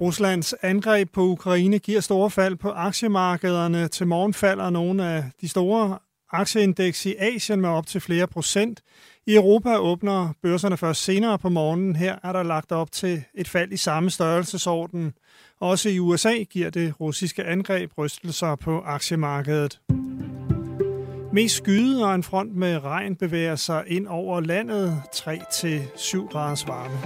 Ruslands 0.00 0.52
angreb 0.52 1.08
på 1.14 1.20
Ukraine 1.20 1.78
giver 1.78 2.00
store 2.00 2.30
fald 2.30 2.56
på 2.56 2.70
aktiemarkederne. 2.70 3.88
Til 3.88 4.06
morgen 4.06 4.34
falder 4.34 4.70
nogle 4.70 5.06
af 5.12 5.22
de 5.40 5.48
store 5.48 5.98
aktieindeks 6.32 7.06
i 7.06 7.14
Asien 7.18 7.60
med 7.60 7.68
op 7.68 7.86
til 7.86 8.00
flere 8.00 8.26
procent. 8.26 8.82
I 9.26 9.34
Europa 9.34 9.76
åbner 9.76 10.32
børserne 10.42 10.76
først 10.76 11.04
senere 11.04 11.38
på 11.38 11.48
morgenen. 11.48 11.96
Her 11.96 12.18
er 12.22 12.32
der 12.32 12.42
lagt 12.42 12.72
op 12.72 12.92
til 12.92 13.24
et 13.34 13.48
fald 13.48 13.72
i 13.72 13.76
samme 13.76 14.10
størrelsesorden. 14.10 15.14
Også 15.60 15.88
i 15.88 15.98
USA 15.98 16.42
giver 16.42 16.70
det 16.70 17.00
russiske 17.00 17.44
angreb 17.44 17.90
rystelser 17.98 18.56
på 18.56 18.80
aktiemarkedet. 18.80 19.80
Mest 21.32 21.56
skyde 21.56 22.04
og 22.04 22.14
en 22.14 22.22
front 22.22 22.56
med 22.56 22.84
regn 22.84 23.16
bevæger 23.16 23.56
sig 23.56 23.84
ind 23.86 24.06
over 24.06 24.40
landet 24.40 25.02
3-7 25.14 26.28
graders 26.32 26.68
varme. 26.68 26.96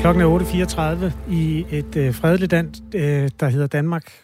Klokken 0.00 0.22
er 0.22 1.10
8.34 1.28 1.32
i 1.32 1.66
et 1.70 1.96
øh, 1.96 2.14
fredeligt 2.14 2.52
land, 2.52 2.94
øh, 2.94 3.30
der 3.40 3.48
hedder 3.48 3.66
Danmark. 3.66 4.23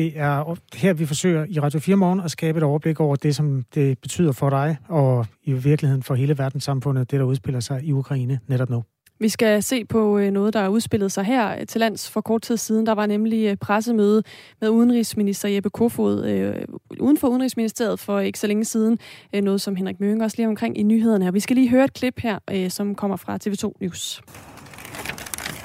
Det 0.00 0.12
er 0.16 0.56
her, 0.74 0.92
vi 0.92 1.06
forsøger 1.06 1.46
i 1.48 1.60
Radio 1.60 1.80
4 1.80 1.96
Morgen 1.96 2.20
at 2.20 2.30
skabe 2.30 2.58
et 2.58 2.62
overblik 2.62 3.00
over 3.00 3.16
det, 3.16 3.36
som 3.36 3.64
det 3.74 3.98
betyder 3.98 4.32
for 4.32 4.50
dig, 4.50 4.76
og 4.88 5.26
i 5.44 5.52
virkeligheden 5.52 6.02
for 6.02 6.14
hele 6.14 6.38
verdenssamfundet, 6.38 7.10
det 7.10 7.20
der 7.20 7.26
udspiller 7.26 7.60
sig 7.60 7.84
i 7.84 7.92
Ukraine 7.92 8.40
netop 8.48 8.70
nu. 8.70 8.84
Vi 9.18 9.28
skal 9.28 9.62
se 9.62 9.84
på 9.84 10.18
øh, 10.18 10.30
noget, 10.30 10.54
der 10.54 10.60
er 10.60 10.68
udspillet 10.68 11.12
sig 11.12 11.24
her 11.24 11.64
til 11.64 11.78
lands 11.78 12.10
for 12.10 12.20
kort 12.20 12.42
tid 12.42 12.56
siden. 12.56 12.86
Der 12.86 12.92
var 12.92 13.06
nemlig 13.06 13.46
øh, 13.46 13.56
pressemøde 13.56 14.22
med 14.60 14.68
udenrigsminister 14.68 15.48
Jeppe 15.48 15.70
Kofod 15.70 16.26
øh, 16.26 16.54
uden 17.00 17.18
for 17.18 17.28
Udenrigsministeriet 17.28 18.00
for 18.00 18.20
ikke 18.20 18.38
så 18.38 18.46
længe 18.46 18.64
siden. 18.64 18.98
Øh, 19.34 19.42
noget, 19.42 19.60
som 19.60 19.76
Henrik 19.76 20.00
Møring 20.00 20.22
også 20.22 20.36
lige 20.36 20.48
omkring 20.48 20.78
i 20.78 20.82
nyhederne 20.82 21.24
her. 21.24 21.32
Vi 21.32 21.40
skal 21.40 21.56
lige 21.56 21.70
høre 21.70 21.84
et 21.84 21.94
klip 21.94 22.20
her, 22.20 22.38
øh, 22.50 22.70
som 22.70 22.94
kommer 22.94 23.16
fra 23.16 23.38
TV2 23.44 23.72
News. 23.80 24.22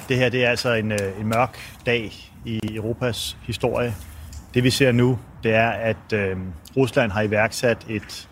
Det 0.10 0.18
her 0.18 0.30
det 0.30 0.46
er 0.46 0.50
altså 0.50 0.74
en, 0.74 0.92
en 0.92 1.28
mørk 1.28 1.58
dag 1.86 2.12
i 2.46 2.60
Europas 2.76 3.38
historie. 3.44 3.94
Det 4.56 4.64
vi 4.64 4.70
ser 4.70 4.92
nu, 4.92 5.20
det 5.44 5.54
er, 5.54 5.70
at 5.70 6.14
øh, 6.14 6.38
Rusland 6.78 7.12
har 7.12 7.22
iværksat 7.22 7.78
et 7.90 8.28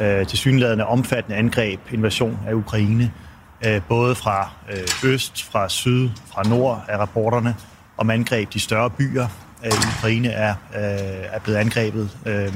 øh, 0.00 0.26
tilsyneladende 0.26 0.86
omfattende 0.86 1.36
angreb, 1.36 1.80
invasion 1.92 2.38
af 2.46 2.54
Ukraine, 2.54 3.12
øh, 3.66 3.80
både 3.88 4.14
fra 4.14 4.50
øh, 4.72 5.10
øst, 5.10 5.44
fra 5.44 5.68
syd, 5.68 6.10
fra 6.32 6.42
nord 6.42 6.84
af 6.88 6.98
rapporterne 6.98 7.56
om 7.96 8.10
angreb. 8.10 8.52
De 8.52 8.60
større 8.60 8.90
byer 8.90 9.26
øh, 9.64 9.72
i 9.72 9.86
Ukraine 9.98 10.28
er, 10.28 10.54
øh, 10.74 10.80
er 11.32 11.38
blevet 11.38 11.58
angrebet. 11.58 12.18
Øh, 12.26 12.54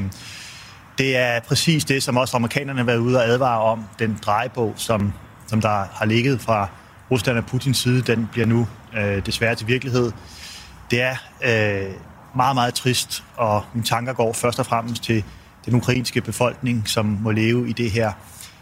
det 0.98 1.16
er 1.16 1.40
præcis 1.40 1.85
det, 1.85 2.03
som 2.03 2.16
også 2.16 2.37
amerikanerne 2.37 2.79
har 2.79 2.87
været 2.87 2.98
ude 2.98 3.16
og 3.18 3.24
advare 3.24 3.61
om, 3.61 3.85
den 3.98 4.18
drejebog, 4.22 4.72
som 4.76 5.12
som 5.50 5.61
der 5.61 5.85
har 5.92 6.05
ligget 6.05 6.40
fra 6.40 6.68
Rusland 7.11 7.38
og 7.38 7.46
Putins 7.46 7.79
side, 7.79 8.03
den 8.03 8.29
bliver 8.33 8.46
nu 8.46 8.66
øh, 8.96 9.26
desværre 9.26 9.55
til 9.55 9.66
virkelighed. 9.66 10.12
Det 10.90 11.03
er 11.03 11.16
øh, 11.44 11.94
meget, 12.36 12.54
meget 12.54 12.74
trist, 12.74 13.24
og 13.36 13.64
mine 13.74 13.86
tanker 13.86 14.12
går 14.12 14.32
først 14.32 14.58
og 14.58 14.66
fremmest 14.66 15.02
til 15.02 15.24
den 15.66 15.74
ukrainske 15.74 16.20
befolkning, 16.20 16.88
som 16.88 17.18
må 17.22 17.30
leve 17.30 17.68
i 17.68 17.72
det 17.72 17.90
her 17.90 18.12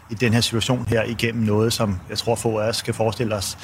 i 0.09 0.13
den 0.13 0.33
her 0.33 0.41
situation 0.41 0.85
her 0.87 1.03
igennem 1.03 1.43
noget, 1.43 1.73
som 1.73 1.99
jeg 2.09 2.17
tror 2.17 2.35
få 2.35 2.57
af 2.57 2.67
os 2.67 2.81
kan 2.81 2.93
forestille 2.93 3.35
os. 3.35 3.57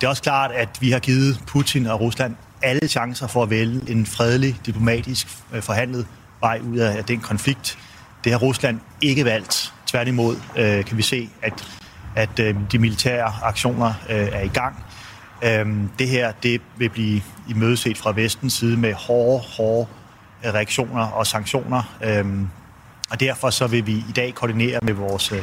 Det 0.00 0.06
er 0.06 0.10
også 0.10 0.22
klart, 0.22 0.50
at 0.52 0.68
vi 0.80 0.90
har 0.90 0.98
givet 0.98 1.40
Putin 1.46 1.86
og 1.86 2.00
Rusland 2.00 2.36
alle 2.62 2.88
chancer 2.88 3.26
for 3.26 3.42
at 3.42 3.50
vælge 3.50 3.90
en 3.90 4.06
fredelig, 4.06 4.56
diplomatisk 4.66 5.28
øh, 5.52 5.62
forhandlet 5.62 6.06
vej 6.40 6.60
ud 6.70 6.78
af 6.78 7.04
den 7.04 7.20
konflikt. 7.20 7.78
Det 8.24 8.32
har 8.32 8.38
Rusland 8.38 8.80
ikke 9.00 9.24
valgt. 9.24 9.72
Tværtimod 9.86 10.36
øh, 10.56 10.84
kan 10.84 10.96
vi 10.96 11.02
se, 11.02 11.30
at, 11.42 11.64
at 12.16 12.38
øh, 12.38 12.56
de 12.72 12.78
militære 12.78 13.32
aktioner 13.42 13.94
øh, 14.10 14.28
er 14.32 14.40
i 14.40 14.48
gang. 14.48 14.84
Øh, 15.42 15.66
det 15.98 16.08
her 16.08 16.32
det 16.42 16.60
vil 16.76 16.88
blive 16.88 17.22
imødeset 17.48 17.98
fra 17.98 18.12
vestens 18.12 18.52
side 18.52 18.76
med 18.76 18.94
hårde, 18.94 19.42
hårde 19.56 19.86
øh, 20.44 20.54
reaktioner 20.54 21.06
og 21.06 21.26
sanktioner. 21.26 21.96
Øh, 22.04 22.24
og 23.10 23.20
derfor 23.20 23.50
så 23.50 23.66
vil 23.66 23.86
vi 23.86 23.92
i 23.92 24.12
dag 24.16 24.34
koordinere 24.34 24.78
med 24.82 24.92
vores 24.92 25.32
øh, 25.32 25.38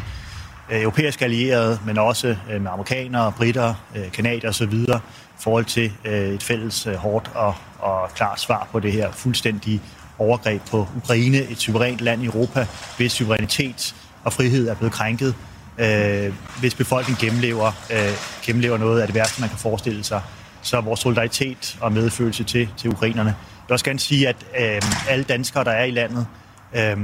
øh 0.71 0.82
europæiske 0.82 1.25
allierede, 1.25 1.80
men 1.86 1.97
også 1.97 2.36
øh, 2.51 2.62
med 2.62 2.71
amerikanere, 2.71 3.32
britter, 3.32 3.73
øh, 3.95 4.12
kanadier 4.12 4.49
osv., 4.49 4.73
i 4.73 5.43
forhold 5.43 5.65
til 5.65 5.91
øh, 6.06 6.30
et 6.30 6.43
fælles 6.43 6.88
øh, 6.88 6.95
hårdt 6.95 7.32
og, 7.36 7.56
og 7.80 8.10
klart 8.15 8.39
svar 8.39 8.67
på 8.71 8.80
det 8.80 8.91
her 8.91 9.12
fuldstændige 9.12 9.82
overgreb 10.19 10.62
på 10.71 10.88
Ukraine, 10.97 11.38
et 11.38 11.58
suverænt 11.58 12.01
land 12.01 12.23
i 12.23 12.25
Europa, 12.25 12.67
hvis 12.97 13.12
suverænitet 13.12 13.95
og 14.23 14.34
frihed 14.34 14.67
er 14.67 14.75
blevet 14.75 14.93
krænket, 14.93 15.36
øh, 15.77 16.34
hvis 16.60 16.75
befolkningen 16.75 17.27
gennemlever, 17.27 17.71
øh, 17.91 18.13
gennemlever 18.43 18.77
noget 18.77 19.01
af 19.01 19.07
det 19.07 19.15
værste, 19.15 19.41
man 19.41 19.49
kan 19.49 19.60
forestille 19.60 20.03
sig. 20.03 20.21
Så 20.62 20.81
vores 20.81 20.99
solidaritet 20.99 21.77
og 21.81 21.91
medfølelse 21.91 22.43
til, 22.43 22.69
til 22.77 22.89
ukrainerne. 22.89 23.29
Jeg 23.29 23.65
vil 23.67 23.73
også 23.73 23.86
gerne 23.86 23.99
sige, 23.99 24.27
at 24.27 24.36
øh, 24.60 24.81
alle 25.10 25.23
danskere, 25.23 25.63
der 25.63 25.71
er 25.71 25.84
i 25.84 25.91
landet, 25.91 26.27
øh, 26.75 26.97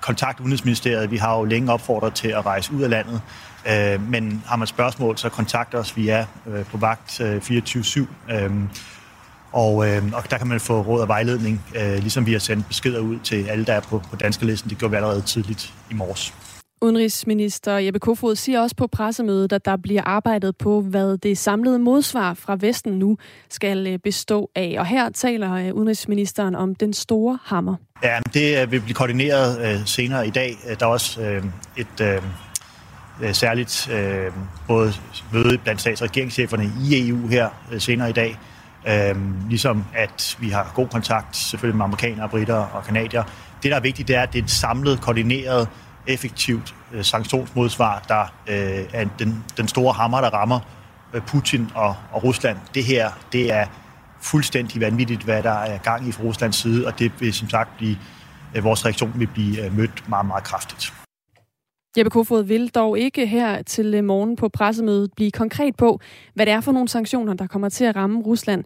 kontakt 0.00 0.40
Udenrigsministeriet. 0.40 1.10
Vi 1.10 1.16
har 1.16 1.38
jo 1.38 1.44
længe 1.44 1.72
opfordret 1.72 2.14
til 2.14 2.28
at 2.28 2.46
rejse 2.46 2.72
ud 2.72 2.82
af 2.82 2.90
landet, 2.90 3.20
øh, 3.70 4.10
men 4.10 4.42
har 4.46 4.56
man 4.56 4.66
spørgsmål, 4.66 5.18
så 5.18 5.28
kontakt 5.28 5.74
os. 5.74 5.96
Vi 5.96 6.08
er 6.08 6.24
øh, 6.46 6.64
på 6.64 6.76
vagt 6.76 7.20
øh, 7.20 7.36
24-7, 7.36 8.06
øh, 8.32 8.50
og, 9.52 9.88
øh, 9.88 10.02
og 10.12 10.30
der 10.30 10.38
kan 10.38 10.46
man 10.46 10.60
få 10.60 10.82
råd 10.82 11.00
og 11.00 11.08
vejledning, 11.08 11.64
øh, 11.74 11.92
ligesom 11.92 12.26
vi 12.26 12.32
har 12.32 12.38
sendt 12.38 12.68
beskeder 12.68 13.00
ud 13.00 13.18
til 13.18 13.44
alle, 13.48 13.64
der 13.64 13.72
er 13.72 13.80
på, 13.80 14.02
på 14.10 14.16
danske 14.16 14.46
listen. 14.46 14.70
Det 14.70 14.78
gjorde 14.78 14.90
vi 14.90 14.96
allerede 14.96 15.22
tidligt 15.22 15.74
i 15.90 15.94
morges. 15.94 16.34
Udenrigsminister 16.80 17.72
Jeppe 17.72 18.00
Kofod 18.00 18.36
siger 18.36 18.60
også 18.60 18.76
på 18.76 18.86
pressemødet, 18.86 19.52
at 19.52 19.64
der 19.64 19.76
bliver 19.76 20.02
arbejdet 20.04 20.56
på, 20.56 20.80
hvad 20.80 21.18
det 21.18 21.38
samlede 21.38 21.78
modsvar 21.78 22.34
fra 22.34 22.56
Vesten 22.60 22.92
nu 22.92 23.18
skal 23.50 23.86
øh, 23.86 23.98
bestå 23.98 24.50
af. 24.54 24.76
Og 24.78 24.86
her 24.86 25.10
taler 25.10 25.52
øh, 25.52 25.74
udenrigsministeren 25.74 26.54
om 26.54 26.74
den 26.74 26.92
store 26.92 27.38
hammer. 27.44 27.74
Ja, 28.02 28.18
det 28.34 28.62
øh, 28.62 28.72
vil 28.72 28.80
blive 28.80 28.94
koordineret 28.94 29.82
senere 29.88 30.26
i 30.26 30.30
dag. 30.30 30.56
Der 30.80 30.86
er 30.86 30.90
også 30.90 31.40
et 31.76 32.22
særligt 33.36 33.90
både 34.68 34.92
møde 35.32 35.58
blandt 35.58 35.80
stats- 35.80 36.02
og 36.02 36.08
regeringscheferne 36.08 36.72
i 36.90 37.08
EU 37.08 37.28
her 37.28 37.48
senere 37.78 38.10
i 38.10 38.12
dag. 38.12 38.38
Ligesom 39.48 39.84
at 39.94 40.36
vi 40.40 40.48
har 40.48 40.72
god 40.74 40.88
kontakt 40.88 41.36
selvfølgelig 41.36 41.76
med 41.76 41.84
amerikanere, 41.84 42.28
britter 42.28 42.54
og 42.54 42.84
kanadier. 42.84 43.22
Det, 43.62 43.70
der 43.70 43.76
er 43.76 43.80
vigtigt, 43.80 44.08
det 44.08 44.16
er, 44.16 44.22
at 44.22 44.32
det 44.32 44.38
er 44.38 44.42
et 44.42 44.50
samlet, 44.50 45.00
koordineret 45.00 45.68
effektivt 46.08 46.74
øh, 46.92 47.04
sanktionsmodsvar, 47.04 48.04
der 48.08 48.22
øh, 48.48 48.84
er 48.92 49.08
den, 49.18 49.44
den 49.56 49.68
store 49.68 49.92
hammer, 49.92 50.20
der 50.20 50.30
rammer 50.30 50.60
øh, 51.14 51.22
Putin 51.22 51.68
og, 51.74 51.94
og 52.12 52.24
Rusland. 52.24 52.58
Det 52.74 52.84
her, 52.84 53.10
det 53.32 53.52
er 53.52 53.66
fuldstændig 54.20 54.80
vanvittigt, 54.80 55.22
hvad 55.22 55.42
der 55.42 55.50
er 55.50 55.78
gang 55.78 56.08
i 56.08 56.12
fra 56.12 56.22
Ruslands 56.22 56.56
side, 56.56 56.86
og 56.86 56.98
det 56.98 57.12
vil 57.20 57.32
som 57.32 57.48
sagt 57.48 57.76
blive, 57.76 57.96
øh, 58.56 58.64
vores 58.64 58.84
reaktion 58.84 59.12
vil 59.16 59.26
blive 59.26 59.64
øh, 59.64 59.76
mødt 59.76 60.08
meget, 60.08 60.26
meget 60.26 60.44
kraftigt. 60.44 60.92
Jeppe 61.98 62.10
Kofod 62.10 62.42
vil 62.42 62.68
dog 62.68 62.98
ikke 62.98 63.26
her 63.26 63.62
til 63.62 63.94
øh, 63.94 64.04
morgen 64.04 64.36
på 64.36 64.48
pressemødet 64.48 65.10
blive 65.16 65.30
konkret 65.30 65.76
på, 65.76 66.00
hvad 66.34 66.46
det 66.46 66.52
er 66.52 66.60
for 66.60 66.72
nogle 66.72 66.88
sanktioner, 66.88 67.34
der 67.34 67.46
kommer 67.46 67.68
til 67.68 67.84
at 67.84 67.96
ramme 67.96 68.20
Rusland. 68.20 68.64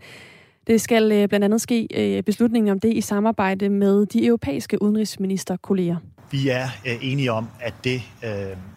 Det 0.66 0.80
skal 0.80 1.12
øh, 1.12 1.28
blandt 1.28 1.44
andet 1.44 1.60
ske 1.60 1.88
øh, 1.94 2.22
beslutningen 2.22 2.72
om 2.72 2.80
det 2.80 2.92
i 2.92 3.00
samarbejde 3.00 3.68
med 3.68 4.06
de 4.06 4.26
europæiske 4.26 4.82
udenrigsministerkolleger. 4.82 5.96
Vi 6.32 6.48
er 6.48 6.68
øh, 6.86 6.96
enige 7.00 7.32
om, 7.32 7.48
at 7.60 7.74
det 7.84 8.02
øh, 8.24 8.30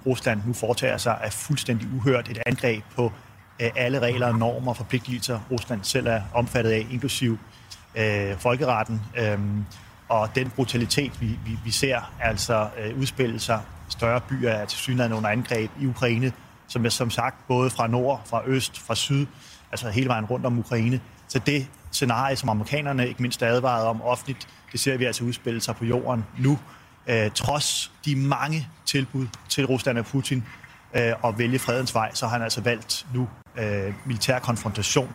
Rusland 0.06 0.42
nu 0.46 0.54
foretager 0.54 0.98
sig 0.98 1.18
er 1.22 1.30
fuldstændig 1.30 1.88
uhørt. 1.96 2.30
Et 2.30 2.42
angreb 2.46 2.84
på 2.96 3.12
øh, 3.62 3.70
alle 3.76 4.00
regler, 4.00 4.38
normer 4.38 4.72
og 4.72 4.78
forpligtelser, 4.78 5.40
Rusland 5.52 5.84
selv 5.84 6.08
er 6.08 6.22
omfattet 6.34 6.72
af, 6.72 6.88
inklusiv 6.92 7.38
øh, 7.96 8.38
folkeretten. 8.38 9.02
Øh, 9.18 9.40
og 10.10 10.30
den 10.36 10.50
brutalitet, 10.50 11.22
vi, 11.22 11.28
vi, 11.28 11.58
vi 11.66 11.72
ser, 11.72 12.14
altså 12.22 12.68
øh, 12.80 13.00
udspille 13.00 13.40
sig. 13.40 13.62
Større 13.90 14.22
byer 14.22 14.50
er 14.50 14.66
til 14.66 14.78
synligheden 14.78 15.18
under 15.18 15.30
angreb 15.30 15.72
i 15.82 15.86
Ukraine, 15.86 16.32
som 16.68 16.86
er 16.86 16.90
som 16.90 17.10
sagt 17.10 17.48
både 17.48 17.70
fra 17.70 17.88
nord, 17.88 18.22
fra 18.26 18.42
øst, 18.46 18.80
fra 18.80 18.96
syd, 18.96 19.26
altså 19.72 19.90
hele 19.90 20.08
vejen 20.08 20.26
rundt 20.26 20.46
om 20.46 20.60
Ukraine. 20.60 21.00
Så 21.28 21.40
det 21.40 21.68
scenarie, 21.92 22.36
som 22.36 22.50
amerikanerne 22.50 23.08
ikke 23.08 23.22
mindst 23.22 23.44
advaret 23.44 23.86
om 23.88 24.02
offentligt, 24.02 24.48
det 24.72 24.80
ser 24.80 24.98
vi 24.98 25.06
altså 25.06 25.24
udspille 25.24 25.62
sig 25.62 25.76
på 25.76 25.86
jorden 25.86 26.26
nu 26.40 26.60
øh, 27.08 27.32
trods 27.32 27.92
de 28.06 28.16
mange 28.16 28.68
tilbud 28.86 29.28
til 29.50 29.66
Rusland 29.66 29.98
og 29.98 30.06
Putin 30.06 30.44
øh, 30.96 31.14
at 31.24 31.38
vælge 31.38 31.60
fredens 31.60 31.94
vej, 31.94 32.12
så 32.14 32.26
har 32.26 32.34
han 32.34 32.44
altså 32.44 32.62
valgt 32.62 33.06
nu 33.14 33.30
øh, 33.58 33.94
militær 34.06 34.40
konfrontation 34.40 35.14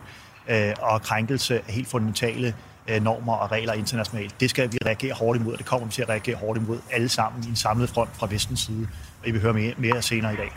øh, 0.49 0.73
og 0.81 1.01
krænkelse 1.01 1.57
af 1.67 1.73
helt 1.73 1.87
fundamentale 1.87 2.55
øh, 2.87 3.03
normer 3.03 3.33
og 3.33 3.51
regler 3.51 3.73
internationalt. 3.73 4.39
Det 4.39 4.49
skal 4.49 4.71
vi 4.71 4.77
reagere 4.85 5.13
hårdt 5.13 5.39
imod, 5.39 5.51
og 5.51 5.57
det 5.57 5.65
kommer 5.65 5.87
vi 5.87 5.93
til 5.93 6.01
at 6.01 6.09
reagere 6.09 6.35
hårdt 6.35 6.59
imod 6.59 6.79
alle 6.91 7.09
sammen 7.09 7.43
i 7.43 7.47
en 7.47 7.55
samlet 7.55 7.89
front 7.89 8.09
fra 8.13 8.27
vestens 8.29 8.59
side. 8.59 8.87
Og 9.21 9.27
I 9.27 9.31
vil 9.31 9.41
høre 9.41 9.53
mere, 9.53 9.73
mere 9.77 10.01
senere 10.01 10.33
i 10.33 10.37
dag. 10.37 10.51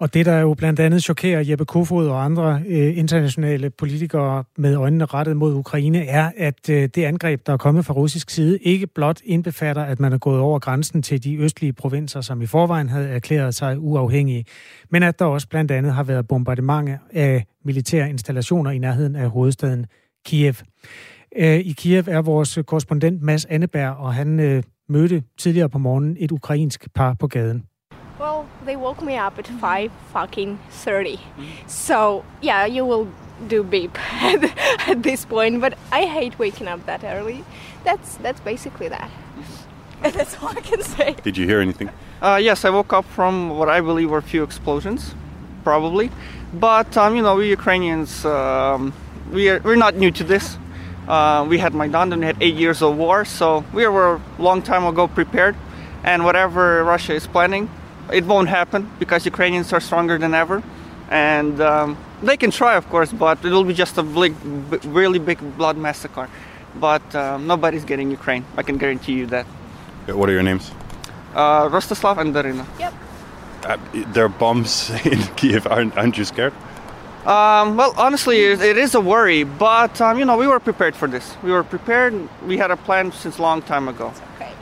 Og 0.00 0.14
det, 0.14 0.26
der 0.26 0.40
jo 0.40 0.54
blandt 0.54 0.80
andet 0.80 1.02
chokerer 1.02 1.44
Jeppe 1.48 1.64
Kofod 1.64 2.08
og 2.08 2.24
andre 2.24 2.62
øh, 2.66 2.98
internationale 2.98 3.70
politikere 3.70 4.44
med 4.56 4.74
øjnene 4.76 5.04
rettet 5.04 5.36
mod 5.36 5.54
Ukraine, 5.54 6.06
er, 6.06 6.30
at 6.36 6.70
øh, 6.70 6.88
det 6.94 7.04
angreb, 7.04 7.46
der 7.46 7.52
er 7.52 7.56
kommet 7.56 7.84
fra 7.84 7.94
russisk 7.94 8.30
side, 8.30 8.58
ikke 8.58 8.86
blot 8.86 9.20
indbefatter, 9.24 9.82
at 9.82 10.00
man 10.00 10.12
er 10.12 10.18
gået 10.18 10.40
over 10.40 10.58
grænsen 10.58 11.02
til 11.02 11.24
de 11.24 11.36
østlige 11.36 11.72
provinser, 11.72 12.20
som 12.20 12.42
i 12.42 12.46
forvejen 12.46 12.88
havde 12.88 13.08
erklæret 13.08 13.54
sig 13.54 13.78
uafhængige, 13.78 14.44
men 14.90 15.02
at 15.02 15.18
der 15.18 15.24
også 15.24 15.48
blandt 15.48 15.70
andet 15.70 15.92
har 15.92 16.02
været 16.02 16.28
bombardement 16.28 16.90
af 17.12 17.44
militære 17.64 18.10
installationer 18.10 18.70
i 18.70 18.78
nærheden 18.78 19.16
af 19.16 19.30
hovedstaden 19.30 19.86
Kiev. 20.26 20.54
Øh, 21.36 21.58
I 21.58 21.72
Kiev 21.72 22.04
er 22.06 22.22
vores 22.22 22.58
korrespondent 22.66 23.22
Mads 23.22 23.44
Anneberg, 23.44 23.96
og 23.96 24.14
han 24.14 24.40
øh, 24.40 24.62
mødte 24.88 25.22
tidligere 25.38 25.68
på 25.68 25.78
morgenen 25.78 26.16
et 26.20 26.32
ukrainsk 26.32 26.94
par 26.94 27.14
på 27.14 27.26
gaden. 27.26 27.64
Well, 28.18 28.48
they 28.64 28.76
woke 28.76 29.00
me 29.02 29.16
up 29.16 29.38
at 29.38 29.46
five 29.46 29.92
fucking 30.12 30.58
thirty. 30.70 31.20
So 31.66 32.24
yeah, 32.42 32.66
you 32.66 32.84
will 32.84 33.08
do 33.46 33.62
beep 33.62 33.96
at, 34.22 34.42
at 34.88 35.02
this 35.02 35.24
point. 35.24 35.60
But 35.60 35.78
I 35.92 36.06
hate 36.06 36.38
waking 36.38 36.68
up 36.68 36.84
that 36.86 37.04
early. 37.04 37.44
That's 37.84 38.16
that's 38.16 38.40
basically 38.40 38.88
that. 38.88 39.10
that's 40.02 40.40
all 40.42 40.48
I 40.48 40.60
can 40.60 40.82
say. 40.82 41.16
Did 41.22 41.36
you 41.36 41.46
hear 41.46 41.60
anything? 41.60 41.90
Uh, 42.20 42.38
yes, 42.42 42.64
I 42.64 42.70
woke 42.70 42.92
up 42.92 43.04
from 43.04 43.50
what 43.50 43.68
I 43.68 43.80
believe 43.80 44.10
were 44.10 44.18
a 44.18 44.22
few 44.22 44.42
explosions, 44.42 45.14
probably. 45.64 46.10
But 46.52 46.96
um, 46.96 47.16
you 47.16 47.22
know, 47.22 47.36
we 47.36 47.48
Ukrainians, 47.48 48.24
um, 48.24 48.92
we 49.30 49.48
are, 49.48 49.60
we're 49.60 49.76
not 49.76 49.94
new 49.96 50.10
to 50.10 50.24
this. 50.24 50.58
Uh, 51.06 51.46
we 51.48 51.58
had 51.58 51.74
Maidan 51.74 52.12
and 52.12 52.20
we 52.20 52.26
had 52.26 52.36
eight 52.40 52.54
years 52.54 52.82
of 52.82 52.96
war, 52.96 53.24
so 53.24 53.64
we 53.72 53.86
were 53.86 54.16
a 54.16 54.42
long 54.42 54.62
time 54.62 54.84
ago 54.84 55.08
prepared. 55.08 55.56
And 56.04 56.24
whatever 56.24 56.84
Russia 56.84 57.14
is 57.14 57.26
planning, 57.26 57.68
it 58.12 58.24
won't 58.24 58.48
happen 58.48 58.90
because 58.98 59.24
Ukrainians 59.24 59.72
are 59.72 59.80
stronger 59.80 60.18
than 60.18 60.34
ever, 60.34 60.62
and 61.10 61.60
um, 61.60 61.96
they 62.22 62.36
can 62.36 62.50
try, 62.50 62.76
of 62.76 62.88
course, 62.88 63.12
but 63.12 63.44
it 63.44 63.50
will 63.50 63.64
be 63.64 63.74
just 63.74 63.98
a 63.98 64.02
big, 64.02 64.34
really 64.84 65.18
big 65.18 65.38
blood 65.56 65.76
massacre. 65.76 66.28
But 66.76 67.14
um, 67.14 67.46
nobody's 67.46 67.84
getting 67.84 68.10
Ukraine. 68.10 68.44
I 68.56 68.62
can 68.62 68.76
guarantee 68.78 69.14
you 69.14 69.26
that. 69.26 69.46
What 70.06 70.28
are 70.28 70.32
your 70.32 70.42
names? 70.42 70.70
Uh, 71.34 71.68
Rostislav 71.68 72.18
and 72.18 72.34
Darina. 72.34 72.66
Yep. 72.78 72.94
Uh, 73.64 73.76
there 74.12 74.24
are 74.24 74.28
bombs 74.28 74.90
in 75.06 75.20
Kiev. 75.36 75.66
Aren't, 75.66 75.96
aren't 75.96 76.16
you 76.16 76.24
scared? 76.24 76.52
Um, 77.26 77.76
well, 77.76 77.92
honestly, 77.98 78.44
it 78.44 78.78
is 78.78 78.94
a 78.94 79.00
worry, 79.00 79.44
but 79.44 80.00
um, 80.00 80.18
you 80.18 80.24
know 80.24 80.36
we 80.38 80.46
were 80.46 80.60
prepared 80.60 80.94
for 80.96 81.08
this. 81.08 81.36
We 81.42 81.50
were 81.50 81.64
prepared. 81.64 82.14
We 82.46 82.56
had 82.56 82.70
a 82.70 82.76
plan 82.76 83.12
since 83.12 83.38
a 83.38 83.42
long 83.42 83.60
time 83.60 83.88
ago. 83.88 84.14
Okay. 84.36 84.52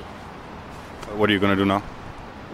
What 1.15 1.31
are 1.31 1.33
you 1.33 1.39
going 1.39 1.57
to 1.57 1.63
do 1.63 1.67
now? 1.67 1.83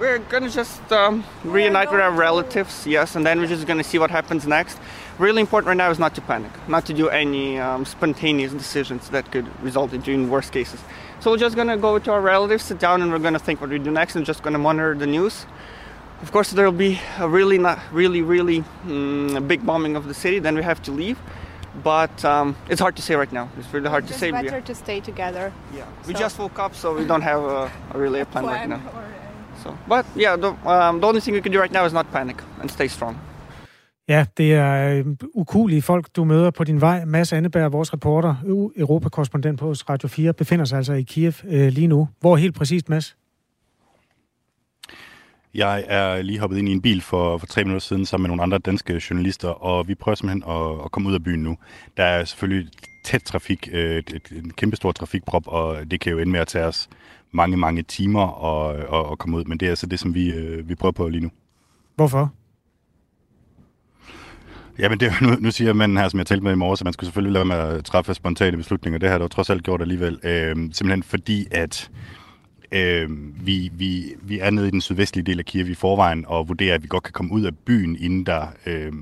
We're 0.02 0.18
gonna 0.18 0.50
just 0.50 0.90
um, 0.90 1.22
reunite 1.44 1.92
with 1.92 2.00
our 2.00 2.10
relatives, 2.10 2.88
yes, 2.88 3.14
and 3.14 3.24
then 3.24 3.38
we're 3.38 3.46
just 3.46 3.68
gonna 3.68 3.84
see 3.84 4.00
what 4.00 4.10
happens 4.10 4.48
next. 4.48 4.80
Really 5.16 5.40
important 5.40 5.68
right 5.68 5.76
now 5.76 5.92
is 5.92 6.00
not 6.00 6.12
to 6.16 6.20
panic, 6.20 6.50
not 6.66 6.86
to 6.86 6.92
do 6.92 7.08
any 7.08 7.60
um, 7.60 7.84
spontaneous 7.84 8.50
decisions 8.50 9.10
that 9.10 9.30
could 9.30 9.46
result 9.62 9.92
in 9.92 10.28
worst 10.28 10.52
cases. 10.52 10.80
So 11.20 11.30
we're 11.30 11.36
just 11.36 11.54
gonna 11.54 11.76
go 11.76 12.00
to 12.00 12.10
our 12.10 12.20
relatives, 12.20 12.64
sit 12.64 12.80
down, 12.80 13.00
and 13.00 13.12
we're 13.12 13.20
gonna 13.20 13.38
think 13.38 13.60
what 13.60 13.70
we 13.70 13.78
do 13.78 13.92
next, 13.92 14.16
and 14.16 14.26
just 14.26 14.42
gonna 14.42 14.58
monitor 14.58 14.96
the 14.96 15.06
news. 15.06 15.46
of 16.20 16.32
course, 16.32 16.50
there 16.50 16.64
will 16.64 16.78
be 16.88 16.98
a 17.20 17.28
really, 17.28 17.58
not 17.58 17.78
really, 17.92 18.22
really 18.22 18.64
mm, 18.84 19.46
big 19.46 19.64
bombing 19.64 19.94
of 19.94 20.08
the 20.08 20.14
city. 20.14 20.40
Then 20.40 20.56
we 20.56 20.64
have 20.64 20.82
to 20.82 20.90
leave. 20.90 21.20
But 21.84 22.24
um, 22.24 22.56
it's 22.68 22.80
hard 22.80 22.96
to 22.96 23.02
say 23.02 23.14
right 23.14 23.32
now. 23.32 23.48
It's 23.56 23.72
really 23.72 23.88
hard 23.88 24.02
it's 24.04 24.14
to 24.14 24.18
say. 24.18 24.32
better 24.32 24.60
to 24.60 24.74
stay 24.74 24.98
together. 24.98 25.52
Yeah, 25.72 25.86
we 26.08 26.14
just 26.14 26.40
woke 26.40 26.58
up, 26.58 26.74
so 26.74 26.92
we 26.92 27.04
don't 27.04 27.22
have 27.22 27.42
a, 27.42 27.70
a 27.94 27.98
really 27.98 28.18
a 28.18 28.26
plan, 28.26 28.44
plan 28.44 28.70
right 28.70 28.82
now. 28.82 29.21
So, 29.62 29.70
but 29.88 30.04
yeah, 30.16 30.36
the, 30.36 30.48
um, 30.48 31.00
the 31.00 31.06
only 31.06 31.20
thing 31.20 31.34
we 31.34 31.40
can 31.40 31.52
do 31.52 31.60
right 31.60 31.72
now 31.72 31.84
is 31.86 31.92
not 31.92 32.06
panic 32.12 32.36
and 32.60 32.70
stay 32.70 32.88
strong. 32.88 33.16
Ja, 34.08 34.24
det 34.36 34.54
er 34.54 34.98
øh, 34.98 35.06
ukulige 35.34 35.82
folk, 35.82 36.06
du 36.16 36.24
møder 36.24 36.50
på 36.50 36.64
din 36.64 36.80
vej. 36.80 37.04
Mads 37.04 37.32
Anneberg, 37.32 37.72
vores 37.72 37.92
reporter, 37.92 38.34
Europakorrespondent 38.76 39.58
på 39.60 39.70
Radio 39.70 40.08
4, 40.08 40.32
befinder 40.32 40.64
sig 40.64 40.76
altså 40.76 40.92
i 40.92 41.02
Kiev 41.02 41.32
øh, 41.44 41.68
lige 41.68 41.86
nu. 41.86 42.08
Hvor 42.20 42.36
helt 42.36 42.54
præcist, 42.54 42.88
Mads? 42.88 43.16
Jeg 45.54 45.84
er 45.88 46.22
lige 46.22 46.38
hoppet 46.38 46.58
ind 46.58 46.68
i 46.68 46.72
en 46.72 46.82
bil 46.82 47.02
for, 47.02 47.38
for 47.38 47.46
tre 47.46 47.64
minutter 47.64 47.80
siden 47.80 48.06
sammen 48.06 48.22
med 48.22 48.28
nogle 48.28 48.42
andre 48.42 48.58
danske 48.58 49.02
journalister, 49.10 49.48
og 49.48 49.88
vi 49.88 49.94
prøver 49.94 50.16
simpelthen 50.16 50.52
at, 50.52 50.84
at 50.84 50.90
komme 50.90 51.08
ud 51.08 51.14
af 51.14 51.24
byen 51.24 51.42
nu. 51.42 51.56
Der 51.96 52.04
er 52.04 52.24
selvfølgelig 52.24 52.72
tæt 53.04 53.22
trafik, 53.22 53.68
øh, 53.72 54.02
en 54.32 54.50
kæmpe 54.50 54.76
stor 54.76 54.92
trafikprop, 54.92 55.42
og 55.46 55.90
det 55.90 56.00
kan 56.00 56.12
jo 56.12 56.18
ende 56.18 56.32
med 56.32 56.40
at 56.40 56.48
tage 56.48 56.64
os 56.64 56.88
mange, 57.32 57.56
mange 57.56 57.82
timer 57.82 58.44
at, 58.44 58.76
at, 58.76 59.12
at 59.12 59.18
komme 59.18 59.36
ud, 59.36 59.44
men 59.44 59.58
det 59.58 59.66
er 59.66 59.70
altså 59.70 59.86
det, 59.86 60.00
som 60.00 60.14
vi, 60.14 60.32
øh, 60.32 60.68
vi 60.68 60.74
prøver 60.74 60.92
på 60.92 61.08
lige 61.08 61.20
nu. 61.20 61.30
Hvorfor? 61.96 62.32
Jamen, 64.78 65.00
det, 65.00 65.12
nu, 65.22 65.28
nu 65.40 65.50
siger 65.50 65.72
man 65.72 65.96
her, 65.96 66.08
som 66.08 66.18
jeg 66.18 66.26
talte 66.26 66.44
med 66.44 66.52
i 66.52 66.56
morges, 66.56 66.80
at 66.80 66.84
man 66.84 66.92
skulle 66.92 67.06
selvfølgelig 67.06 67.32
lade 67.32 67.44
med 67.44 67.56
at 67.56 67.84
træffe 67.84 68.14
spontane 68.14 68.56
beslutninger. 68.56 68.98
Det 68.98 69.08
har 69.08 69.18
jeg 69.18 69.30
trods 69.30 69.50
alt 69.50 69.62
gjort 69.62 69.80
alligevel. 69.80 70.18
Øh, 70.22 70.56
simpelthen 70.56 71.02
fordi, 71.02 71.46
at 71.50 71.90
øh, 72.72 73.08
vi, 73.46 73.70
vi, 73.74 74.14
vi 74.22 74.38
er 74.38 74.50
nede 74.50 74.68
i 74.68 74.70
den 74.70 74.80
sydvestlige 74.80 75.24
del 75.24 75.38
af 75.38 75.44
Kiev 75.44 75.68
i 75.70 75.74
forvejen, 75.74 76.24
og 76.28 76.48
vurderer, 76.48 76.74
at 76.74 76.82
vi 76.82 76.88
godt 76.88 77.02
kan 77.02 77.12
komme 77.12 77.32
ud 77.32 77.42
af 77.42 77.56
byen, 77.56 77.96
inden 78.00 78.26
der 78.26 78.46
øh, 78.66 78.92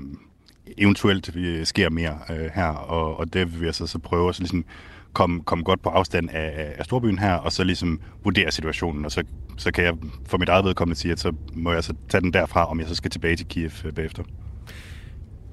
eventuelt 0.77 1.35
øh, 1.35 1.65
sker 1.65 1.89
mere 1.89 2.17
øh, 2.29 2.49
her. 2.53 2.67
Og, 2.67 3.19
og 3.19 3.33
det 3.33 3.53
vil 3.53 3.61
vi 3.61 3.65
altså 3.65 3.87
så 3.87 3.99
prøve 3.99 4.29
at 4.29 4.35
så 4.35 4.41
ligesom 4.41 4.65
komme, 5.13 5.43
komme 5.43 5.63
godt 5.63 5.81
på 5.81 5.89
afstand 5.89 6.29
af, 6.29 6.73
af 6.77 6.85
storbyen 6.85 7.19
her, 7.19 7.33
og 7.33 7.51
så 7.51 7.63
ligesom 7.63 7.99
vurdere 8.23 8.51
situationen. 8.51 9.05
Og 9.05 9.11
så, 9.11 9.23
så 9.57 9.71
kan 9.71 9.83
jeg 9.83 9.93
for 10.25 10.37
mit 10.37 10.49
eget 10.49 10.65
vedkommende 10.65 10.99
sige, 10.99 11.11
at 11.11 11.19
så 11.19 11.33
må 11.53 11.71
jeg 11.71 11.83
så 11.83 11.93
tage 12.09 12.21
den 12.21 12.33
derfra, 12.33 12.69
om 12.69 12.79
jeg 12.79 12.87
så 12.87 12.95
skal 12.95 13.11
tilbage 13.11 13.35
til 13.35 13.47
Kiev 13.47 13.71
øh, 13.85 13.93
bagefter. 13.93 14.23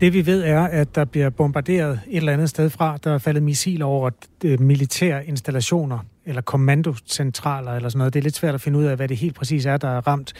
Det 0.00 0.12
vi 0.12 0.26
ved 0.26 0.42
er, 0.42 0.62
at 0.62 0.94
der 0.94 1.04
bliver 1.04 1.30
bombarderet 1.30 2.00
et 2.08 2.16
eller 2.16 2.32
andet 2.32 2.50
sted 2.50 2.70
fra. 2.70 2.96
Der 3.04 3.14
er 3.14 3.18
faldet 3.18 3.42
missiler 3.42 3.86
over 3.86 4.10
øh, 4.44 4.60
militære 4.60 5.26
installationer 5.26 5.98
eller 6.26 6.42
kommandocentraler 6.42 7.72
eller 7.72 7.88
sådan 7.88 7.98
noget. 7.98 8.14
Det 8.14 8.20
er 8.20 8.22
lidt 8.22 8.36
svært 8.36 8.54
at 8.54 8.60
finde 8.60 8.78
ud 8.78 8.84
af, 8.84 8.96
hvad 8.96 9.08
det 9.08 9.16
helt 9.16 9.34
præcis 9.34 9.66
er, 9.66 9.76
der 9.76 9.88
er 9.88 10.06
ramt. 10.06 10.32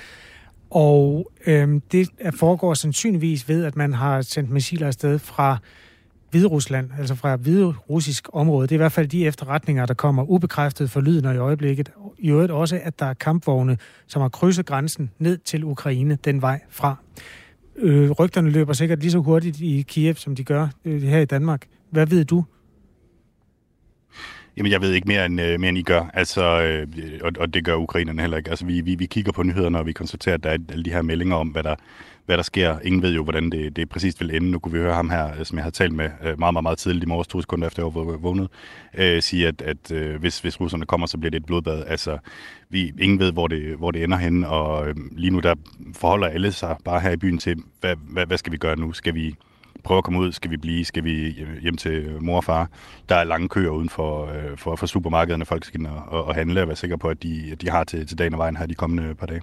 Og 0.70 1.32
øhm, 1.46 1.80
det 1.80 2.08
foregår 2.34 2.74
sandsynligvis 2.74 3.48
ved, 3.48 3.64
at 3.64 3.76
man 3.76 3.92
har 3.92 4.22
sendt 4.22 4.50
missiler 4.50 4.86
afsted 4.86 5.18
fra 5.18 5.52
øh, 5.52 5.87
Rusland, 6.34 6.90
altså 6.98 7.14
fra 7.14 7.36
Hvide 7.36 7.66
Russisk 7.66 8.28
område. 8.32 8.66
Det 8.66 8.72
er 8.72 8.76
i 8.76 8.82
hvert 8.82 8.92
fald 8.92 9.08
de 9.08 9.26
efterretninger, 9.26 9.86
der 9.86 9.94
kommer 9.94 10.30
ubekræftet 10.30 10.90
for 10.90 11.00
lyden 11.00 11.34
i 11.34 11.38
øjeblikket. 11.38 11.90
I 12.18 12.30
øvrigt 12.30 12.52
også, 12.52 12.80
at 12.82 12.98
der 12.98 13.06
er 13.06 13.14
kampvogne, 13.14 13.78
som 14.06 14.22
har 14.22 14.28
krydset 14.28 14.66
grænsen 14.66 15.10
ned 15.18 15.38
til 15.38 15.64
Ukraine 15.64 16.18
den 16.24 16.42
vej 16.42 16.60
fra. 16.70 16.96
Øh, 17.76 18.10
rygterne 18.10 18.50
løber 18.50 18.72
sikkert 18.72 19.00
lige 19.00 19.10
så 19.10 19.18
hurtigt 19.18 19.60
i 19.60 19.84
Kiev, 19.88 20.14
som 20.14 20.36
de 20.36 20.44
gør 20.44 20.68
øh, 20.84 21.02
her 21.02 21.18
i 21.18 21.24
Danmark. 21.24 21.66
Hvad 21.90 22.06
ved 22.06 22.24
du? 22.24 22.44
Jamen, 24.56 24.72
jeg 24.72 24.80
ved 24.80 24.92
ikke 24.92 25.08
mere 25.08 25.26
end, 25.26 25.40
øh, 25.40 25.60
mere 25.60 25.68
end 25.68 25.78
I 25.78 25.82
gør, 25.82 26.10
altså, 26.14 26.62
øh, 26.62 26.86
og, 27.22 27.32
og 27.40 27.54
det 27.54 27.64
gør 27.64 27.74
ukrainerne 27.74 28.20
heller 28.20 28.36
ikke. 28.36 28.50
Altså, 28.50 28.66
vi, 28.66 28.80
vi, 28.80 28.94
vi 28.94 29.06
kigger 29.06 29.32
på 29.32 29.42
nyhederne, 29.42 29.78
og 29.78 29.86
vi 29.86 29.92
konstaterer, 29.92 30.34
at 30.34 30.44
der 30.44 30.50
er 30.50 30.58
alle 30.68 30.84
de 30.84 30.90
her 30.90 31.02
meldinger 31.02 31.36
om, 31.36 31.48
hvad 31.48 31.62
der, 31.62 31.74
hvad 32.28 32.36
der 32.36 32.42
sker. 32.42 32.78
Ingen 32.78 33.02
ved 33.02 33.14
jo, 33.14 33.22
hvordan 33.22 33.50
det, 33.50 33.76
det 33.76 33.88
præcist 33.88 34.20
vil 34.20 34.36
ende. 34.36 34.50
Nu 34.50 34.58
kunne 34.58 34.72
vi 34.72 34.78
høre 34.78 34.94
ham 34.94 35.10
her, 35.10 35.38
øh, 35.38 35.44
som 35.44 35.58
jeg 35.58 35.64
har 35.64 35.70
talt 35.70 35.94
med 35.94 36.10
øh, 36.22 36.38
meget, 36.38 36.54
meget, 36.54 36.62
meget 36.62 36.78
tidligt 36.78 37.04
i 37.04 37.06
morges, 37.06 37.28
to 37.28 37.40
sekunder 37.40 37.66
efter 37.66 37.82
jeg 37.82 37.94
var 37.94 38.16
vågnet, 38.16 38.48
øh, 38.94 39.22
sige, 39.22 39.48
at, 39.48 39.62
at 39.62 39.92
øh, 39.92 40.20
hvis, 40.20 40.40
hvis 40.40 40.60
russerne 40.60 40.86
kommer, 40.86 41.06
så 41.06 41.18
bliver 41.18 41.30
det 41.30 41.40
et 41.40 41.46
blodbad. 41.46 41.84
Altså, 41.86 42.18
vi, 42.68 42.92
ingen 43.00 43.18
ved, 43.18 43.32
hvor 43.32 43.46
det, 43.46 43.76
hvor 43.76 43.90
det 43.90 44.04
ender 44.04 44.16
hen, 44.16 44.44
og 44.44 44.88
øh, 44.88 44.94
lige 45.12 45.30
nu 45.30 45.40
der 45.40 45.54
forholder 45.94 46.26
alle 46.26 46.52
sig 46.52 46.76
bare 46.84 47.00
her 47.00 47.10
i 47.10 47.16
byen 47.16 47.38
til, 47.38 47.62
hvad, 47.80 47.96
hvad, 48.10 48.26
hvad 48.26 48.38
skal 48.38 48.52
vi 48.52 48.56
gøre 48.56 48.76
nu? 48.76 48.92
Skal 48.92 49.14
vi 49.14 49.34
prøve 49.84 49.98
at 49.98 50.04
komme 50.04 50.20
ud, 50.20 50.32
skal 50.32 50.50
vi 50.50 50.56
blive, 50.56 50.84
skal 50.84 51.04
vi 51.04 51.44
hjem 51.62 51.76
til 51.76 52.16
mor 52.20 52.36
og 52.36 52.44
far. 52.44 52.70
Der 53.08 53.14
er 53.14 53.24
lange 53.24 53.48
køer 53.48 53.70
uden 53.70 53.88
for, 53.88 54.26
øh, 54.26 54.56
for, 54.56 54.76
for 54.76 54.86
supermarkederne, 54.86 55.44
folk 55.44 55.64
skal 55.64 55.80
ind 55.80 55.86
og, 55.86 56.26
og 56.26 56.34
handle 56.34 56.62
og 56.62 56.68
være 56.68 56.76
sikre 56.76 56.98
på, 56.98 57.08
at 57.08 57.22
de, 57.22 57.56
de 57.60 57.70
har 57.70 57.84
til, 57.84 58.06
til 58.06 58.18
dagen 58.18 58.34
og 58.34 58.38
vejen 58.38 58.56
her 58.56 58.66
de 58.66 58.74
kommende 58.74 59.14
par 59.14 59.26
dage. 59.26 59.40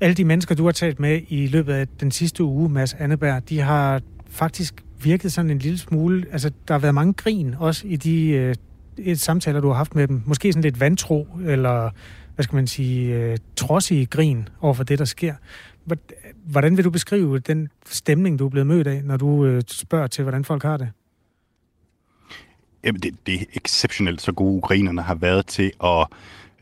Alle 0.00 0.14
de 0.14 0.24
mennesker, 0.24 0.54
du 0.54 0.64
har 0.64 0.72
talt 0.72 1.00
med 1.00 1.20
i 1.28 1.46
løbet 1.46 1.72
af 1.72 1.88
den 1.88 2.10
sidste 2.10 2.44
uge, 2.44 2.68
Mads 2.68 2.94
Anneberg, 2.94 3.48
de 3.48 3.60
har 3.60 4.02
faktisk 4.26 4.84
virket 5.02 5.32
sådan 5.32 5.50
en 5.50 5.58
lille 5.58 5.78
smule... 5.78 6.26
Altså, 6.32 6.50
der 6.68 6.74
har 6.74 6.78
været 6.78 6.94
mange 6.94 7.12
grin 7.12 7.54
også 7.58 7.86
i 7.86 7.96
de 7.96 8.28
øh, 8.28 8.54
et 8.98 9.20
samtaler, 9.20 9.60
du 9.60 9.68
har 9.68 9.74
haft 9.74 9.94
med 9.94 10.08
dem. 10.08 10.22
Måske 10.26 10.52
sådan 10.52 10.62
lidt 10.62 10.80
vantro, 10.80 11.28
eller 11.46 11.90
hvad 12.34 12.42
skal 12.42 12.56
man 12.56 12.66
sige, 12.66 13.14
øh, 13.14 13.36
trodsige 13.56 14.06
grin 14.06 14.48
over 14.60 14.74
for 14.74 14.84
det, 14.84 14.98
der 14.98 15.04
sker. 15.04 15.34
Hvordan 16.44 16.76
vil 16.76 16.84
du 16.84 16.90
beskrive 16.90 17.38
den 17.38 17.68
stemning, 17.86 18.38
du 18.38 18.46
er 18.46 18.50
blevet 18.50 18.66
mødt 18.66 18.86
af, 18.86 19.04
når 19.04 19.16
du 19.16 19.44
øh, 19.44 19.62
spørger 19.66 20.06
til, 20.06 20.22
hvordan 20.22 20.44
folk 20.44 20.62
har 20.62 20.76
det? 20.76 20.88
Jamen, 22.84 23.00
det, 23.00 23.14
det 23.26 23.34
er 23.34 23.44
exceptionelt 23.54 24.22
så 24.22 24.32
gode 24.32 24.56
ukrainerne 24.56 25.02
har 25.02 25.14
været 25.14 25.46
til 25.46 25.72
at 25.84 26.06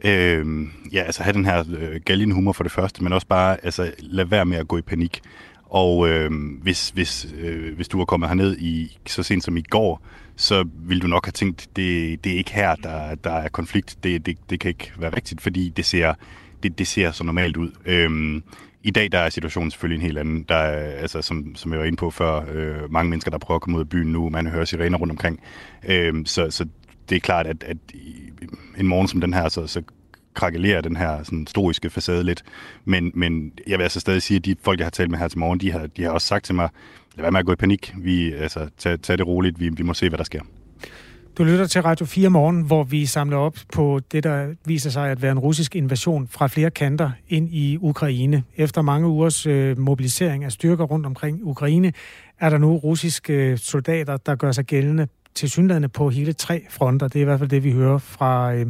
øh, 0.05 0.67
ja, 0.93 1.03
altså 1.03 1.23
have 1.23 1.33
den 1.33 1.45
her 1.45 1.65
øh, 1.79 2.01
galgenhumor 2.05 2.53
for 2.53 2.63
det 2.63 2.73
første, 2.73 3.03
men 3.03 3.13
også 3.13 3.27
bare 3.27 3.65
altså, 3.65 3.93
lade 3.99 4.31
være 4.31 4.45
med 4.45 4.57
at 4.57 4.69
gå 4.69 4.79
i 4.79 4.83
panik. 4.83 5.21
Og 5.65 6.09
øh, 6.09 6.31
hvis, 6.63 6.91
hvis, 6.91 7.27
øh, 7.39 7.77
hvis 7.77 7.89
du 7.89 7.99
var 7.99 8.05
kommet 8.05 8.29
herned 8.29 8.57
i 8.59 8.99
så 9.07 9.23
sent 9.23 9.45
som 9.45 9.57
i 9.57 9.63
går, 9.63 10.07
så 10.37 10.65
ville 10.79 11.01
du 11.01 11.07
nok 11.07 11.27
have 11.27 11.33
tænkt, 11.33 11.69
det, 11.77 12.25
det 12.25 12.33
er 12.33 12.37
ikke 12.37 12.53
her, 12.53 12.75
der, 12.75 13.15
der 13.15 13.33
er 13.33 13.49
konflikt. 13.49 13.97
Det, 14.03 14.27
det, 14.27 14.39
det 14.51 14.61
kan 14.61 14.69
ikke 14.69 14.93
være 14.99 15.17
rigtigt, 15.17 15.41
fordi 15.41 15.73
det 15.77 15.85
ser, 15.85 16.15
det, 16.63 16.79
det 16.79 16.87
ser 16.87 17.11
så 17.11 17.25
normalt 17.25 17.57
ud. 17.57 17.71
Øh, 17.87 18.43
i 18.83 18.91
dag 18.91 19.13
der 19.13 19.19
er 19.19 19.31
situationen 19.31 19.71
selvfølgelig 19.71 19.97
en 19.97 20.07
helt 20.07 20.19
anden. 20.19 20.43
Der 20.49 20.55
er, 20.55 20.97
altså, 21.01 21.23
som, 21.23 21.57
som 21.57 21.73
jeg 21.73 21.81
var 21.81 21.87
inde 21.87 21.97
på 21.97 22.11
før, 22.11 22.45
øh, 22.53 22.93
mange 22.93 23.11
mennesker, 23.11 23.31
der 23.31 23.39
prøver 23.39 23.57
at 23.57 23.63
komme 23.63 23.77
ud 23.77 23.83
af 23.83 23.89
byen 23.89 24.13
nu. 24.13 24.29
Man 24.29 24.47
hører 24.47 24.65
sirener 24.65 24.99
rundt 24.99 25.11
omkring. 25.11 25.41
Øh, 25.89 26.15
så, 26.27 26.51
så 26.51 26.67
det 27.09 27.17
er 27.17 27.21
klart, 27.21 27.47
at, 27.47 27.65
at 27.65 27.77
en 28.79 28.87
morgen 28.87 29.09
som 29.09 29.21
den 29.21 29.35
her, 29.35 29.49
så, 29.49 29.67
så 29.67 29.83
krakelerer 30.35 30.81
den 30.81 30.97
her 30.97 31.23
sådan, 31.23 31.41
historiske 31.41 31.91
facade 31.91 32.25
lidt. 32.25 32.45
Men, 32.85 33.13
men 33.15 33.53
jeg 33.67 33.79
vil 33.79 33.83
altså 33.83 34.01
stadig 34.01 34.23
sige, 34.23 34.37
at 34.39 34.45
de 34.45 34.57
folk, 34.63 34.79
jeg 34.79 34.87
har 34.87 34.91
talt 34.91 35.11
med 35.11 35.19
her 35.19 35.29
til 35.29 35.39
morgen, 35.39 35.61
de 35.61 35.73
har, 35.73 35.87
de 35.87 36.03
har 36.03 36.11
også 36.11 36.27
sagt 36.27 36.45
til 36.45 36.55
mig, 36.55 36.69
lad 37.17 37.23
være 37.23 37.33
med 37.33 37.41
at 37.41 37.47
gå 37.47 37.53
i 37.53 37.57
panik. 37.57 37.95
Vi, 37.99 38.33
altså, 38.33 38.69
tag, 38.79 39.01
tag 39.01 39.19
det 39.19 39.27
roligt. 39.27 39.61
Vi, 39.61 39.69
vi 39.69 39.83
må 39.83 39.95
se, 39.95 40.09
hvad 40.09 40.19
der 40.19 40.25
sker. 40.25 40.41
Du 41.39 41.45
lytter 41.45 41.67
til 41.67 41.83
Radio 41.83 42.07
4 42.07 42.31
morgen, 42.31 42.63
hvor 42.63 42.85
vi 42.85 43.07
samler 43.07 43.37
op 43.37 43.57
på 43.73 44.01
det, 44.13 44.25
der 44.25 44.55
viser 44.65 44.91
sig 44.91 45.11
at 45.11 45.23
være 45.23 45.33
en 45.33 45.39
russisk 45.39 45.77
invasion 45.77 46.29
fra 46.31 46.47
flere 46.47 46.71
kanter 46.71 47.11
ind 47.29 47.49
i 47.53 47.79
Ukraine. 47.81 48.43
Efter 48.57 48.83
mange 48.83 49.09
ugers 49.09 49.47
øh, 49.47 49.79
mobilisering 49.79 50.45
af 50.45 50.53
styrker 50.53 50.85
rundt 50.85 51.07
omkring 51.07 51.41
Ukraine, 51.43 51.93
er 52.41 52.51
der 52.51 52.59
nu 52.59 52.77
russiske 52.77 53.33
øh, 53.33 53.59
soldater, 53.59 54.17
der 54.17 54.35
gør 54.35 54.53
sig 54.53 54.65
gældende 54.65 55.09
til 55.37 55.51
synlædende 55.51 55.89
på 55.89 56.11
hele 56.11 56.33
tre 56.33 56.67
fronter. 56.71 57.09
Det 57.09 57.17
er 57.17 57.21
i 57.21 57.25
hvert 57.25 57.39
fald 57.39 57.51
det, 57.51 57.65
vi 57.65 57.73
hører 57.73 57.99
fra 57.99 58.55
øh, 58.55 58.67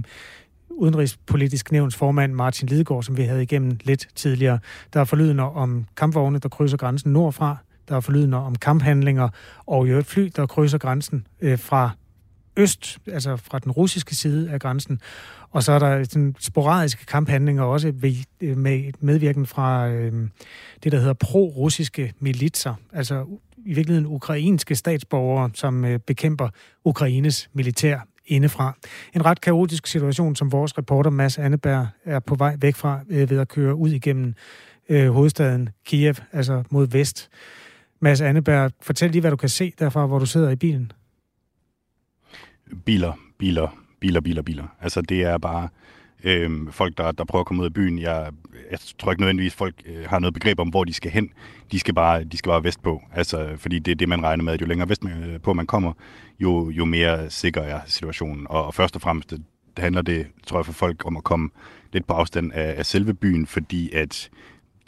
Udenrigspolitisk 0.70 1.72
nævns 1.72 1.96
formand 1.96 2.32
Martin 2.32 2.68
Lidegaard, 2.68 3.02
som 3.02 3.16
vi 3.16 3.22
havde 3.22 3.42
igennem 3.42 3.78
lidt 3.84 4.08
tidligere. 4.14 4.58
Der 4.92 5.00
er 5.00 5.04
forlydende 5.04 5.42
om 5.42 5.86
kampvogne, 5.96 6.38
der 6.38 6.48
krydser 6.48 6.76
grænsen 6.76 7.12
nordfra. 7.12 7.56
Der 7.88 7.96
er 7.96 8.00
forlydende 8.00 8.38
om 8.38 8.54
kamphandlinger 8.54 9.28
og 9.66 9.86
i 9.86 9.90
øvrigt 9.90 10.08
fly, 10.08 10.30
der 10.36 10.46
krydser 10.46 10.78
grænsen 10.78 11.26
øh, 11.40 11.58
fra 11.58 11.90
øst, 12.56 12.98
altså 13.06 13.36
fra 13.36 13.58
den 13.58 13.72
russiske 13.72 14.14
side 14.14 14.50
af 14.50 14.60
grænsen. 14.60 15.00
Og 15.56 15.62
så 15.62 15.72
er 15.72 15.78
der 15.78 16.04
sådan 16.04 16.34
sporadiske 16.38 17.06
kamphandlinger 17.06 17.62
også 17.62 17.92
ved, 17.94 18.14
øh, 18.40 18.56
med 18.56 18.92
medvirken 19.00 19.46
fra 19.46 19.88
øh, 19.88 20.12
det, 20.84 20.92
der 20.92 20.98
hedder 20.98 21.12
pro-russiske 21.12 22.12
militser, 22.20 22.74
altså 22.92 23.24
i 23.56 23.74
virkeligheden 23.74 24.06
ukrainske 24.06 24.74
statsborgere, 24.74 25.50
som 25.54 25.84
øh, 25.84 25.98
bekæmper 25.98 26.48
Ukraines 26.84 27.50
militær 27.52 27.98
indefra. 28.26 28.76
En 29.14 29.24
ret 29.24 29.40
kaotisk 29.40 29.86
situation, 29.86 30.36
som 30.36 30.52
vores 30.52 30.78
reporter 30.78 31.10
Mads 31.10 31.38
Anneberg 31.38 31.86
er 32.04 32.18
på 32.18 32.34
vej 32.34 32.56
væk 32.60 32.74
fra 32.74 33.00
øh, 33.08 33.30
ved 33.30 33.38
at 33.38 33.48
køre 33.48 33.74
ud 33.74 33.90
igennem 33.90 34.34
øh, 34.88 35.10
hovedstaden 35.10 35.68
Kiev, 35.84 36.14
altså 36.32 36.62
mod 36.70 36.86
vest. 36.86 37.30
Mads 38.00 38.20
Anneberg, 38.20 38.72
fortæl 38.82 39.10
lige, 39.10 39.20
hvad 39.20 39.30
du 39.30 39.36
kan 39.36 39.48
se 39.48 39.72
derfra, 39.78 40.06
hvor 40.06 40.18
du 40.18 40.26
sidder 40.26 40.50
i 40.50 40.56
bilen 40.56 40.92
biler, 42.84 43.12
biler, 43.38 43.85
biler, 44.00 44.20
biler, 44.20 44.42
biler. 44.42 44.64
Altså 44.80 45.00
det 45.00 45.22
er 45.22 45.38
bare 45.38 45.68
øh, 46.24 46.50
folk, 46.70 46.98
der, 46.98 47.12
der 47.12 47.24
prøver 47.24 47.40
at 47.40 47.46
komme 47.46 47.60
ud 47.60 47.66
af 47.66 47.74
byen. 47.74 47.98
Jeg, 47.98 48.30
jeg 48.70 48.78
tror 48.98 49.12
ikke 49.12 49.22
nødvendigvis, 49.22 49.54
folk 49.54 49.74
øh, 49.86 50.04
har 50.08 50.18
noget 50.18 50.34
begreb 50.34 50.60
om, 50.60 50.68
hvor 50.68 50.84
de 50.84 50.92
skal 50.92 51.10
hen. 51.10 51.30
De 51.72 51.78
skal 51.78 51.94
bare, 51.94 52.24
de 52.24 52.36
skal 52.36 52.50
bare 52.50 52.64
vestpå. 52.64 53.02
Altså, 53.14 53.48
fordi 53.56 53.78
det 53.78 53.92
er 53.92 53.96
det, 53.96 54.08
man 54.08 54.22
regner 54.22 54.44
med, 54.44 54.52
at 54.52 54.60
jo 54.60 54.66
længere 54.66 54.88
vestpå 54.88 55.50
øh, 55.50 55.56
man 55.56 55.66
kommer, 55.66 55.92
jo, 56.40 56.70
jo 56.70 56.84
mere 56.84 57.30
sikker 57.30 57.62
er 57.62 57.80
situationen. 57.86 58.46
Og, 58.50 58.66
og 58.66 58.74
først 58.74 58.96
og 58.96 59.02
fremmest 59.02 59.30
det, 59.30 59.42
det 59.76 59.82
handler 59.82 60.02
det, 60.02 60.26
tror 60.46 60.58
jeg, 60.58 60.66
for 60.66 60.72
folk 60.72 61.06
om 61.06 61.16
at 61.16 61.24
komme 61.24 61.50
lidt 61.92 62.06
på 62.06 62.14
afstand 62.14 62.52
af, 62.52 62.74
af 62.78 62.86
selve 62.86 63.14
byen, 63.14 63.46
fordi 63.46 63.92
at 63.92 64.30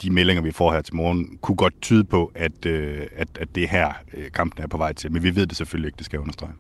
de 0.03 0.11
meldinger, 0.11 0.43
vi 0.43 0.51
får 0.51 0.73
her 0.73 0.81
til 0.81 0.97
morgen, 0.97 1.39
kunne 1.41 1.57
godt 1.57 1.83
tyde 1.83 2.05
på, 2.05 2.33
at, 2.35 2.67
øh, 2.67 3.07
at, 3.17 3.29
at 3.41 3.55
det 3.55 3.69
her, 3.69 3.93
øh, 4.15 4.31
kampen 4.35 4.63
er 4.63 4.67
på 4.67 4.77
vej 4.77 4.93
til. 4.93 5.13
Men 5.13 5.23
vi 5.23 5.37
ved 5.37 5.47
det 5.47 5.57
selvfølgelig 5.57 5.89
ikke, 5.89 5.97
det 5.97 6.05
skal 6.05 6.17
jeg 6.17 6.23
understrege. 6.23 6.53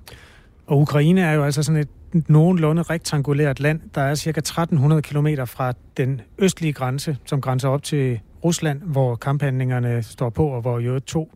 Og 0.67 0.81
Ukraine 0.81 1.21
er 1.21 1.33
jo 1.33 1.45
altså 1.45 1.63
sådan 1.63 1.81
et 1.81 1.89
nogenlunde 2.13 2.83
rektangulært 2.83 3.61
land, 3.61 3.81
der 3.95 4.01
er 4.01 4.15
cirka 4.15 4.39
1300 4.39 5.03
km 5.03 5.27
fra 5.45 5.73
den 5.97 6.21
østlige 6.39 6.73
grænse, 6.73 7.17
som 7.25 7.41
grænser 7.41 7.69
op 7.69 7.83
til 7.83 8.21
Rusland, 8.45 8.83
hvor 8.83 9.17
kamphandlingerne 9.17 10.03
står 10.03 10.31
på, 10.31 10.47
og 10.47 10.61
hvor 10.61 10.79
jo 10.79 11.01
to 11.01 11.33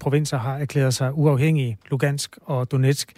provinser 0.00 0.38
har 0.38 0.58
erklæret 0.58 0.94
sig 0.94 1.18
uafhængige, 1.18 1.78
Lugansk 1.90 2.38
og 2.42 2.70
Donetsk. 2.70 3.12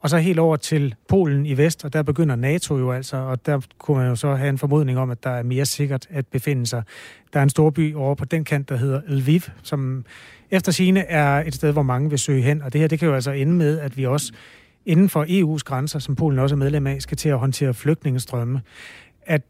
Og 0.00 0.10
så 0.10 0.18
helt 0.18 0.38
over 0.38 0.56
til 0.56 0.94
Polen 1.08 1.46
i 1.46 1.56
vest, 1.56 1.84
og 1.84 1.92
der 1.92 2.02
begynder 2.02 2.36
NATO 2.36 2.78
jo 2.78 2.92
altså, 2.92 3.16
og 3.16 3.46
der 3.46 3.60
kunne 3.78 3.98
man 3.98 4.08
jo 4.08 4.16
så 4.16 4.34
have 4.34 4.48
en 4.48 4.58
formodning 4.58 4.98
om, 4.98 5.10
at 5.10 5.24
der 5.24 5.30
er 5.30 5.42
mere 5.42 5.66
sikkert 5.66 6.06
at 6.10 6.26
befinde 6.26 6.66
sig. 6.66 6.82
Der 7.32 7.38
er 7.38 7.42
en 7.42 7.50
stor 7.50 7.70
by 7.70 7.94
over 7.94 8.14
på 8.14 8.24
den 8.24 8.44
kant, 8.44 8.68
der 8.68 8.76
hedder 8.76 9.00
Lviv, 9.08 9.40
som 9.62 10.04
efter 10.50 10.72
sine 10.72 11.00
er 11.00 11.44
et 11.46 11.54
sted, 11.54 11.72
hvor 11.72 11.82
mange 11.82 12.10
vil 12.10 12.18
søge 12.18 12.42
hen, 12.42 12.62
og 12.62 12.72
det 12.72 12.80
her 12.80 12.88
det 12.88 12.98
kan 12.98 13.08
jo 13.08 13.14
altså 13.14 13.30
ende 13.30 13.52
med, 13.52 13.78
at 13.78 13.96
vi 13.96 14.06
også 14.06 14.32
inden 14.86 15.08
for 15.08 15.24
EU's 15.24 15.62
grænser, 15.64 15.98
som 15.98 16.16
Polen 16.16 16.38
også 16.38 16.54
er 16.54 16.58
medlem 16.58 16.86
af, 16.86 17.02
skal 17.02 17.16
til 17.16 17.28
at 17.28 17.38
håndtere 17.38 17.74
flygtningestrømme. 17.74 18.60
At 19.22 19.42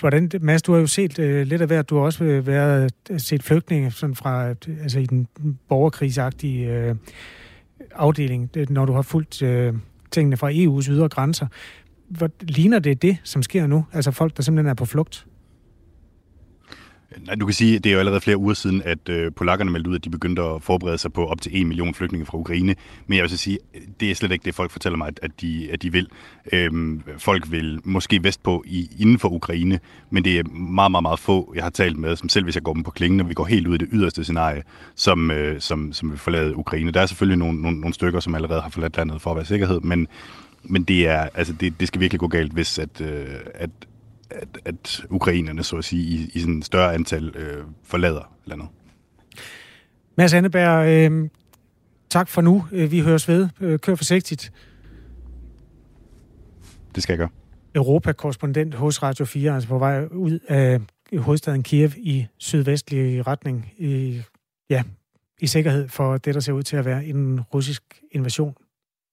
hvordan, 0.00 0.30
Mads, 0.40 0.62
du 0.62 0.72
har 0.72 0.80
jo 0.80 0.86
set 0.86 1.18
øh, 1.18 1.46
lidt 1.46 1.60
af 1.60 1.66
hvert, 1.66 1.90
du 1.90 1.96
har 1.96 2.02
også 2.02 2.24
øh, 2.24 2.46
været 2.46 2.92
øh, 3.10 3.20
set 3.20 3.42
flygtninge 3.42 3.90
sådan 3.90 4.14
fra, 4.14 4.48
øh, 4.48 4.56
altså 4.82 4.98
i 4.98 5.06
den 5.06 5.28
borgerkrigsagtige 5.68 6.72
øh, 6.72 6.94
afdeling, 7.94 8.50
når 8.68 8.84
du 8.84 8.92
har 8.92 9.02
fulgt 9.02 9.42
øh, 9.42 9.74
tingene 10.10 10.36
fra 10.36 10.50
EU's 10.50 10.90
ydre 10.90 11.08
grænser. 11.08 11.46
Hvor, 12.08 12.30
ligner 12.40 12.78
det 12.78 13.02
det, 13.02 13.16
som 13.24 13.42
sker 13.42 13.66
nu? 13.66 13.84
Altså 13.92 14.10
folk, 14.10 14.36
der 14.36 14.42
simpelthen 14.42 14.70
er 14.70 14.74
på 14.74 14.84
flugt? 14.84 15.26
Nej, 17.16 17.34
du 17.34 17.46
kan 17.46 17.54
sige, 17.54 17.76
at 17.76 17.84
det 17.84 17.90
er 17.90 17.94
jo 17.94 17.98
allerede 17.98 18.20
flere 18.20 18.36
uger 18.36 18.54
siden, 18.54 18.82
at 18.84 19.08
øh, 19.08 19.32
polakkerne 19.32 19.70
meldte 19.70 19.90
ud, 19.90 19.94
at 19.94 20.04
de 20.04 20.10
begyndte 20.10 20.42
at 20.42 20.62
forberede 20.62 20.98
sig 20.98 21.12
på 21.12 21.26
op 21.26 21.40
til 21.40 21.60
1 21.60 21.66
million 21.66 21.94
flygtninge 21.94 22.26
fra 22.26 22.38
Ukraine. 22.38 22.74
Men 23.06 23.16
jeg 23.16 23.22
vil 23.22 23.30
så 23.30 23.36
sige, 23.36 23.58
det 24.00 24.10
er 24.10 24.14
slet 24.14 24.32
ikke 24.32 24.44
det, 24.44 24.54
folk 24.54 24.70
fortæller 24.70 24.96
mig, 24.96 25.12
at, 25.22 25.30
de, 25.40 25.68
at 25.72 25.82
de 25.82 25.92
vil. 25.92 26.08
Øhm, 26.52 27.02
folk 27.18 27.50
vil 27.50 27.80
måske 27.84 28.22
vestpå 28.22 28.64
i, 28.66 28.90
inden 28.98 29.18
for 29.18 29.28
Ukraine, 29.28 29.80
men 30.10 30.24
det 30.24 30.38
er 30.38 30.42
meget, 30.44 30.90
meget, 30.90 31.02
meget 31.02 31.18
få, 31.18 31.52
jeg 31.56 31.62
har 31.62 31.70
talt 31.70 31.98
med, 31.98 32.16
som 32.16 32.28
selv 32.28 32.44
hvis 32.44 32.54
jeg 32.54 32.62
går 32.62 32.74
dem 32.74 32.82
på 32.82 32.90
klingen, 32.90 33.20
og 33.20 33.28
vi 33.28 33.34
går 33.34 33.44
helt 33.44 33.66
ud 33.66 33.74
i 33.74 33.78
det 33.78 33.88
yderste 33.92 34.24
scenarie, 34.24 34.62
som, 34.94 35.30
øh, 35.30 35.60
som, 35.60 35.92
som 35.92 36.10
vil 36.10 36.18
forlade 36.18 36.56
Ukraine. 36.56 36.90
Der 36.90 37.00
er 37.00 37.06
selvfølgelig 37.06 37.38
nogle, 37.38 37.62
nogle, 37.62 37.80
nogle 37.80 37.94
stykker, 37.94 38.20
som 38.20 38.34
allerede 38.34 38.60
har 38.60 38.70
forladt 38.70 38.96
landet 38.96 39.22
for 39.22 39.30
at 39.30 39.36
være 39.36 39.46
sikkerhed, 39.46 39.80
men 39.80 40.08
men 40.62 40.82
det, 40.82 41.08
er, 41.08 41.28
altså 41.34 41.52
det, 41.52 41.80
det 41.80 41.88
skal 41.88 42.00
virkelig 42.00 42.20
gå 42.20 42.28
galt, 42.28 42.52
hvis 42.52 42.78
at, 42.78 43.00
øh, 43.00 43.26
at, 43.54 43.70
at, 44.30 44.58
at 44.64 45.06
ukrainerne, 45.10 45.64
så 45.64 45.76
at 45.76 45.84
sige, 45.84 46.02
i, 46.02 46.30
i 46.34 46.40
sådan 46.40 46.54
en 46.54 46.62
større 46.62 46.94
antal 46.94 47.36
øh, 47.36 47.64
forlader 47.84 48.32
landet. 48.44 48.68
Mads 50.16 50.34
Anneberg, 50.34 50.88
øh, 50.88 51.28
tak 52.10 52.28
for 52.28 52.40
nu. 52.40 52.64
Øh, 52.72 52.90
vi 52.90 53.00
høres 53.00 53.28
ved. 53.28 53.48
Øh, 53.60 53.78
kør 53.78 53.94
forsigtigt. 53.94 54.52
Det 56.94 57.02
skal 57.02 57.12
jeg 57.12 57.18
gøre. 57.18 57.28
Europa-korrespondent 57.74 58.74
hos 58.74 59.02
Radio 59.02 59.24
4, 59.24 59.54
altså 59.54 59.68
på 59.68 59.78
vej 59.78 60.04
ud 60.04 60.38
af 60.48 60.80
hovedstaden 61.18 61.62
Kiev 61.62 61.90
i 61.96 62.26
sydvestlig 62.38 63.26
retning, 63.26 63.72
i, 63.78 64.22
ja, 64.70 64.82
i 65.40 65.46
sikkerhed 65.46 65.88
for 65.88 66.16
det, 66.16 66.34
der 66.34 66.40
ser 66.40 66.52
ud 66.52 66.62
til 66.62 66.76
at 66.76 66.84
være 66.84 67.04
en 67.04 67.40
russisk 67.40 67.82
invasion 68.12 68.54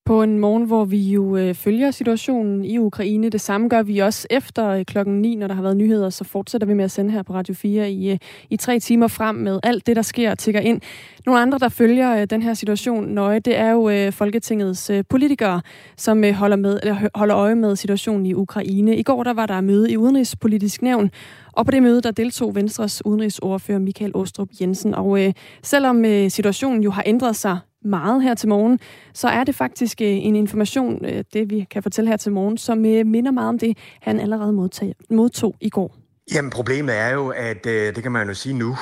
på 0.05 0.23
en 0.23 0.39
morgen, 0.39 0.63
hvor 0.63 0.85
vi 0.85 0.97
jo 0.97 1.37
øh, 1.37 1.53
følger 1.53 1.91
situationen 1.91 2.65
i 2.65 2.77
Ukraine. 2.77 3.29
Det 3.29 3.41
samme 3.41 3.69
gør 3.69 3.83
vi 3.83 3.99
også 3.99 4.27
efter 4.29 4.69
øh, 4.69 4.85
klokken 4.85 5.21
9, 5.21 5.35
når 5.35 5.47
der 5.47 5.53
har 5.53 5.61
været 5.61 5.77
nyheder, 5.77 6.09
så 6.09 6.23
fortsætter 6.23 6.67
vi 6.67 6.73
med 6.73 6.85
at 6.85 6.91
sende 6.91 7.11
her 7.11 7.23
på 7.23 7.33
Radio 7.33 7.53
4 7.53 7.91
i, 7.91 8.11
øh, 8.11 8.17
i 8.49 8.57
tre 8.57 8.79
timer 8.79 9.07
frem 9.07 9.35
med 9.35 9.59
alt 9.63 9.87
det, 9.87 9.95
der 9.95 10.01
sker 10.01 10.31
og 10.31 10.37
tigger 10.37 10.61
ind. 10.61 10.81
Nogle 11.25 11.41
andre, 11.41 11.57
der 11.57 11.69
følger 11.69 12.21
øh, 12.21 12.27
den 12.29 12.41
her 12.41 12.53
situation 12.53 13.07
nøje, 13.07 13.39
det 13.39 13.57
er 13.57 13.71
jo 13.71 13.89
øh, 13.89 14.11
Folketingets 14.11 14.89
øh, 14.89 15.03
politikere, 15.09 15.61
som 15.97 16.23
øh, 16.23 16.33
holder, 16.33 16.57
med, 16.57 16.79
eller, 16.83 17.09
holder 17.15 17.37
øje 17.37 17.55
med 17.55 17.75
situationen 17.75 18.25
i 18.25 18.33
Ukraine. 18.33 18.97
I 18.97 19.03
går 19.03 19.23
der 19.23 19.33
var 19.33 19.45
der 19.45 19.61
møde 19.61 19.91
i 19.91 19.97
Udenrigspolitisk 19.97 20.81
Nævn, 20.81 21.11
og 21.51 21.65
på 21.65 21.71
det 21.71 21.83
møde, 21.83 22.01
der 22.01 22.11
deltog 22.11 22.55
Venstres 22.55 23.05
udenrigsordfører 23.05 23.79
Michael 23.79 24.11
Åstrup 24.13 24.49
Jensen. 24.61 24.95
Og 24.95 25.25
øh, 25.25 25.33
selvom 25.63 26.05
øh, 26.05 26.31
situationen 26.31 26.83
jo 26.83 26.91
har 26.91 27.03
ændret 27.05 27.35
sig 27.35 27.57
meget 27.85 28.23
her 28.23 28.35
til 28.35 28.49
morgen, 28.49 28.79
så 29.13 29.27
er 29.27 29.43
det 29.43 29.55
faktisk 29.55 30.01
øh, 30.01 30.07
en 30.07 30.35
information, 30.35 31.05
øh, 31.05 31.23
det 31.33 31.49
vi 31.49 31.67
kan 31.71 31.83
fortælle 31.83 32.09
her 32.09 32.17
til 32.17 32.31
morgen, 32.31 32.57
som 32.57 32.85
øh, 32.85 33.05
minder 33.05 33.31
meget 33.31 33.49
om 33.49 33.59
det, 33.59 33.77
han 34.01 34.19
allerede 34.19 34.53
modtog, 34.53 34.93
modtog 35.09 35.55
i 35.61 35.69
går. 35.69 35.95
Jamen 36.33 36.51
problemet 36.51 36.97
er 36.97 37.09
jo, 37.09 37.29
at 37.29 37.63
det 37.63 38.03
kan 38.03 38.11
man 38.11 38.27
jo 38.27 38.33
sige 38.33 38.53
nu, 38.53 38.77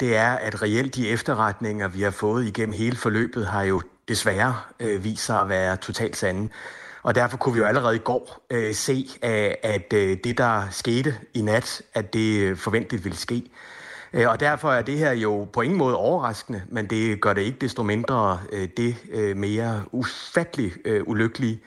det 0.00 0.16
er, 0.16 0.30
at 0.30 0.62
reelt 0.62 0.94
de 0.94 1.08
efterretninger, 1.08 1.88
vi 1.88 2.02
har 2.02 2.10
fået 2.10 2.46
igennem 2.46 2.74
hele 2.74 2.96
forløbet, 2.96 3.46
har 3.46 3.62
jo 3.62 3.82
desværre 4.08 4.54
vist 5.00 5.24
sig 5.24 5.40
at 5.40 5.48
være 5.48 5.76
totalt 5.76 6.16
sande. 6.16 6.48
Og 7.02 7.14
derfor 7.14 7.36
kunne 7.36 7.54
vi 7.54 7.58
jo 7.58 7.66
allerede 7.66 7.96
i 7.96 7.98
går 7.98 8.46
se, 8.72 9.08
at 9.62 9.90
det, 10.24 10.38
der 10.38 10.62
skete 10.70 11.14
i 11.34 11.42
nat, 11.42 11.82
at 11.94 12.14
det 12.14 12.58
forventeligt 12.58 13.04
ville 13.04 13.18
ske. 13.18 13.42
Øh, 14.12 14.28
og 14.28 14.40
derfor 14.40 14.72
er 14.72 14.82
det 14.82 14.98
her 14.98 15.12
jo 15.12 15.48
på 15.52 15.60
ingen 15.60 15.78
måde 15.78 15.96
overraskende, 15.96 16.62
men 16.68 16.86
det 16.86 17.20
gør 17.20 17.32
det 17.32 17.42
ikke 17.42 17.58
desto 17.60 17.82
mindre 17.82 18.40
øh, 18.52 18.68
det 18.76 18.96
øh, 19.12 19.36
mere 19.36 19.82
ufattelig 19.92 20.72
øh, 20.84 21.02
ulykkelige. 21.06 21.60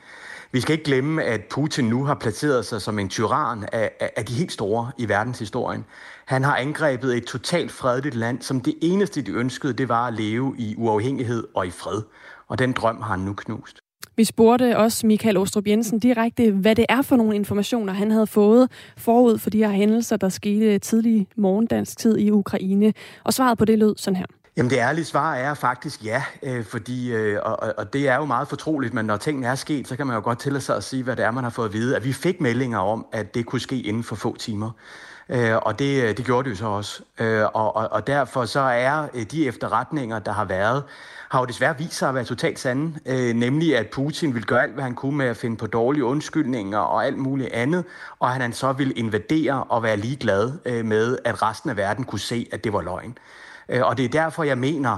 Vi 0.51 0.61
skal 0.61 0.73
ikke 0.73 0.85
glemme, 0.85 1.23
at 1.23 1.41
Putin 1.49 1.85
nu 1.85 2.03
har 2.03 2.15
placeret 2.15 2.65
sig 2.65 2.81
som 2.81 2.99
en 2.99 3.09
tyran 3.09 3.65
af, 3.71 4.11
af 4.15 4.25
de 4.25 4.33
helt 4.33 4.51
store 4.51 4.91
i 4.97 5.09
verdenshistorien. 5.09 5.85
Han 6.25 6.43
har 6.43 6.55
angrebet 6.55 7.17
et 7.17 7.25
totalt 7.25 7.71
fredeligt 7.71 8.15
land, 8.15 8.41
som 8.41 8.61
det 8.61 8.75
eneste, 8.81 9.21
de 9.21 9.31
ønskede, 9.31 9.73
det 9.73 9.89
var 9.89 10.07
at 10.07 10.13
leve 10.13 10.55
i 10.57 10.75
uafhængighed 10.77 11.47
og 11.55 11.67
i 11.67 11.71
fred. 11.71 12.01
Og 12.47 12.59
den 12.59 12.71
drøm 12.71 13.01
har 13.01 13.11
han 13.11 13.19
nu 13.19 13.33
knust. 13.33 13.79
Vi 14.21 14.25
spurgte 14.25 14.77
også 14.77 15.07
Michael 15.07 15.37
Ostrup 15.37 15.67
Jensen 15.67 15.99
direkte, 15.99 16.51
hvad 16.51 16.75
det 16.75 16.85
er 16.89 17.01
for 17.01 17.15
nogle 17.15 17.35
informationer, 17.35 17.93
han 17.93 18.11
havde 18.11 18.27
fået 18.27 18.71
forud 18.97 19.37
for 19.37 19.49
de 19.49 19.57
her 19.57 19.69
hændelser, 19.69 20.17
der 20.17 20.29
skete 20.29 20.79
tidlig 20.79 21.27
morgendansk 21.35 21.97
tid 21.97 22.17
i 22.17 22.31
Ukraine. 22.31 22.93
Og 23.23 23.33
svaret 23.33 23.57
på 23.57 23.65
det 23.65 23.79
lød 23.79 23.95
sådan 23.97 24.15
her. 24.15 24.25
Jamen 24.57 24.69
det 24.69 24.77
ærlige 24.77 25.05
svar 25.05 25.35
er 25.35 25.53
faktisk 25.53 26.05
ja, 26.05 26.23
øh, 26.43 26.65
fordi, 26.65 27.11
øh, 27.11 27.39
og, 27.43 27.73
og 27.77 27.93
det 27.93 28.09
er 28.09 28.15
jo 28.15 28.25
meget 28.25 28.47
fortroligt, 28.47 28.93
men 28.93 29.05
når 29.05 29.17
tingene 29.17 29.47
er 29.47 29.55
sket, 29.55 29.87
så 29.87 29.95
kan 29.95 30.07
man 30.07 30.15
jo 30.15 30.21
godt 30.23 30.39
tillade 30.39 30.63
sig 30.63 30.75
at 30.75 30.83
sige, 30.83 31.03
hvad 31.03 31.15
det 31.15 31.25
er, 31.25 31.31
man 31.31 31.43
har 31.43 31.51
fået 31.51 31.67
at 31.67 31.73
vide. 31.73 31.95
At 31.95 32.03
vi 32.03 32.13
fik 32.13 32.41
meldinger 32.41 32.79
om, 32.79 33.05
at 33.11 33.35
det 33.35 33.45
kunne 33.45 33.61
ske 33.61 33.81
inden 33.81 34.03
for 34.03 34.15
få 34.15 34.37
timer. 34.37 34.71
Øh, 35.29 35.55
og 35.55 35.79
det, 35.79 36.03
øh, 36.03 36.17
det 36.17 36.25
gjorde 36.25 36.49
det 36.49 36.51
jo 36.51 36.55
så 36.55 36.65
også. 36.65 37.03
Øh, 37.19 37.43
og, 37.53 37.75
og, 37.75 37.87
og 37.91 38.07
derfor 38.07 38.45
så 38.45 38.59
er 38.59 39.07
øh, 39.13 39.23
de 39.23 39.47
efterretninger, 39.47 40.19
der 40.19 40.31
har 40.31 40.45
været, 40.45 40.83
har 41.31 41.39
jo 41.39 41.45
desværre 41.45 41.77
vist 41.77 41.93
sig 41.93 42.09
at 42.09 42.15
være 42.15 42.23
totalt 42.23 42.59
sande, 42.59 42.99
øh, 43.05 43.33
nemlig 43.33 43.77
at 43.77 43.87
Putin 43.89 44.35
vil 44.35 44.45
gøre 44.45 44.63
alt, 44.63 44.73
hvad 44.73 44.83
han 44.83 44.95
kunne 44.95 45.17
med 45.17 45.25
at 45.25 45.37
finde 45.37 45.57
på 45.57 45.67
dårlige 45.67 46.05
undskyldninger 46.05 46.77
og 46.77 47.05
alt 47.05 47.17
muligt 47.17 47.53
andet, 47.53 47.85
og 48.19 48.35
at 48.35 48.41
han 48.41 48.53
så 48.53 48.73
vil 48.73 48.93
invadere 48.95 49.63
og 49.63 49.83
være 49.83 49.97
ligeglad 49.97 50.53
øh, 50.65 50.85
med, 50.85 51.17
at 51.25 51.41
resten 51.41 51.69
af 51.69 51.77
verden 51.77 52.03
kunne 52.03 52.19
se, 52.19 52.47
at 52.51 52.63
det 52.63 52.73
var 52.73 52.81
løgn. 52.81 53.17
Øh, 53.69 53.81
og 53.85 53.97
det 53.97 54.05
er 54.05 54.09
derfor, 54.09 54.43
jeg 54.43 54.57
mener, 54.57 54.97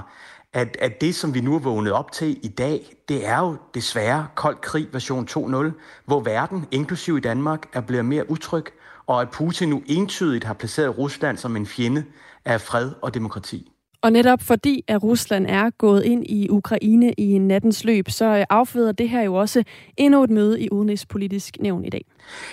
at, 0.52 0.76
at 0.80 1.00
det, 1.00 1.14
som 1.14 1.34
vi 1.34 1.40
nu 1.40 1.54
er 1.54 1.58
vågnet 1.58 1.92
op 1.92 2.12
til 2.12 2.38
i 2.42 2.48
dag, 2.48 2.96
det 3.08 3.26
er 3.26 3.38
jo 3.38 3.56
desværre 3.74 4.26
kold 4.34 4.56
krig 4.56 4.88
version 4.92 5.28
2.0, 5.30 5.72
hvor 6.04 6.20
verden, 6.20 6.66
inklusiv 6.70 7.16
i 7.16 7.20
Danmark, 7.20 7.66
er 7.72 7.80
blevet 7.80 8.04
mere 8.04 8.30
utryg, 8.30 8.64
og 9.06 9.20
at 9.20 9.30
Putin 9.30 9.68
nu 9.68 9.82
entydigt 9.86 10.44
har 10.44 10.54
placeret 10.54 10.98
Rusland 10.98 11.38
som 11.38 11.56
en 11.56 11.66
fjende 11.66 12.04
af 12.44 12.60
fred 12.60 12.90
og 13.02 13.14
demokrati. 13.14 13.73
Og 14.04 14.12
netop 14.12 14.42
fordi, 14.42 14.84
at 14.88 15.02
Rusland 15.02 15.46
er 15.48 15.70
gået 15.70 16.04
ind 16.04 16.24
i 16.26 16.48
Ukraine 16.50 17.12
i 17.12 17.38
nattens 17.38 17.84
løb, 17.84 18.10
så 18.10 18.24
øh, 18.24 18.44
afføder 18.50 18.92
det 18.92 19.08
her 19.08 19.22
jo 19.22 19.34
også 19.34 19.64
endnu 19.96 20.24
et 20.24 20.30
møde 20.30 20.60
i 20.60 20.68
Udenrigspolitisk 20.70 21.56
Nævn 21.60 21.84
i 21.84 21.90
dag. 21.90 22.04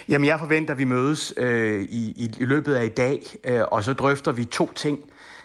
Jamen, 0.09 0.27
jeg 0.27 0.39
forventer, 0.39 0.73
at 0.73 0.79
vi 0.79 0.83
mødes 0.83 1.33
øh, 1.37 1.81
i, 1.81 2.13
i, 2.15 2.31
i 2.39 2.45
løbet 2.45 2.73
af 2.73 2.85
i 2.85 2.89
dag, 2.89 3.21
øh, 3.43 3.61
og 3.71 3.83
så 3.83 3.93
drøfter 3.93 4.31
vi 4.31 4.45
to 4.45 4.71
ting. 4.75 4.99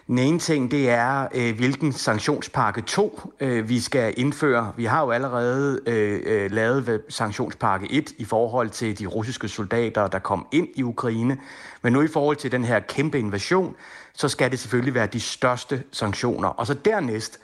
Den 0.07 0.19
ene 0.19 0.39
ting, 0.39 0.71
det 0.71 0.89
er, 0.89 1.27
øh, 1.35 1.55
hvilken 1.55 1.93
sanktionspakke 1.93 2.81
2 2.81 3.21
øh, 3.39 3.69
vi 3.69 3.79
skal 3.79 4.13
indføre. 4.17 4.71
Vi 4.77 4.85
har 4.85 5.03
jo 5.03 5.11
allerede 5.11 5.79
øh, 5.87 6.19
øh 6.25 6.51
lavet 6.51 7.01
sanktionspakke 7.09 7.87
1 7.91 8.13
i 8.17 8.25
forhold 8.25 8.69
til 8.69 8.99
de 8.99 9.05
russiske 9.05 9.47
soldater, 9.47 10.07
der 10.07 10.19
kom 10.19 10.47
ind 10.51 10.67
i 10.75 10.83
Ukraine. 10.83 11.37
Men 11.81 11.93
nu 11.93 12.01
i 12.01 12.07
forhold 12.07 12.35
til 12.35 12.51
den 12.51 12.63
her 12.63 12.79
kæmpe 12.79 13.19
invasion, 13.19 13.75
så 14.17 14.29
skal 14.29 14.51
det 14.51 14.59
selvfølgelig 14.59 14.93
være 14.93 15.07
de 15.07 15.19
største 15.19 15.83
sanktioner. 15.91 16.49
Og 16.49 16.67
så 16.67 16.73
dernæst, 16.73 17.39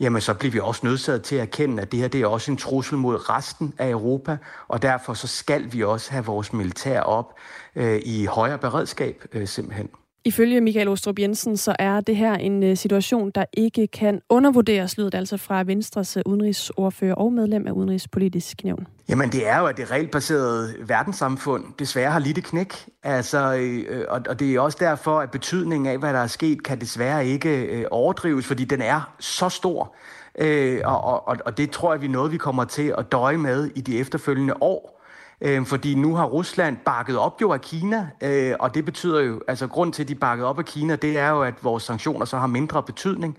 jamen 0.00 0.20
så 0.20 0.34
bliver 0.34 0.52
vi 0.52 0.60
også 0.60 0.86
nødsaget 0.86 1.22
til 1.22 1.36
at 1.36 1.42
erkende, 1.42 1.82
at 1.82 1.92
det 1.92 2.00
her 2.00 2.08
det 2.08 2.20
er 2.20 2.26
også 2.26 2.50
en 2.50 2.56
trussel 2.56 2.98
mod 2.98 3.30
resten 3.30 3.74
af 3.78 3.90
Europa, 3.90 4.36
og 4.68 4.82
derfor 4.82 5.14
så 5.14 5.26
skal 5.26 5.72
vi 5.72 5.84
også 5.84 6.10
have 6.10 6.24
vores 6.24 6.52
militær 6.52 7.00
op 7.00 7.34
øh, 7.76 8.00
i 8.04 8.24
højere 8.24 8.58
beredskab 8.58 9.24
øh, 9.32 9.48
simpelthen. 9.48 9.88
Ifølge 10.26 10.60
Michael 10.60 10.88
Ostrup 10.88 11.18
Jensen, 11.18 11.56
så 11.56 11.76
er 11.78 12.00
det 12.00 12.16
her 12.16 12.34
en 12.34 12.62
øh, 12.62 12.76
situation, 12.76 13.30
der 13.30 13.44
ikke 13.52 13.86
kan 13.86 14.20
undervurderes, 14.28 14.98
lyder 14.98 15.10
det 15.10 15.18
altså 15.18 15.36
fra 15.36 15.62
Venstres 15.62 16.16
øh, 16.16 16.22
udenrigsordfører 16.26 17.14
og 17.14 17.32
medlem 17.32 17.66
af 17.66 17.70
Udenrigspolitisk 17.70 18.64
Nævn. 18.64 18.86
Jamen 19.08 19.32
det 19.32 19.48
er 19.48 19.58
jo, 19.58 19.66
at 19.66 19.76
det 19.76 19.90
regelbaserede 19.90 20.74
verdenssamfund 20.86 21.64
desværre 21.78 22.10
har 22.10 22.18
lidt 22.18 22.44
knæk. 22.44 22.74
Altså, 23.02 23.54
øh, 23.54 23.84
øh, 23.88 24.04
og, 24.08 24.20
og 24.28 24.40
det 24.40 24.54
er 24.54 24.60
også 24.60 24.78
derfor, 24.80 25.20
at 25.20 25.30
betydningen 25.30 25.86
af, 25.86 25.98
hvad 25.98 26.12
der 26.12 26.18
er 26.18 26.26
sket, 26.26 26.62
kan 26.62 26.80
desværre 26.80 27.26
ikke 27.26 27.64
øh, 27.64 27.84
overdrives, 27.90 28.46
fordi 28.46 28.64
den 28.64 28.82
er 28.82 29.14
så 29.18 29.48
stor. 29.48 29.94
Øh, 30.38 30.80
og, 30.84 31.28
og, 31.28 31.36
og 31.44 31.58
det 31.58 31.70
tror 31.70 31.92
jeg, 31.92 32.00
vi 32.00 32.06
er 32.06 32.10
noget, 32.10 32.32
vi 32.32 32.36
kommer 32.36 32.64
til 32.64 32.94
at 32.98 33.12
døje 33.12 33.36
med 33.36 33.70
i 33.74 33.80
de 33.80 33.98
efterfølgende 33.98 34.54
år. 34.60 35.03
Øh, 35.40 35.66
fordi 35.66 35.94
nu 35.94 36.14
har 36.14 36.24
Rusland 36.24 36.76
bakket 36.76 37.18
op 37.18 37.40
jo 37.40 37.52
af 37.52 37.60
Kina, 37.60 38.08
øh, 38.22 38.54
og 38.60 38.74
det 38.74 38.84
betyder 38.84 39.20
jo, 39.20 39.40
altså 39.48 39.66
grund 39.66 39.92
til, 39.92 40.02
at 40.02 40.08
de 40.08 40.14
bakket 40.14 40.46
op 40.46 40.58
af 40.58 40.64
Kina, 40.64 40.96
det 40.96 41.18
er 41.18 41.30
jo, 41.30 41.42
at 41.42 41.54
vores 41.62 41.82
sanktioner 41.82 42.24
så 42.24 42.38
har 42.38 42.46
mindre 42.46 42.82
betydning. 42.82 43.38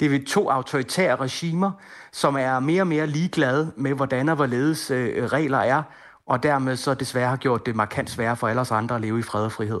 Det 0.00 0.06
er 0.06 0.10
ved 0.10 0.26
to 0.26 0.48
autoritære 0.48 1.16
regimer, 1.16 1.70
som 2.12 2.36
er 2.36 2.60
mere 2.60 2.82
og 2.82 2.86
mere 2.86 3.06
ligeglade 3.06 3.72
med, 3.76 3.94
hvordan 3.94 4.28
og 4.28 4.36
hvorledes 4.36 4.90
øh, 4.90 5.24
regler 5.24 5.58
er, 5.58 5.82
og 6.26 6.42
dermed 6.42 6.76
så 6.76 6.94
desværre 6.94 7.28
har 7.28 7.36
gjort 7.36 7.66
det 7.66 7.76
markant 7.76 8.10
sværere 8.10 8.36
for 8.36 8.48
alle 8.48 8.60
os 8.60 8.70
andre 8.70 8.94
at 8.94 9.00
leve 9.00 9.18
i 9.18 9.22
fred 9.22 9.44
og 9.44 9.52
frihed. 9.52 9.80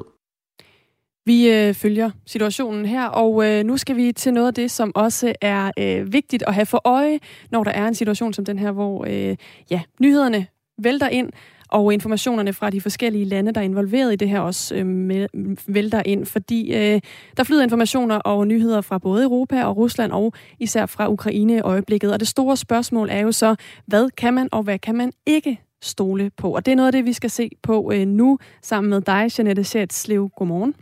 Vi 1.26 1.52
øh, 1.52 1.74
følger 1.74 2.10
situationen 2.26 2.86
her, 2.86 3.06
og 3.06 3.46
øh, 3.46 3.64
nu 3.64 3.76
skal 3.76 3.96
vi 3.96 4.12
til 4.12 4.34
noget 4.34 4.46
af 4.46 4.54
det, 4.54 4.70
som 4.70 4.92
også 4.94 5.32
er 5.40 5.70
øh, 5.78 6.12
vigtigt 6.12 6.42
at 6.46 6.54
have 6.54 6.66
for 6.66 6.80
øje, 6.84 7.18
når 7.50 7.64
der 7.64 7.70
er 7.70 7.88
en 7.88 7.94
situation 7.94 8.32
som 8.32 8.44
den 8.44 8.58
her, 8.58 8.72
hvor 8.72 9.04
øh, 9.08 9.36
ja, 9.70 9.82
nyhederne 10.00 10.46
vælter 10.78 11.08
ind, 11.08 11.30
og 11.74 11.92
informationerne 11.92 12.52
fra 12.52 12.70
de 12.70 12.80
forskellige 12.80 13.24
lande, 13.24 13.52
der 13.52 13.60
er 13.60 13.64
involveret 13.64 14.12
i 14.12 14.16
det 14.16 14.28
her, 14.28 14.40
også 14.40 14.74
øh, 14.74 15.26
vælter 15.66 16.02
ind, 16.06 16.26
fordi 16.26 16.74
øh, 16.74 17.00
der 17.36 17.44
flyder 17.44 17.62
informationer 17.62 18.16
og 18.16 18.46
nyheder 18.46 18.80
fra 18.80 18.98
både 18.98 19.24
Europa 19.24 19.64
og 19.64 19.76
Rusland, 19.76 20.12
og 20.12 20.32
især 20.60 20.86
fra 20.86 21.10
Ukraine 21.10 21.56
i 21.56 21.60
øjeblikket. 21.60 22.12
Og 22.12 22.20
det 22.20 22.28
store 22.28 22.56
spørgsmål 22.56 23.08
er 23.10 23.20
jo 23.20 23.32
så, 23.32 23.56
hvad 23.86 24.10
kan 24.10 24.34
man 24.34 24.48
og 24.52 24.62
hvad 24.62 24.78
kan 24.78 24.94
man 24.94 25.12
ikke 25.26 25.60
stole 25.82 26.30
på? 26.36 26.54
Og 26.54 26.66
det 26.66 26.72
er 26.72 26.76
noget 26.76 26.88
af 26.88 26.92
det, 26.92 27.04
vi 27.04 27.12
skal 27.12 27.30
se 27.30 27.50
på 27.62 27.92
øh, 27.94 28.06
nu, 28.06 28.38
sammen 28.62 28.90
med 28.90 29.00
dig, 29.00 29.38
Janette 29.38 29.64
Sjætslev. 29.64 30.30
Godmorgen. 30.36 30.74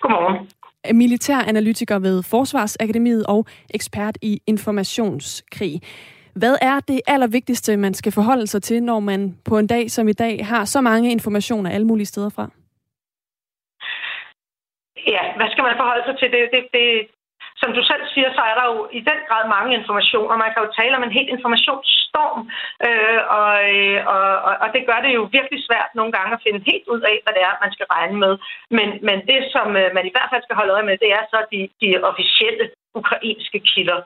Godmorgen. 0.00 0.46
Militær 0.92 1.38
analytiker 1.38 1.98
ved 1.98 2.22
Forsvarsakademiet 2.22 3.26
og 3.26 3.46
ekspert 3.70 4.18
i 4.22 4.40
informationskrig. 4.46 5.82
Hvad 6.40 6.56
er 6.62 6.80
det 6.88 7.00
allervigtigste, 7.06 7.76
man 7.76 7.94
skal 7.94 8.12
forholde 8.12 8.46
sig 8.46 8.62
til, 8.62 8.82
når 8.82 9.00
man 9.00 9.20
på 9.48 9.58
en 9.58 9.66
dag 9.66 9.90
som 9.90 10.08
i 10.08 10.12
dag 10.12 10.46
har 10.46 10.64
så 10.64 10.80
mange 10.80 11.10
informationer 11.10 11.70
alle 11.70 11.86
mulige 11.86 12.06
steder 12.06 12.30
fra? 12.36 12.46
Ja, 15.14 15.22
hvad 15.36 15.48
skal 15.52 15.64
man 15.68 15.76
forholde 15.80 16.04
sig 16.06 16.16
til? 16.18 16.28
Det, 16.34 16.40
det, 16.54 16.62
det, 16.76 16.86
som 17.60 17.70
du 17.76 17.82
selv 17.90 18.04
siger, 18.14 18.28
så 18.38 18.42
er 18.50 18.54
der 18.60 18.66
jo 18.72 18.78
i 18.98 19.00
den 19.10 19.20
grad 19.28 19.44
mange 19.56 19.70
informationer. 19.80 20.42
Man 20.44 20.52
kan 20.52 20.62
jo 20.64 20.70
tale 20.80 20.96
om 20.98 21.04
en 21.06 21.16
helt 21.18 21.30
informationsstorm, 21.36 22.40
øh, 22.86 23.20
og, 23.38 23.50
og, 24.14 24.52
og, 24.62 24.68
det 24.74 24.82
gør 24.88 25.00
det 25.04 25.12
jo 25.18 25.22
virkelig 25.36 25.60
svært 25.68 25.90
nogle 25.98 26.12
gange 26.16 26.32
at 26.34 26.44
finde 26.46 26.68
helt 26.70 26.86
ud 26.94 27.00
af, 27.10 27.16
hvad 27.22 27.32
det 27.36 27.42
er, 27.48 27.62
man 27.64 27.72
skal 27.74 27.86
regne 27.96 28.16
med. 28.24 28.34
Men, 28.76 28.88
men 29.08 29.18
det, 29.30 29.38
som 29.54 29.66
øh, 29.80 29.88
man 29.96 30.04
i 30.06 30.14
hvert 30.14 30.30
fald 30.30 30.42
skal 30.44 30.58
holde 30.60 30.74
øje 30.76 30.88
med, 30.88 30.96
det 31.04 31.10
er 31.18 31.24
så 31.32 31.38
de, 31.52 31.60
de 31.80 31.88
officielle 32.10 32.64
ukrainske 33.00 33.60
kilder. 33.72 34.00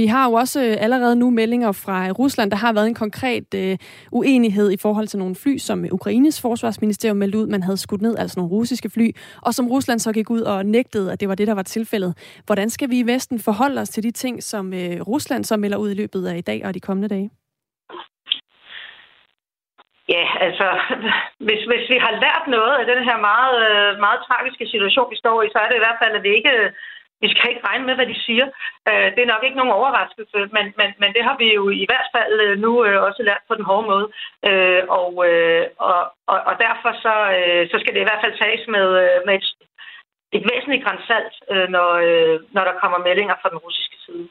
Vi 0.00 0.06
har 0.06 0.24
jo 0.28 0.32
også 0.32 0.58
øh, 0.66 0.76
allerede 0.84 1.16
nu 1.16 1.30
meldinger 1.30 1.72
fra 1.72 1.98
Rusland. 2.10 2.50
Der 2.50 2.56
har 2.56 2.72
været 2.72 2.86
en 2.86 2.94
konkret 3.04 3.48
øh, 3.62 3.76
uenighed 4.12 4.68
i 4.72 4.78
forhold 4.82 5.06
til 5.06 5.18
nogle 5.18 5.36
fly, 5.42 5.56
som 5.58 5.78
Ukraines 5.92 6.42
forsvarsministerium 6.42 7.16
meldte 7.16 7.38
ud, 7.38 7.46
man 7.46 7.62
havde 7.62 7.76
skudt 7.76 8.02
ned, 8.02 8.14
altså 8.18 8.40
nogle 8.40 8.52
russiske 8.56 8.90
fly, 8.94 9.08
og 9.46 9.54
som 9.54 9.68
Rusland 9.68 9.98
så 9.98 10.12
gik 10.12 10.30
ud 10.30 10.40
og 10.40 10.66
nægtede, 10.66 11.12
at 11.12 11.20
det 11.20 11.28
var 11.28 11.34
det, 11.34 11.46
der 11.46 11.54
var 11.54 11.62
tilfældet. 11.62 12.40
Hvordan 12.46 12.70
skal 12.70 12.90
vi 12.90 12.98
i 12.98 13.06
Vesten 13.12 13.38
forholde 13.38 13.80
os 13.80 13.88
til 13.88 14.02
de 14.02 14.10
ting, 14.10 14.42
som 14.42 14.74
øh, 14.74 15.00
Rusland 15.12 15.44
så 15.44 15.56
melder 15.56 15.78
ud 15.78 15.90
i 15.90 15.98
løbet 16.02 16.26
af 16.26 16.36
i 16.36 16.46
dag 16.50 16.60
og 16.66 16.74
de 16.74 16.80
kommende 16.80 17.08
dage? 17.08 17.30
Ja, 20.14 20.24
altså, 20.46 20.66
hvis, 21.46 21.62
hvis 21.70 21.84
vi 21.92 21.98
har 22.04 22.12
lært 22.24 22.44
noget 22.56 22.74
af 22.80 22.86
den 22.92 23.00
her 23.08 23.16
meget, 23.30 23.56
øh, 23.68 23.90
meget 24.06 24.20
tragiske 24.28 24.66
situation, 24.72 25.10
vi 25.10 25.18
står 25.22 25.42
i, 25.42 25.48
så 25.52 25.58
er 25.58 25.68
det 25.68 25.76
i 25.78 25.84
hvert 25.84 26.00
fald, 26.02 26.14
at 26.16 26.22
vi 26.26 26.32
ikke 26.38 26.54
vi 27.20 27.28
skal 27.30 27.50
ikke 27.50 27.66
regne 27.68 27.86
med, 27.86 27.94
hvad 27.94 28.06
de 28.12 28.18
siger. 28.26 28.46
Øh, 28.88 29.08
det 29.14 29.20
er 29.22 29.32
nok 29.32 29.44
ikke 29.44 29.60
nogen 29.60 29.78
overraskelse, 29.78 30.38
men, 30.56 30.66
men, 30.78 30.88
men 31.02 31.10
det 31.16 31.22
har 31.28 31.36
vi 31.42 31.48
jo 31.58 31.64
i 31.70 31.86
hvert 31.90 32.08
fald 32.16 32.34
øh, 32.44 32.58
nu 32.64 32.84
øh, 32.84 33.02
også 33.02 33.22
lært 33.22 33.42
på 33.48 33.54
den 33.54 33.64
hårde 33.64 33.86
måde. 33.92 34.06
Øh, 34.48 34.82
og, 35.00 35.10
øh, 35.28 35.64
og, 35.88 36.00
og, 36.32 36.38
og 36.48 36.54
derfor 36.66 36.90
så, 37.04 37.14
så 37.70 37.76
skal 37.78 37.94
det 37.94 38.00
i 38.02 38.08
hvert 38.08 38.24
fald 38.24 38.34
tages 38.42 38.64
med, 38.74 38.86
med 39.26 39.34
et, 39.40 39.46
et 40.36 40.44
væsentligt 40.52 40.84
grænsalt, 40.84 41.34
når, 41.74 41.90
når 42.54 42.64
der 42.68 42.80
kommer 42.82 42.98
meldinger 42.98 43.36
fra 43.42 43.48
den 43.48 43.58
russiske 43.58 43.96
side. 44.06 44.28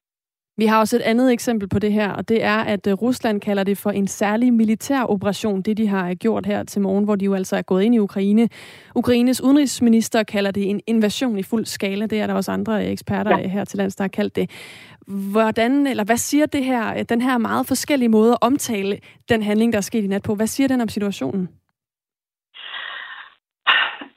Vi 0.57 0.65
har 0.65 0.79
også 0.79 0.95
et 0.95 1.01
andet 1.01 1.33
eksempel 1.33 1.69
på 1.69 1.79
det 1.79 1.93
her, 1.93 2.11
og 2.11 2.29
det 2.29 2.43
er, 2.43 2.57
at 2.57 2.87
øh, 2.87 2.93
Rusland 2.93 3.41
kalder 3.41 3.63
det 3.63 3.77
for 3.77 3.91
en 3.91 4.07
særlig 4.07 4.53
militær 4.53 5.03
operation, 5.03 5.61
det 5.61 5.77
de 5.77 5.87
har 5.87 6.13
gjort 6.13 6.45
her 6.45 6.63
til 6.63 6.81
morgen, 6.81 7.05
hvor 7.05 7.15
de 7.15 7.25
jo 7.25 7.33
altså 7.33 7.55
er 7.55 7.61
gået 7.61 7.83
ind 7.83 7.95
i 7.95 7.99
Ukraine. 7.99 8.49
Ukraines 8.95 9.41
udenrigsminister 9.41 10.23
kalder 10.23 10.51
det 10.51 10.69
en 10.69 10.81
invasion 10.87 11.37
i 11.37 11.43
fuld 11.43 11.65
skala. 11.65 12.05
Det 12.05 12.19
er 12.19 12.27
der 12.27 12.33
også 12.33 12.51
andre 12.51 12.85
eksperter 12.85 13.37
ja. 13.37 13.47
her 13.47 13.65
til 13.65 13.77
lands, 13.77 13.95
der 13.95 14.03
har 14.03 14.09
kaldt 14.09 14.35
det. 14.35 14.49
Hvordan, 15.31 15.87
eller 15.87 16.03
hvad 16.03 16.17
siger 16.17 16.45
det 16.45 16.63
her, 16.63 17.03
den 17.03 17.21
her 17.21 17.37
meget 17.37 17.67
forskellige 17.67 18.09
måde 18.09 18.31
at 18.31 18.37
omtale 18.41 18.99
den 19.29 19.43
handling, 19.43 19.73
der 19.73 19.77
er 19.77 19.81
sket 19.81 20.03
i 20.03 20.07
nat 20.07 20.23
på? 20.23 20.35
Hvad 20.35 20.47
siger 20.47 20.67
den 20.67 20.81
om 20.81 20.87
situationen? 20.87 21.49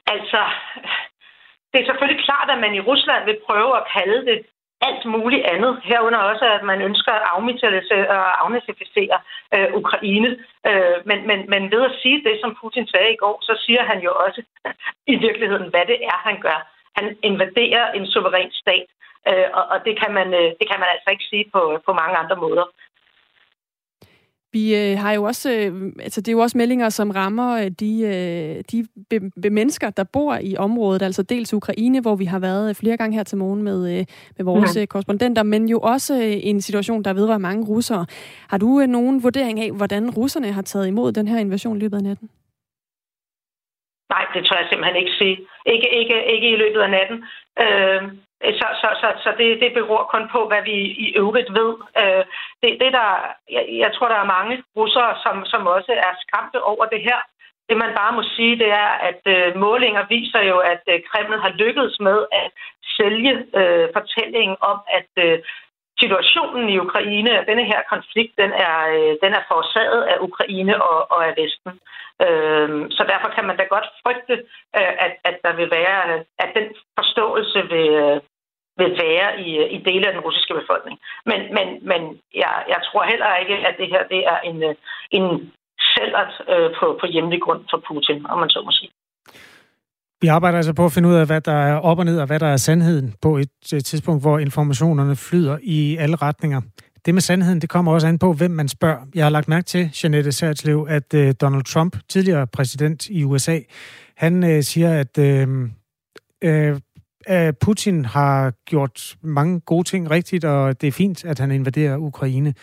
Altså, 0.07 0.41
det 1.72 1.80
er 1.80 1.86
selvfølgelig 1.86 2.24
klart, 2.24 2.51
at 2.51 2.59
man 2.61 2.74
i 2.74 2.80
Rusland 2.80 3.24
vil 3.24 3.39
prøve 3.47 3.76
at 3.76 3.84
kalde 3.97 4.26
det 4.30 4.39
alt 4.81 5.05
muligt 5.05 5.47
andet. 5.53 5.72
Herunder 5.85 6.18
også, 6.18 6.45
at 6.57 6.62
man 6.70 6.81
ønsker 6.83 7.12
at 7.12 8.09
og 8.16 8.45
afnazificere 8.45 9.18
øh, 9.55 9.68
Ukraine. 9.81 10.31
Øh, 10.68 10.97
men, 11.09 11.26
men, 11.26 11.39
men 11.53 11.62
ved 11.70 11.83
at 11.91 11.97
sige 12.03 12.24
det, 12.26 12.37
som 12.41 12.57
Putin 12.61 12.87
sagde 12.87 13.12
i 13.12 13.20
går, 13.22 13.39
så 13.43 13.55
siger 13.64 13.83
han 13.91 13.99
jo 14.07 14.12
også 14.24 14.43
i 15.12 15.16
virkeligheden, 15.16 15.70
hvad 15.70 15.85
det 15.87 15.99
er, 16.05 16.18
han 16.29 16.41
gør. 16.41 16.59
Han 16.97 17.16
invaderer 17.22 17.93
en 17.93 18.07
suveræn 18.07 18.51
stat, 18.53 18.89
øh, 19.29 19.49
og, 19.59 19.64
og 19.72 19.79
det, 19.87 19.95
kan 20.03 20.12
man, 20.18 20.29
øh, 20.41 20.51
det 20.59 20.66
kan 20.70 20.81
man 20.81 20.89
altså 20.95 21.09
ikke 21.11 21.29
sige 21.31 21.47
på, 21.53 21.62
på 21.87 21.93
mange 22.01 22.16
andre 22.22 22.37
måder. 22.37 22.66
Vi 24.53 24.76
øh, 24.76 24.99
har 24.99 25.12
jo 25.12 25.22
også, 25.22 25.51
øh, 25.53 25.92
altså 26.01 26.20
det 26.20 26.28
er 26.28 26.32
jo 26.32 26.38
også 26.38 26.59
meldinger, 26.59 26.88
som 26.88 27.11
rammer 27.11 27.51
øh, 27.62 27.70
de, 27.70 27.92
øh, 28.03 28.64
de 28.72 28.86
be, 29.11 29.30
be 29.42 29.51
mennesker, 29.51 29.90
der 29.90 30.05
bor 30.05 30.38
i 30.42 30.57
området, 30.57 31.03
altså 31.03 31.22
dels 31.22 31.55
Ukraine, 31.55 32.01
hvor 32.01 32.16
vi 32.16 32.24
har 32.24 32.38
været 32.38 32.76
flere 32.76 32.96
gange 32.96 33.16
her 33.16 33.22
til 33.22 33.38
morgen 33.38 33.62
med, 33.62 33.78
øh, 33.99 34.05
med 34.36 34.44
vores 34.44 34.76
ja. 34.76 34.86
korrespondenter, 34.86 35.42
men 35.42 35.68
jo 35.68 35.78
også 35.78 36.14
øh, 36.14 36.36
en 36.51 36.61
situation, 36.61 37.03
der 37.03 37.12
vedrører 37.12 37.38
mange 37.38 37.66
russere. 37.66 38.07
Har 38.51 38.59
du 38.59 38.80
øh, 38.80 38.86
nogen 38.86 39.22
vurdering 39.22 39.61
af, 39.61 39.70
hvordan 39.72 40.11
russerne 40.11 40.53
har 40.53 40.62
taget 40.62 40.86
imod 40.86 41.12
den 41.12 41.28
her 41.28 41.38
invasion 41.38 41.76
i 41.76 41.80
løbet 41.80 41.96
af 41.96 42.03
natten? 42.03 42.28
Nej, 44.14 44.24
det 44.34 44.44
tror 44.44 44.57
jeg 44.57 44.66
simpelthen 44.68 44.96
ikke 45.03 45.18
sige. 45.20 45.36
Ikke, 45.66 45.88
ikke, 46.01 46.16
ikke 46.34 46.49
i 46.51 46.57
løbet 46.57 46.80
af 46.80 46.90
natten. 46.90 47.18
Øh, 47.64 48.03
Øh, 48.45 48.55
så, 48.61 48.66
så, 48.80 48.89
så, 49.01 49.09
så 49.24 49.30
det, 49.39 49.61
det 49.62 49.72
beror 49.78 50.03
kun 50.14 50.24
på, 50.34 50.41
hvad 50.49 50.62
vi 50.70 50.76
i 51.07 51.09
øvrigt 51.22 51.51
ved. 51.59 51.70
Øh, 52.03 52.24
det, 52.62 52.70
det 52.82 52.91
der, 52.99 53.11
jeg, 53.57 53.64
jeg 53.84 53.91
tror, 53.95 54.09
der 54.09 54.20
er 54.20 54.34
mange 54.36 54.62
russere, 54.76 55.12
som, 55.24 55.34
som 55.53 55.66
også 55.66 55.93
er 55.93 56.12
skræmte 56.24 56.62
over 56.62 56.84
det 56.86 57.01
her. 57.09 57.20
Det 57.68 57.76
man 57.76 57.93
bare 58.01 58.12
må 58.12 58.22
sige, 58.36 58.59
det 58.59 58.70
er, 58.70 58.91
at 59.11 59.22
øh, 59.34 59.57
målinger 59.57 60.05
viser 60.09 60.43
jo, 60.43 60.59
at 60.59 60.82
øh, 60.93 61.01
Kreml 61.09 61.41
har 61.45 61.53
lykkedes 61.62 62.01
med 62.01 62.18
at 62.32 62.51
sælge 62.97 63.32
øh, 63.61 63.89
fortællingen 63.97 64.57
om, 64.61 64.78
at 64.99 65.11
øh, 65.24 65.39
situationen 66.01 66.68
i 66.68 66.78
Ukraine, 66.78 67.44
denne 67.51 67.64
her 67.72 67.80
konflikt, 67.92 68.32
den 68.42 68.53
er, 68.66 68.78
øh, 68.96 69.12
den 69.22 69.32
er 69.38 69.42
forårsaget 69.49 70.03
af 70.12 70.16
Ukraine 70.28 70.74
og, 70.82 70.99
og 71.14 71.20
af 71.28 71.32
Vesten. 71.40 71.72
Øh, 72.26 72.68
så 72.96 73.03
derfor 73.12 73.28
kan 73.34 73.44
man 73.46 73.57
da 73.57 73.64
godt 73.74 73.88
frygte, 74.03 74.34
øh, 74.78 74.94
at, 75.05 75.12
at 75.28 75.36
der 75.44 75.53
vil 75.59 75.70
være, 75.70 76.24
at 76.44 76.51
den 76.59 76.66
forståelse 76.99 77.59
vil, 77.72 77.90
øh, 78.05 78.20
vil 78.80 78.92
være 79.07 79.40
i, 79.46 79.51
i 79.76 79.78
dele 79.88 80.07
af 80.07 80.12
den 80.12 80.24
russiske 80.26 80.55
befolkning. 80.61 80.96
Men, 81.30 81.40
men, 81.57 81.68
men 81.90 82.20
jeg, 82.34 82.55
jeg 82.68 82.80
tror 82.84 83.03
heller 83.03 83.36
ikke, 83.36 83.57
at 83.68 83.74
det 83.80 83.88
her 83.88 84.03
det 84.14 84.20
er 84.32 84.38
en, 84.51 84.59
en 85.11 85.53
sælgert 85.92 86.32
øh, 86.53 86.70
på, 86.78 86.99
på 87.01 87.07
hjemlig 87.07 87.40
grund 87.42 87.62
for 87.70 87.78
Putin, 87.88 88.26
om 88.32 88.38
man 88.38 88.51
så 88.51 88.61
må 88.64 88.70
sige. 88.70 88.90
Vi 90.20 90.26
arbejder 90.26 90.56
altså 90.56 90.72
på 90.72 90.84
at 90.84 90.92
finde 90.92 91.08
ud 91.08 91.14
af, 91.14 91.26
hvad 91.26 91.40
der 91.40 91.52
er 91.52 91.74
op 91.74 91.98
og 91.98 92.04
ned, 92.04 92.18
og 92.18 92.26
hvad 92.26 92.40
der 92.40 92.46
er 92.46 92.56
sandheden 92.56 93.14
på 93.22 93.36
et 93.36 93.50
tidspunkt, 93.84 94.22
hvor 94.22 94.38
informationerne 94.38 95.16
flyder 95.16 95.58
i 95.62 95.96
alle 95.96 96.16
retninger. 96.16 96.60
Det 97.04 97.14
med 97.14 97.22
sandheden, 97.22 97.60
det 97.60 97.68
kommer 97.68 97.92
også 97.92 98.06
an 98.06 98.18
på, 98.18 98.32
hvem 98.32 98.50
man 98.50 98.68
spørger. 98.68 98.98
Jeg 99.14 99.24
har 99.24 99.30
lagt 99.30 99.48
mærke 99.48 99.64
til, 99.64 99.90
Jeanette 100.02 100.32
Særtslev, 100.32 100.86
at 100.90 101.14
øh, 101.14 101.34
Donald 101.40 101.64
Trump, 101.64 101.96
tidligere 102.08 102.46
præsident 102.46 103.08
i 103.08 103.24
USA, 103.24 103.58
han 104.16 104.44
øh, 104.44 104.62
siger, 104.62 105.00
at 105.00 105.18
øh, 105.18 105.68
øh, 106.44 107.52
Putin 107.60 108.04
har 108.04 108.52
gjort 108.64 109.16
mange 109.22 109.60
gode 109.60 109.88
ting 109.88 110.10
rigtigt, 110.10 110.44
og 110.44 110.80
det 110.80 110.86
er 110.86 110.92
fint, 110.92 111.24
at 111.24 111.38
han 111.38 111.50
invaderer 111.50 111.96
Ukraine. 111.96 112.54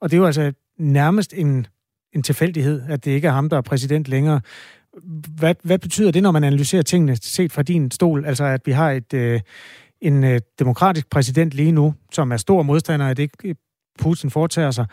Og 0.00 0.10
det 0.10 0.16
er 0.16 0.20
jo 0.20 0.26
altså 0.26 0.52
nærmest 0.78 1.34
en, 1.36 1.66
en 2.12 2.22
tilfældighed, 2.22 2.82
at 2.88 3.04
det 3.04 3.10
ikke 3.10 3.28
er 3.28 3.32
ham, 3.32 3.48
der 3.48 3.56
er 3.56 3.60
præsident 3.60 4.08
længere. 4.08 4.40
Hvad, 5.38 5.54
hvad 5.62 5.78
betyder 5.78 6.10
det, 6.10 6.22
når 6.22 6.30
man 6.30 6.44
analyserer 6.44 6.82
tingene 6.82 7.16
set 7.16 7.52
fra 7.52 7.62
din 7.62 7.90
stol? 7.90 8.24
Altså, 8.24 8.44
at 8.44 8.60
vi 8.66 8.72
har 8.72 8.90
et, 8.90 9.14
øh, 9.14 9.40
en 10.00 10.24
øh, 10.24 10.40
demokratisk 10.58 11.10
præsident 11.10 11.54
lige 11.54 11.72
nu, 11.72 11.94
som 12.12 12.32
er 12.32 12.36
stor 12.36 12.62
modstander 12.62 13.08
af 13.08 13.16
det, 13.16 13.30
Putin 13.98 14.30
foretager 14.30 14.70
sig, 14.70 14.86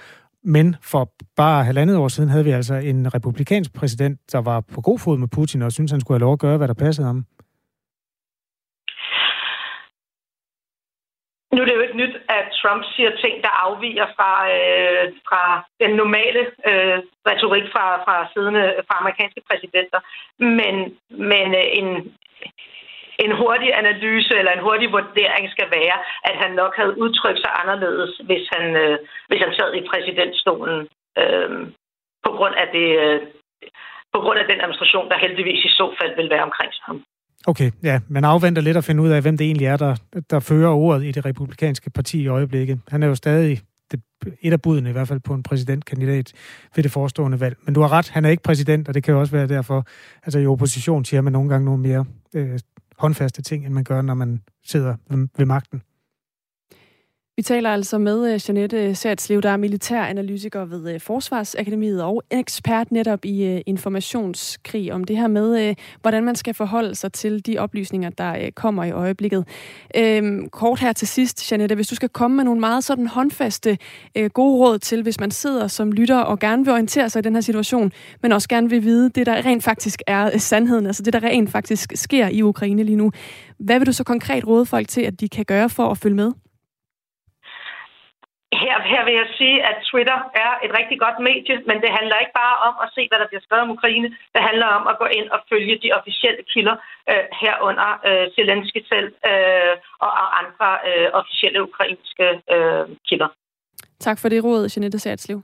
men 0.44 0.76
for 0.82 1.12
bare 1.36 1.66
halvandet 1.66 1.98
år 1.98 2.08
siden 2.08 2.30
havde 2.30 2.44
vi 2.44 2.52
altså 2.52 2.74
en 2.74 3.14
republikansk 3.14 3.74
præsident, 3.74 4.20
der 4.32 4.38
var 4.38 4.62
på 4.62 4.82
god 4.82 5.00
fod 5.00 5.18
med 5.18 5.28
Putin 5.28 5.62
og 5.62 5.72
syntes, 5.72 5.92
han 5.92 6.02
skulle 6.02 6.16
have 6.16 6.26
lov 6.26 6.34
at 6.34 6.40
gøre, 6.40 6.58
hvad 6.58 6.68
der 6.68 6.74
passede 6.74 7.08
ham. 7.08 7.26
Nu 11.52 11.62
er 11.62 11.66
det 11.66 11.76
jo 11.76 11.86
ikke 11.86 12.02
nyt, 12.04 12.16
at 12.38 12.46
Trump 12.62 12.84
siger 12.96 13.12
ting, 13.24 13.36
der 13.46 13.64
afviger 13.66 14.08
fra, 14.16 14.32
øh, 14.58 15.06
fra 15.28 15.44
den 15.82 15.92
normale 16.02 16.42
øh, 16.70 16.98
retorik 17.30 17.66
fra, 17.74 17.86
fra, 18.06 18.16
siddende, 18.34 18.66
fra 18.88 18.96
amerikanske 19.02 19.42
præsidenter. 19.50 20.00
Men, 20.60 20.76
men 21.30 21.48
øh, 21.62 21.68
en, 21.80 21.88
en 23.24 23.32
hurtig 23.42 23.70
analyse 23.82 24.34
eller 24.40 24.52
en 24.52 24.66
hurtig 24.68 24.92
vurdering 24.92 25.46
skal 25.52 25.70
være, 25.72 25.98
at 26.30 26.36
han 26.42 26.52
nok 26.52 26.74
havde 26.76 26.98
udtrykt 27.04 27.40
sig 27.40 27.52
anderledes, 27.62 28.12
hvis 28.28 28.46
han, 28.54 28.76
øh, 28.76 28.98
hvis 29.28 29.42
han 29.46 29.54
sad 29.54 29.74
i 29.74 29.88
præsidentstolen 29.92 30.88
øh, 31.22 31.50
på 32.26 32.32
grund 32.38 32.56
af 32.56 32.68
det, 32.78 32.88
øh, 33.04 33.22
på 34.14 34.20
grund 34.20 34.40
af 34.40 34.48
den 34.48 34.62
administration, 34.62 35.10
der 35.10 35.24
heldigvis 35.26 35.66
i 35.66 35.70
så 35.70 35.96
fald 36.02 36.16
vil 36.16 36.30
være 36.30 36.48
omkring 36.50 36.74
ham. 36.82 37.04
Okay, 37.48 37.72
ja, 37.84 38.00
man 38.08 38.24
afventer 38.24 38.62
lidt 38.62 38.78
at 38.78 38.84
finde 38.84 39.04
ud 39.04 39.10
af, 39.10 39.22
hvem 39.22 39.38
det 39.38 39.46
egentlig 39.46 39.68
er, 39.68 39.78
der, 39.78 39.96
der 40.30 40.40
fører 40.40 40.70
ordet 40.70 41.06
i 41.06 41.12
det 41.12 41.26
republikanske 41.26 41.90
parti 41.90 42.22
i 42.22 42.28
øjeblikket. 42.28 42.80
Han 42.88 43.04
er 43.04 43.08
jo 43.08 43.16
stadig 43.16 43.62
det, 43.92 44.02
et 44.42 44.54
af 44.54 44.62
budene 44.62 44.90
i 44.90 44.92
hvert 44.92 45.08
fald 45.08 45.20
på 45.20 45.34
en 45.34 45.44
præsidentkandidat 45.44 46.34
ved 46.76 46.84
det 46.84 46.92
forestående 46.92 47.40
valg. 47.40 47.58
Men 47.66 47.74
du 47.74 47.82
har 47.82 47.92
ret, 47.92 48.10
han 48.10 48.26
er 48.26 48.30
ikke 48.30 48.44
præsident, 48.44 48.88
og 48.88 48.94
det 48.94 49.04
kan 49.04 49.14
jo 49.14 49.20
også 49.20 49.32
være 49.32 49.48
derfor, 49.48 49.88
altså 50.24 50.40
i 50.40 50.46
opposition 50.46 51.06
siger 51.06 51.22
man 51.22 51.34
nogle 51.34 51.50
gange 51.50 51.66
nogle 51.66 51.82
mere 51.82 52.06
øh, 52.34 52.60
håndfaste 52.98 53.42
ting, 53.42 53.66
end 53.66 53.74
man 53.74 53.84
gør, 53.84 54.02
når 54.02 54.14
man 54.14 54.42
sidder 54.64 54.96
ved, 55.10 55.28
ved 55.38 55.46
magten. 55.46 55.82
Vi 57.40 57.44
taler 57.44 57.70
altså 57.70 57.98
med 57.98 58.34
øh, 58.34 58.40
Janette 58.48 58.96
Sertslev, 58.96 59.42
der 59.42 59.50
er 59.50 59.58
militæranalytiker 59.58 60.66
ved 60.66 60.94
øh, 60.94 61.00
Forsvarsakademiet 61.00 62.04
og 62.04 62.24
ekspert 62.32 62.92
netop 62.92 63.26
i 63.26 63.46
øh, 63.46 63.62
informationskrig 63.66 64.94
om 64.94 65.04
det 65.04 65.18
her 65.18 65.28
med, 65.28 65.76
hvordan 66.02 66.24
man 66.24 66.36
skal 66.36 66.54
forholde 66.54 66.96
sig 66.96 67.14
til 67.14 67.46
de 67.46 67.58
oplysninger, 67.58 68.10
der 68.10 68.50
kommer 68.56 68.84
i 68.84 68.92
øjeblikket. 68.92 69.46
Øhm, 69.96 70.50
kort 70.50 70.80
her 70.80 70.94
til 70.94 71.08
sidst, 71.08 71.52
Janette, 71.52 71.76
hvis 71.76 71.88
du 71.88 71.96
skal 71.96 72.10
komme 72.10 72.38
med 72.38 72.44
nogle 72.44 72.60
meget 72.60 72.84
sådan 72.84 73.08
håndfaste 73.08 73.78
gode 74.34 74.58
råd 74.58 74.80
til, 74.80 75.04
hvis 75.04 75.20
man 75.20 75.32
sidder 75.32 75.68
som 75.68 75.92
lytter 75.92 76.20
og 76.20 76.40
gerne 76.40 76.66
vil 76.66 76.74
orientere 76.74 77.10
sig 77.10 77.20
i 77.20 77.24
den 77.24 77.34
her 77.34 77.42
situation, 77.42 77.92
men 78.22 78.32
også 78.32 78.50
gerne 78.50 78.70
vil 78.70 78.84
vide 78.84 79.10
det, 79.10 79.26
der 79.26 79.46
rent 79.46 79.64
faktisk 79.64 80.02
er 80.08 80.38
sandheden, 80.38 80.86
altså 80.86 81.04
det, 81.04 81.14
der 81.14 81.24
rent 81.24 81.50
faktisk 81.50 81.92
sker 81.96 82.28
i 82.28 82.42
Ukraine 82.42 82.84
lige 82.84 82.96
nu. 82.96 83.12
Hvad 83.58 83.80
vil 83.80 83.88
du 83.88 83.94
så 83.94 84.04
konkret 84.04 84.48
råde 84.48 84.66
folk 84.66 84.88
til, 84.88 85.02
at 85.02 85.20
de 85.20 85.30
kan 85.30 85.46
gøre 85.46 85.70
for 85.70 85.92
at 85.92 85.98
følge 85.98 86.16
med? 86.16 86.32
Her, 88.64 88.76
her 88.94 89.02
vil 89.08 89.16
jeg 89.22 89.28
sige, 89.40 89.58
at 89.70 89.76
Twitter 89.90 90.20
er 90.46 90.52
et 90.66 90.72
rigtig 90.80 90.98
godt 91.06 91.18
medie, 91.30 91.56
men 91.70 91.78
det 91.84 91.92
handler 91.98 92.18
ikke 92.24 92.36
bare 92.44 92.58
om 92.68 92.76
at 92.84 92.90
se, 92.96 93.02
hvad 93.10 93.20
der 93.22 93.28
bliver 93.30 93.44
skrevet 93.46 93.66
om 93.66 93.76
Ukraine. 93.78 94.10
Det 94.36 94.42
handler 94.50 94.68
om 94.78 94.84
at 94.92 94.96
gå 95.02 95.08
ind 95.18 95.28
og 95.36 95.40
følge 95.52 95.76
de 95.84 95.90
officielle 96.00 96.44
kilder 96.54 96.76
øh, 97.12 97.26
herunder 97.42 97.90
øh, 98.08 98.26
Zelensky 98.36 98.82
selv 98.94 99.10
øh, 99.32 99.74
og 100.06 100.12
andre 100.42 100.70
øh, 100.90 101.08
officielle 101.20 101.60
ukrainske 101.68 102.28
øh, 102.56 102.86
kilder. 103.08 103.30
Tak 104.08 104.18
for 104.22 104.30
det 104.30 104.44
råd, 104.44 104.64
Jeanette 104.74 105.00
Satslev. 105.00 105.40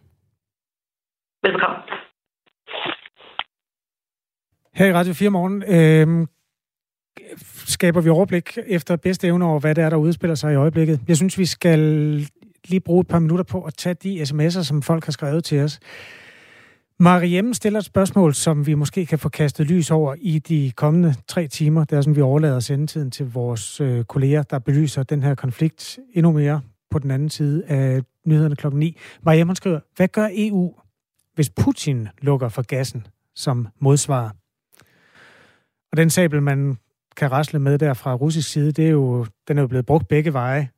Velkommen. 1.47 1.79
Her 4.77 4.85
i 4.85 4.93
Radio 4.93 5.13
4 5.13 5.29
Morgen 5.29 5.57
øh, 5.75 6.27
skaber 7.75 8.01
vi 8.01 8.09
overblik 8.09 8.57
efter 8.67 8.95
bedste 8.95 9.27
evne 9.27 9.45
over, 9.45 9.59
hvad 9.59 9.75
det 9.75 9.83
er, 9.83 9.89
der 9.89 9.97
udspiller 9.97 10.35
sig 10.35 10.53
i 10.53 10.55
øjeblikket. 10.55 10.99
Jeg 11.07 11.17
synes, 11.17 11.37
vi 11.37 11.45
skal 11.45 11.81
lige 12.69 12.79
bruge 12.79 13.01
et 13.01 13.07
par 13.07 13.19
minutter 13.19 13.43
på 13.43 13.61
at 13.61 13.73
tage 13.73 13.93
de 13.93 14.21
sms'er, 14.21 14.63
som 14.63 14.81
folk 14.81 15.05
har 15.05 15.11
skrevet 15.11 15.43
til 15.43 15.59
os. 15.59 15.79
Mariem 16.99 17.53
stiller 17.53 17.79
et 17.79 17.85
spørgsmål, 17.85 18.33
som 18.33 18.67
vi 18.67 18.73
måske 18.73 19.05
kan 19.05 19.19
få 19.19 19.29
kastet 19.29 19.67
lys 19.67 19.91
over 19.91 20.15
i 20.17 20.39
de 20.39 20.71
kommende 20.75 21.15
tre 21.27 21.47
timer. 21.47 21.83
Det 21.83 21.97
er 21.97 22.01
sådan, 22.01 22.15
vi 22.15 22.21
overlader 22.21 22.59
sendetiden 22.59 23.11
til 23.11 23.31
vores 23.31 23.81
øh, 23.81 24.03
kolleger, 24.03 24.43
der 24.43 24.59
belyser 24.59 25.03
den 25.03 25.23
her 25.23 25.35
konflikt 25.35 25.99
endnu 26.13 26.31
mere 26.31 26.61
på 26.91 26.99
den 26.99 27.11
anden 27.11 27.29
side 27.29 27.63
af 27.67 28.01
nyhederne 28.25 28.55
klokken 28.55 28.79
9. 28.79 28.97
Mariem 29.23 29.55
skriver, 29.55 29.79
hvad 29.95 30.07
gør 30.07 30.29
EU, 30.31 30.73
hvis 31.33 31.49
Putin 31.49 32.07
lukker 32.21 32.49
for 32.49 32.61
gassen 32.61 33.07
som 33.35 33.67
modsvar? 33.79 34.35
Og 35.91 35.97
den 35.97 36.09
sabel, 36.09 36.41
man 36.41 36.77
kan 37.17 37.31
rasle 37.31 37.59
med 37.59 37.77
der 37.77 37.93
fra 37.93 38.13
russisk 38.13 38.49
side, 38.49 38.71
det 38.71 38.85
er 38.85 38.89
jo, 38.89 39.25
den 39.47 39.57
er 39.57 39.61
jo 39.61 39.67
blevet 39.67 39.85
brugt 39.85 40.07
begge 40.07 40.33
veje. 40.33 40.69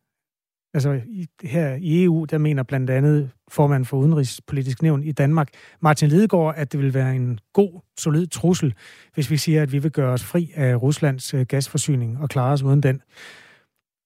Altså 0.74 1.02
her 1.44 1.76
i 1.82 2.04
EU, 2.04 2.26
der 2.26 2.38
mener 2.38 2.64
blandt 2.64 2.90
andet 2.90 3.32
formand 3.48 3.86
for 3.86 3.98
Udenrigspolitisk 3.98 4.82
Nævn 4.82 5.04
i 5.04 5.12
Danmark, 5.12 5.50
Martin 5.82 6.10
Lidegaard, 6.10 6.54
at 6.58 6.72
det 6.72 6.80
vil 6.80 6.94
være 6.94 7.16
en 7.16 7.40
god, 7.54 7.82
solid 8.00 8.28
trussel, 8.28 8.74
hvis 9.14 9.32
vi 9.32 9.38
siger, 9.38 9.62
at 9.62 9.72
vi 9.72 9.80
vil 9.80 9.92
gøre 9.92 10.14
os 10.14 10.24
fri 10.24 10.52
af 10.56 10.82
Ruslands 10.82 11.34
øh, 11.34 11.46
gasforsyning 11.46 12.20
og 12.22 12.30
klare 12.30 12.54
os 12.54 12.64
uden 12.64 12.84
den. 12.84 13.02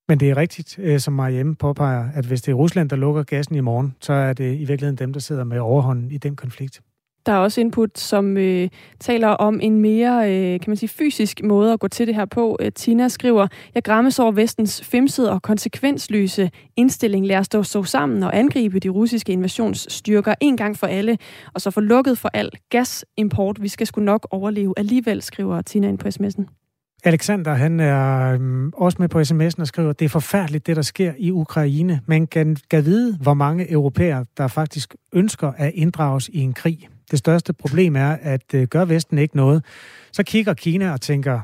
Men 0.08 0.20
det 0.20 0.30
er 0.30 0.38
rigtigt, 0.38 0.80
øh, 0.80 1.00
som 1.00 1.14
Mariem 1.14 1.56
påpeger, 1.56 2.12
at 2.14 2.26
hvis 2.26 2.42
det 2.42 2.52
er 2.52 2.56
Rusland, 2.56 2.90
der 2.90 2.96
lukker 2.96 3.24
gassen 3.24 3.56
i 3.56 3.60
morgen, 3.60 3.96
så 4.02 4.14
er 4.14 4.34
det 4.34 4.56
i 4.56 4.66
virkeligheden 4.66 4.98
dem, 4.98 5.14
der 5.14 5.20
sidder 5.20 5.44
med 5.44 5.60
overhånden 5.60 6.12
i 6.12 6.18
den 6.18 6.36
konflikt. 6.36 6.82
Der 7.26 7.32
er 7.32 7.38
også 7.38 7.62
input, 7.62 8.00
som 8.00 8.38
øh, 8.38 8.70
taler 9.00 9.28
om 9.28 9.60
en 9.62 9.80
mere 9.80 10.32
øh, 10.32 10.60
kan 10.60 10.70
man 10.70 10.78
sige, 10.78 10.90
fysisk 10.90 11.44
måde 11.44 11.74
at 11.74 11.80
gå 11.80 11.88
til 11.88 12.08
det 12.08 12.16
her 12.16 12.26
på. 12.26 12.58
Øh, 12.60 12.72
Tina 12.72 13.08
skriver, 13.08 13.48
jeg 13.76 13.84
græmmes 13.84 14.20
over 14.20 14.32
vestens 14.32 14.82
femsede 14.84 15.32
og 15.32 15.42
konsekvensløse 15.42 16.52
indstilling. 16.76 17.26
Lad 17.26 17.38
os 17.38 17.50
dog 17.50 17.66
stå 17.66 17.84
sammen 17.84 18.24
og 18.24 18.38
angribe 18.38 18.80
de 18.80 18.90
russiske 18.90 19.32
invasionsstyrker 19.32 20.34
en 20.42 20.58
gang 20.58 20.78
for 20.78 20.88
alle, 20.88 21.18
og 21.54 21.62
så 21.62 21.72
få 21.72 21.80
lukket 21.80 22.18
for 22.18 22.30
al 22.34 22.50
gasimport. 22.70 23.62
Vi 23.62 23.68
skal 23.68 23.88
sgu 23.88 24.02
nok 24.02 24.28
overleve 24.32 24.74
alligevel, 24.78 25.22
skriver 25.22 25.62
Tina 25.62 25.88
ind 25.88 25.98
på 25.98 26.08
sms'en. 26.08 26.62
Alexander, 27.04 27.54
han 27.54 27.80
er 27.80 28.34
øhm, 28.34 28.72
også 28.74 28.98
med 29.00 29.10
på 29.10 29.20
sms'en 29.20 29.62
og 29.62 29.68
skriver, 29.68 29.94
det 29.94 30.06
er 30.06 30.10
forfærdeligt, 30.10 30.68
det 30.68 30.76
der 30.76 30.82
sker 30.82 31.14
i 31.18 31.32
Ukraine. 31.32 32.02
Man 32.06 32.28
kan, 32.28 32.58
kan 32.72 32.86
vide, 32.86 33.18
hvor 33.18 33.34
mange 33.34 33.72
europæer, 33.72 34.24
der 34.38 34.48
faktisk 34.48 34.96
ønsker 35.14 35.52
at 35.58 35.72
inddrages 35.76 36.30
i 36.34 36.40
en 36.40 36.54
krig. 36.54 36.88
Det 37.12 37.20
største 37.20 37.54
problem 37.54 37.96
er, 37.96 38.18
at 38.22 38.54
øh, 38.54 38.68
gør 38.68 38.86
Vesten 38.86 39.18
ikke 39.18 39.36
noget, 39.36 39.66
så 40.12 40.24
kigger 40.24 40.54
Kina 40.54 40.92
og 40.92 41.02
tænker, 41.02 41.40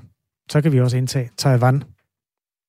så 0.50 0.62
kan 0.62 0.72
vi 0.72 0.82
også 0.82 0.98
indtage 0.98 1.30
Taiwan. 1.38 1.84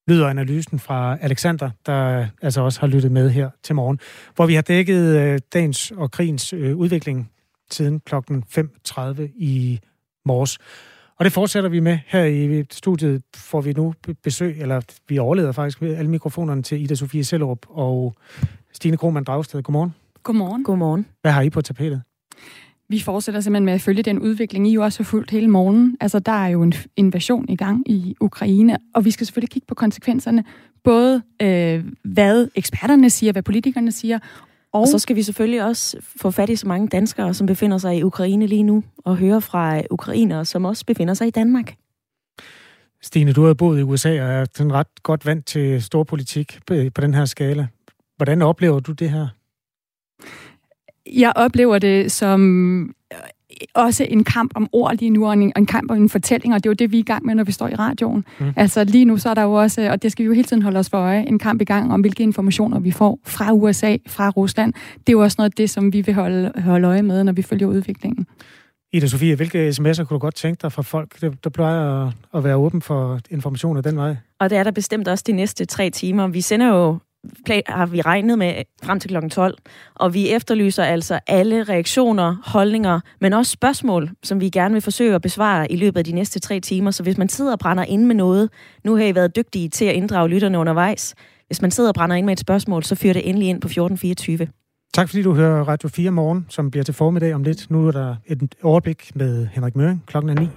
Lyder 0.09 0.29
analysen 0.29 0.79
fra 0.79 1.19
Alexander, 1.21 1.71
der 1.87 2.27
altså 2.43 2.61
også 2.61 2.81
har 2.81 2.87
lyttet 2.87 3.13
med 3.13 3.31
her 3.31 3.51
til 3.63 3.75
morgen, 3.75 3.99
hvor 4.37 4.47
vi 4.47 4.55
har 4.55 4.63
dækket 4.63 5.17
øh, 5.17 5.39
dagens 5.53 5.91
og 5.91 6.11
krigens 6.11 6.53
øh, 6.53 6.77
udvikling 6.77 7.31
siden 7.71 8.01
klokken 8.01 8.45
5.30 8.59 9.23
i 9.37 9.81
morges. 10.25 10.59
Og 11.19 11.25
det 11.25 11.33
fortsætter 11.33 11.71
vi 11.71 11.81
med 11.81 11.99
her 12.07 12.25
i 12.25 12.65
studiet, 12.71 13.23
får 13.37 13.61
vi 13.61 13.73
nu 13.73 13.95
besøg, 14.23 14.61
eller 14.61 14.81
vi 15.09 15.19
overleder 15.19 15.53
faktisk 15.53 15.83
alle 15.83 16.11
mikrofonerne 16.11 16.63
til 16.63 16.83
Ida 16.83 16.95
Sofie 16.95 17.25
Sellerup 17.25 17.67
og 17.69 18.15
Stine 18.73 18.97
Krohmann 18.97 19.25
Dragsted. 19.25 19.63
Godmorgen. 19.63 19.95
Godmorgen. 20.23 20.65
Godmorgen. 20.65 21.07
Hvad 21.23 21.33
har 21.33 21.43
I 21.43 21.51
på 21.51 21.61
tapetet? 21.63 22.03
Vi 22.91 23.01
fortsætter 23.01 23.41
simpelthen 23.41 23.65
med 23.65 23.73
at 23.73 23.81
følge 23.81 24.03
den 24.03 24.19
udvikling, 24.19 24.69
I 24.69 24.73
jo 24.73 24.83
også 24.83 24.99
har 24.99 25.05
fulgt 25.05 25.31
hele 25.31 25.49
morgen. 25.49 25.97
Altså, 26.01 26.19
der 26.19 26.33
er 26.33 26.49
jo 26.49 26.63
en 26.63 26.73
invasion 26.97 27.49
i 27.49 27.57
gang 27.57 27.91
i 27.91 28.17
Ukraine, 28.21 28.79
og 28.95 29.05
vi 29.05 29.11
skal 29.11 29.27
selvfølgelig 29.27 29.51
kigge 29.51 29.67
på 29.67 29.75
konsekvenserne. 29.75 30.45
Både 30.85 31.23
øh, 31.43 31.85
hvad 32.05 32.49
eksperterne 32.55 33.11
siger, 33.11 33.33
hvad 33.33 33.43
politikerne 33.43 33.93
siger, 33.93 34.19
og, 34.73 34.81
og 34.81 34.89
så 34.89 34.99
skal 34.99 35.17
vi 35.17 35.23
selvfølgelig 35.23 35.65
også 35.65 35.97
få 36.21 36.31
fat 36.31 36.49
i 36.49 36.57
så 36.57 36.69
mange 36.69 36.89
danskere, 36.89 37.35
som 37.35 37.47
befinder 37.47 37.79
sig 37.79 37.97
i 37.97 38.03
Ukraine 38.03 38.47
lige 38.47 38.63
nu, 38.63 38.85
og 39.05 39.17
høre 39.17 39.41
fra 39.41 39.83
ukrainere, 39.91 40.45
som 40.45 40.65
også 40.65 40.87
befinder 40.87 41.15
sig 41.15 41.27
i 41.27 41.31
Danmark. 41.31 41.75
Stine, 43.03 43.33
du 43.33 43.45
har 43.45 43.55
boet 43.55 43.79
i 43.79 43.83
USA 43.83 44.23
og 44.23 44.31
er 44.31 44.47
sådan 44.55 44.73
ret 44.73 45.03
godt 45.03 45.27
vant 45.27 45.47
til 45.47 45.83
storpolitik 45.83 46.59
på 46.67 47.01
den 47.01 47.15
her 47.15 47.25
skala. 47.25 47.67
Hvordan 48.17 48.43
oplever 48.43 48.81
du 48.81 48.93
det 48.93 49.11
her? 49.11 49.29
Jeg 51.13 51.33
oplever 51.37 51.79
det 51.79 52.13
som 52.13 52.83
øh, 53.13 53.19
også 53.75 54.07
en 54.11 54.25
kamp 54.25 54.53
om 54.55 54.69
ord 54.73 54.97
lige 54.97 55.11
nu, 55.11 55.27
og 55.27 55.33
en, 55.33 55.53
en 55.57 55.67
kamp 55.67 55.91
om 55.91 55.97
en 55.97 56.09
fortælling, 56.09 56.55
og 56.55 56.65
det 56.65 56.69
er 56.69 56.71
jo 56.71 56.75
det, 56.75 56.93
vi 56.93 56.97
er 56.97 57.01
i 57.01 57.05
gang 57.05 57.27
med, 57.27 57.35
når 57.35 57.45
vi 57.45 57.53
står 57.53 57.69
i 57.69 57.75
radioen. 57.75 58.25
Mm. 58.41 58.53
Altså 58.57 58.85
lige 58.85 59.05
nu, 59.05 59.17
så 59.17 59.31
er 59.31 59.35
der 59.35 59.43
jo 59.43 59.53
også, 59.53 59.91
og 59.91 60.03
det 60.03 60.13
skal 60.13 60.23
vi 60.23 60.27
jo 60.27 60.33
hele 60.33 60.49
tiden 60.49 60.63
holde 60.63 60.79
os 60.79 60.91
for 60.91 60.99
øje, 60.99 61.29
en 61.29 61.39
kamp 61.39 61.61
i 61.61 61.65
gang 61.65 61.93
om, 61.93 62.01
hvilke 62.01 62.23
informationer 62.23 62.79
vi 62.79 62.91
får 62.91 63.19
fra 63.27 63.53
USA, 63.53 63.97
fra 64.07 64.31
Rusland. 64.31 64.73
Det 64.73 65.09
er 65.09 65.13
jo 65.13 65.21
også 65.21 65.35
noget 65.39 65.51
af 65.51 65.57
det, 65.57 65.71
som 65.71 65.93
vi 65.93 66.01
vil 66.01 66.15
holde, 66.15 66.53
holde 66.57 66.89
øje 66.89 67.03
med, 67.03 67.25
når 67.25 67.33
vi 67.33 67.43
følger 67.43 67.67
udviklingen. 67.67 68.27
Ida 68.93 69.07
Sofie, 69.07 69.35
hvilke 69.35 69.69
sms'er 69.69 70.05
kunne 70.05 70.15
du 70.15 70.19
godt 70.19 70.35
tænke 70.35 70.63
dig 70.63 70.73
fra 70.73 70.83
folk, 70.83 71.21
der, 71.21 71.31
der 71.45 71.51
plejer 71.51 72.07
at, 72.07 72.13
at 72.35 72.45
være 72.45 72.57
åben 72.57 72.83
for 72.83 73.21
informationer 73.31 73.81
den 73.81 73.97
vej? 73.97 74.17
Og 74.41 74.51
det 74.51 74.59
er 74.59 74.63
der 74.63 74.71
bestemt 74.71 75.09
også 75.09 75.25
de 75.27 75.33
næste 75.33 75.65
tre 75.65 75.91
timer. 75.91 76.27
Vi 76.27 76.41
sender 76.41 76.69
jo 76.69 76.99
har 77.67 77.87
vi 77.87 78.01
regnet 78.01 78.39
med 78.39 78.55
frem 78.83 79.01
til 79.01 79.11
kl. 79.11 79.29
12. 79.29 79.59
Og 79.95 80.15
vi 80.15 80.31
efterlyser 80.31 80.85
altså 80.85 81.21
alle 81.27 81.65
reaktioner, 81.65 82.37
holdninger, 82.45 83.01
men 83.21 83.33
også 83.33 83.53
spørgsmål, 83.53 84.11
som 84.23 84.41
vi 84.41 84.49
gerne 84.49 84.73
vil 84.73 84.83
forsøge 84.83 85.15
at 85.15 85.23
besvare 85.23 85.73
i 85.73 85.77
løbet 85.77 85.99
af 85.99 86.05
de 86.05 86.13
næste 86.13 86.39
tre 86.39 86.61
timer. 86.61 86.91
Så 86.91 87.03
hvis 87.03 87.19
man 87.19 87.29
sidder 87.29 87.53
og 87.53 87.59
brænder 87.59 87.85
ind 87.85 88.05
med 88.05 88.15
noget, 88.15 88.51
nu 88.85 88.97
har 88.97 89.05
I 89.05 89.15
været 89.15 89.37
dygtige 89.37 89.69
til 89.69 89.85
at 89.85 89.95
inddrage 89.95 90.29
lytterne 90.29 90.59
undervejs. 90.59 91.15
Hvis 91.47 91.63
man 91.63 91.71
sidder 91.71 91.91
og 91.91 91.95
brænder 91.95 92.17
ind 92.17 92.27
med 92.27 92.33
et 92.33 92.41
spørgsmål, 92.41 92.83
så 92.85 92.95
fyr 92.95 93.13
det 93.13 93.29
endelig 93.29 93.49
ind 93.49 93.61
på 93.61 93.67
1424. 93.67 94.49
Tak 94.95 95.09
fordi 95.09 95.23
du 95.23 95.35
hører 95.35 95.65
Radio 95.65 95.89
4 95.89 96.11
morgen, 96.11 96.47
som 96.49 96.71
bliver 96.71 96.85
til 96.85 96.95
formiddag 96.95 97.35
om 97.35 97.43
lidt. 97.43 97.71
Nu 97.71 97.87
er 97.89 97.93
der 97.93 98.17
et 98.27 98.55
overblik 98.63 99.11
med 99.15 99.47
Henrik 99.53 99.77
Møring 99.77 100.05
klokken 100.07 100.31
er 100.31 100.41
9. 100.41 100.49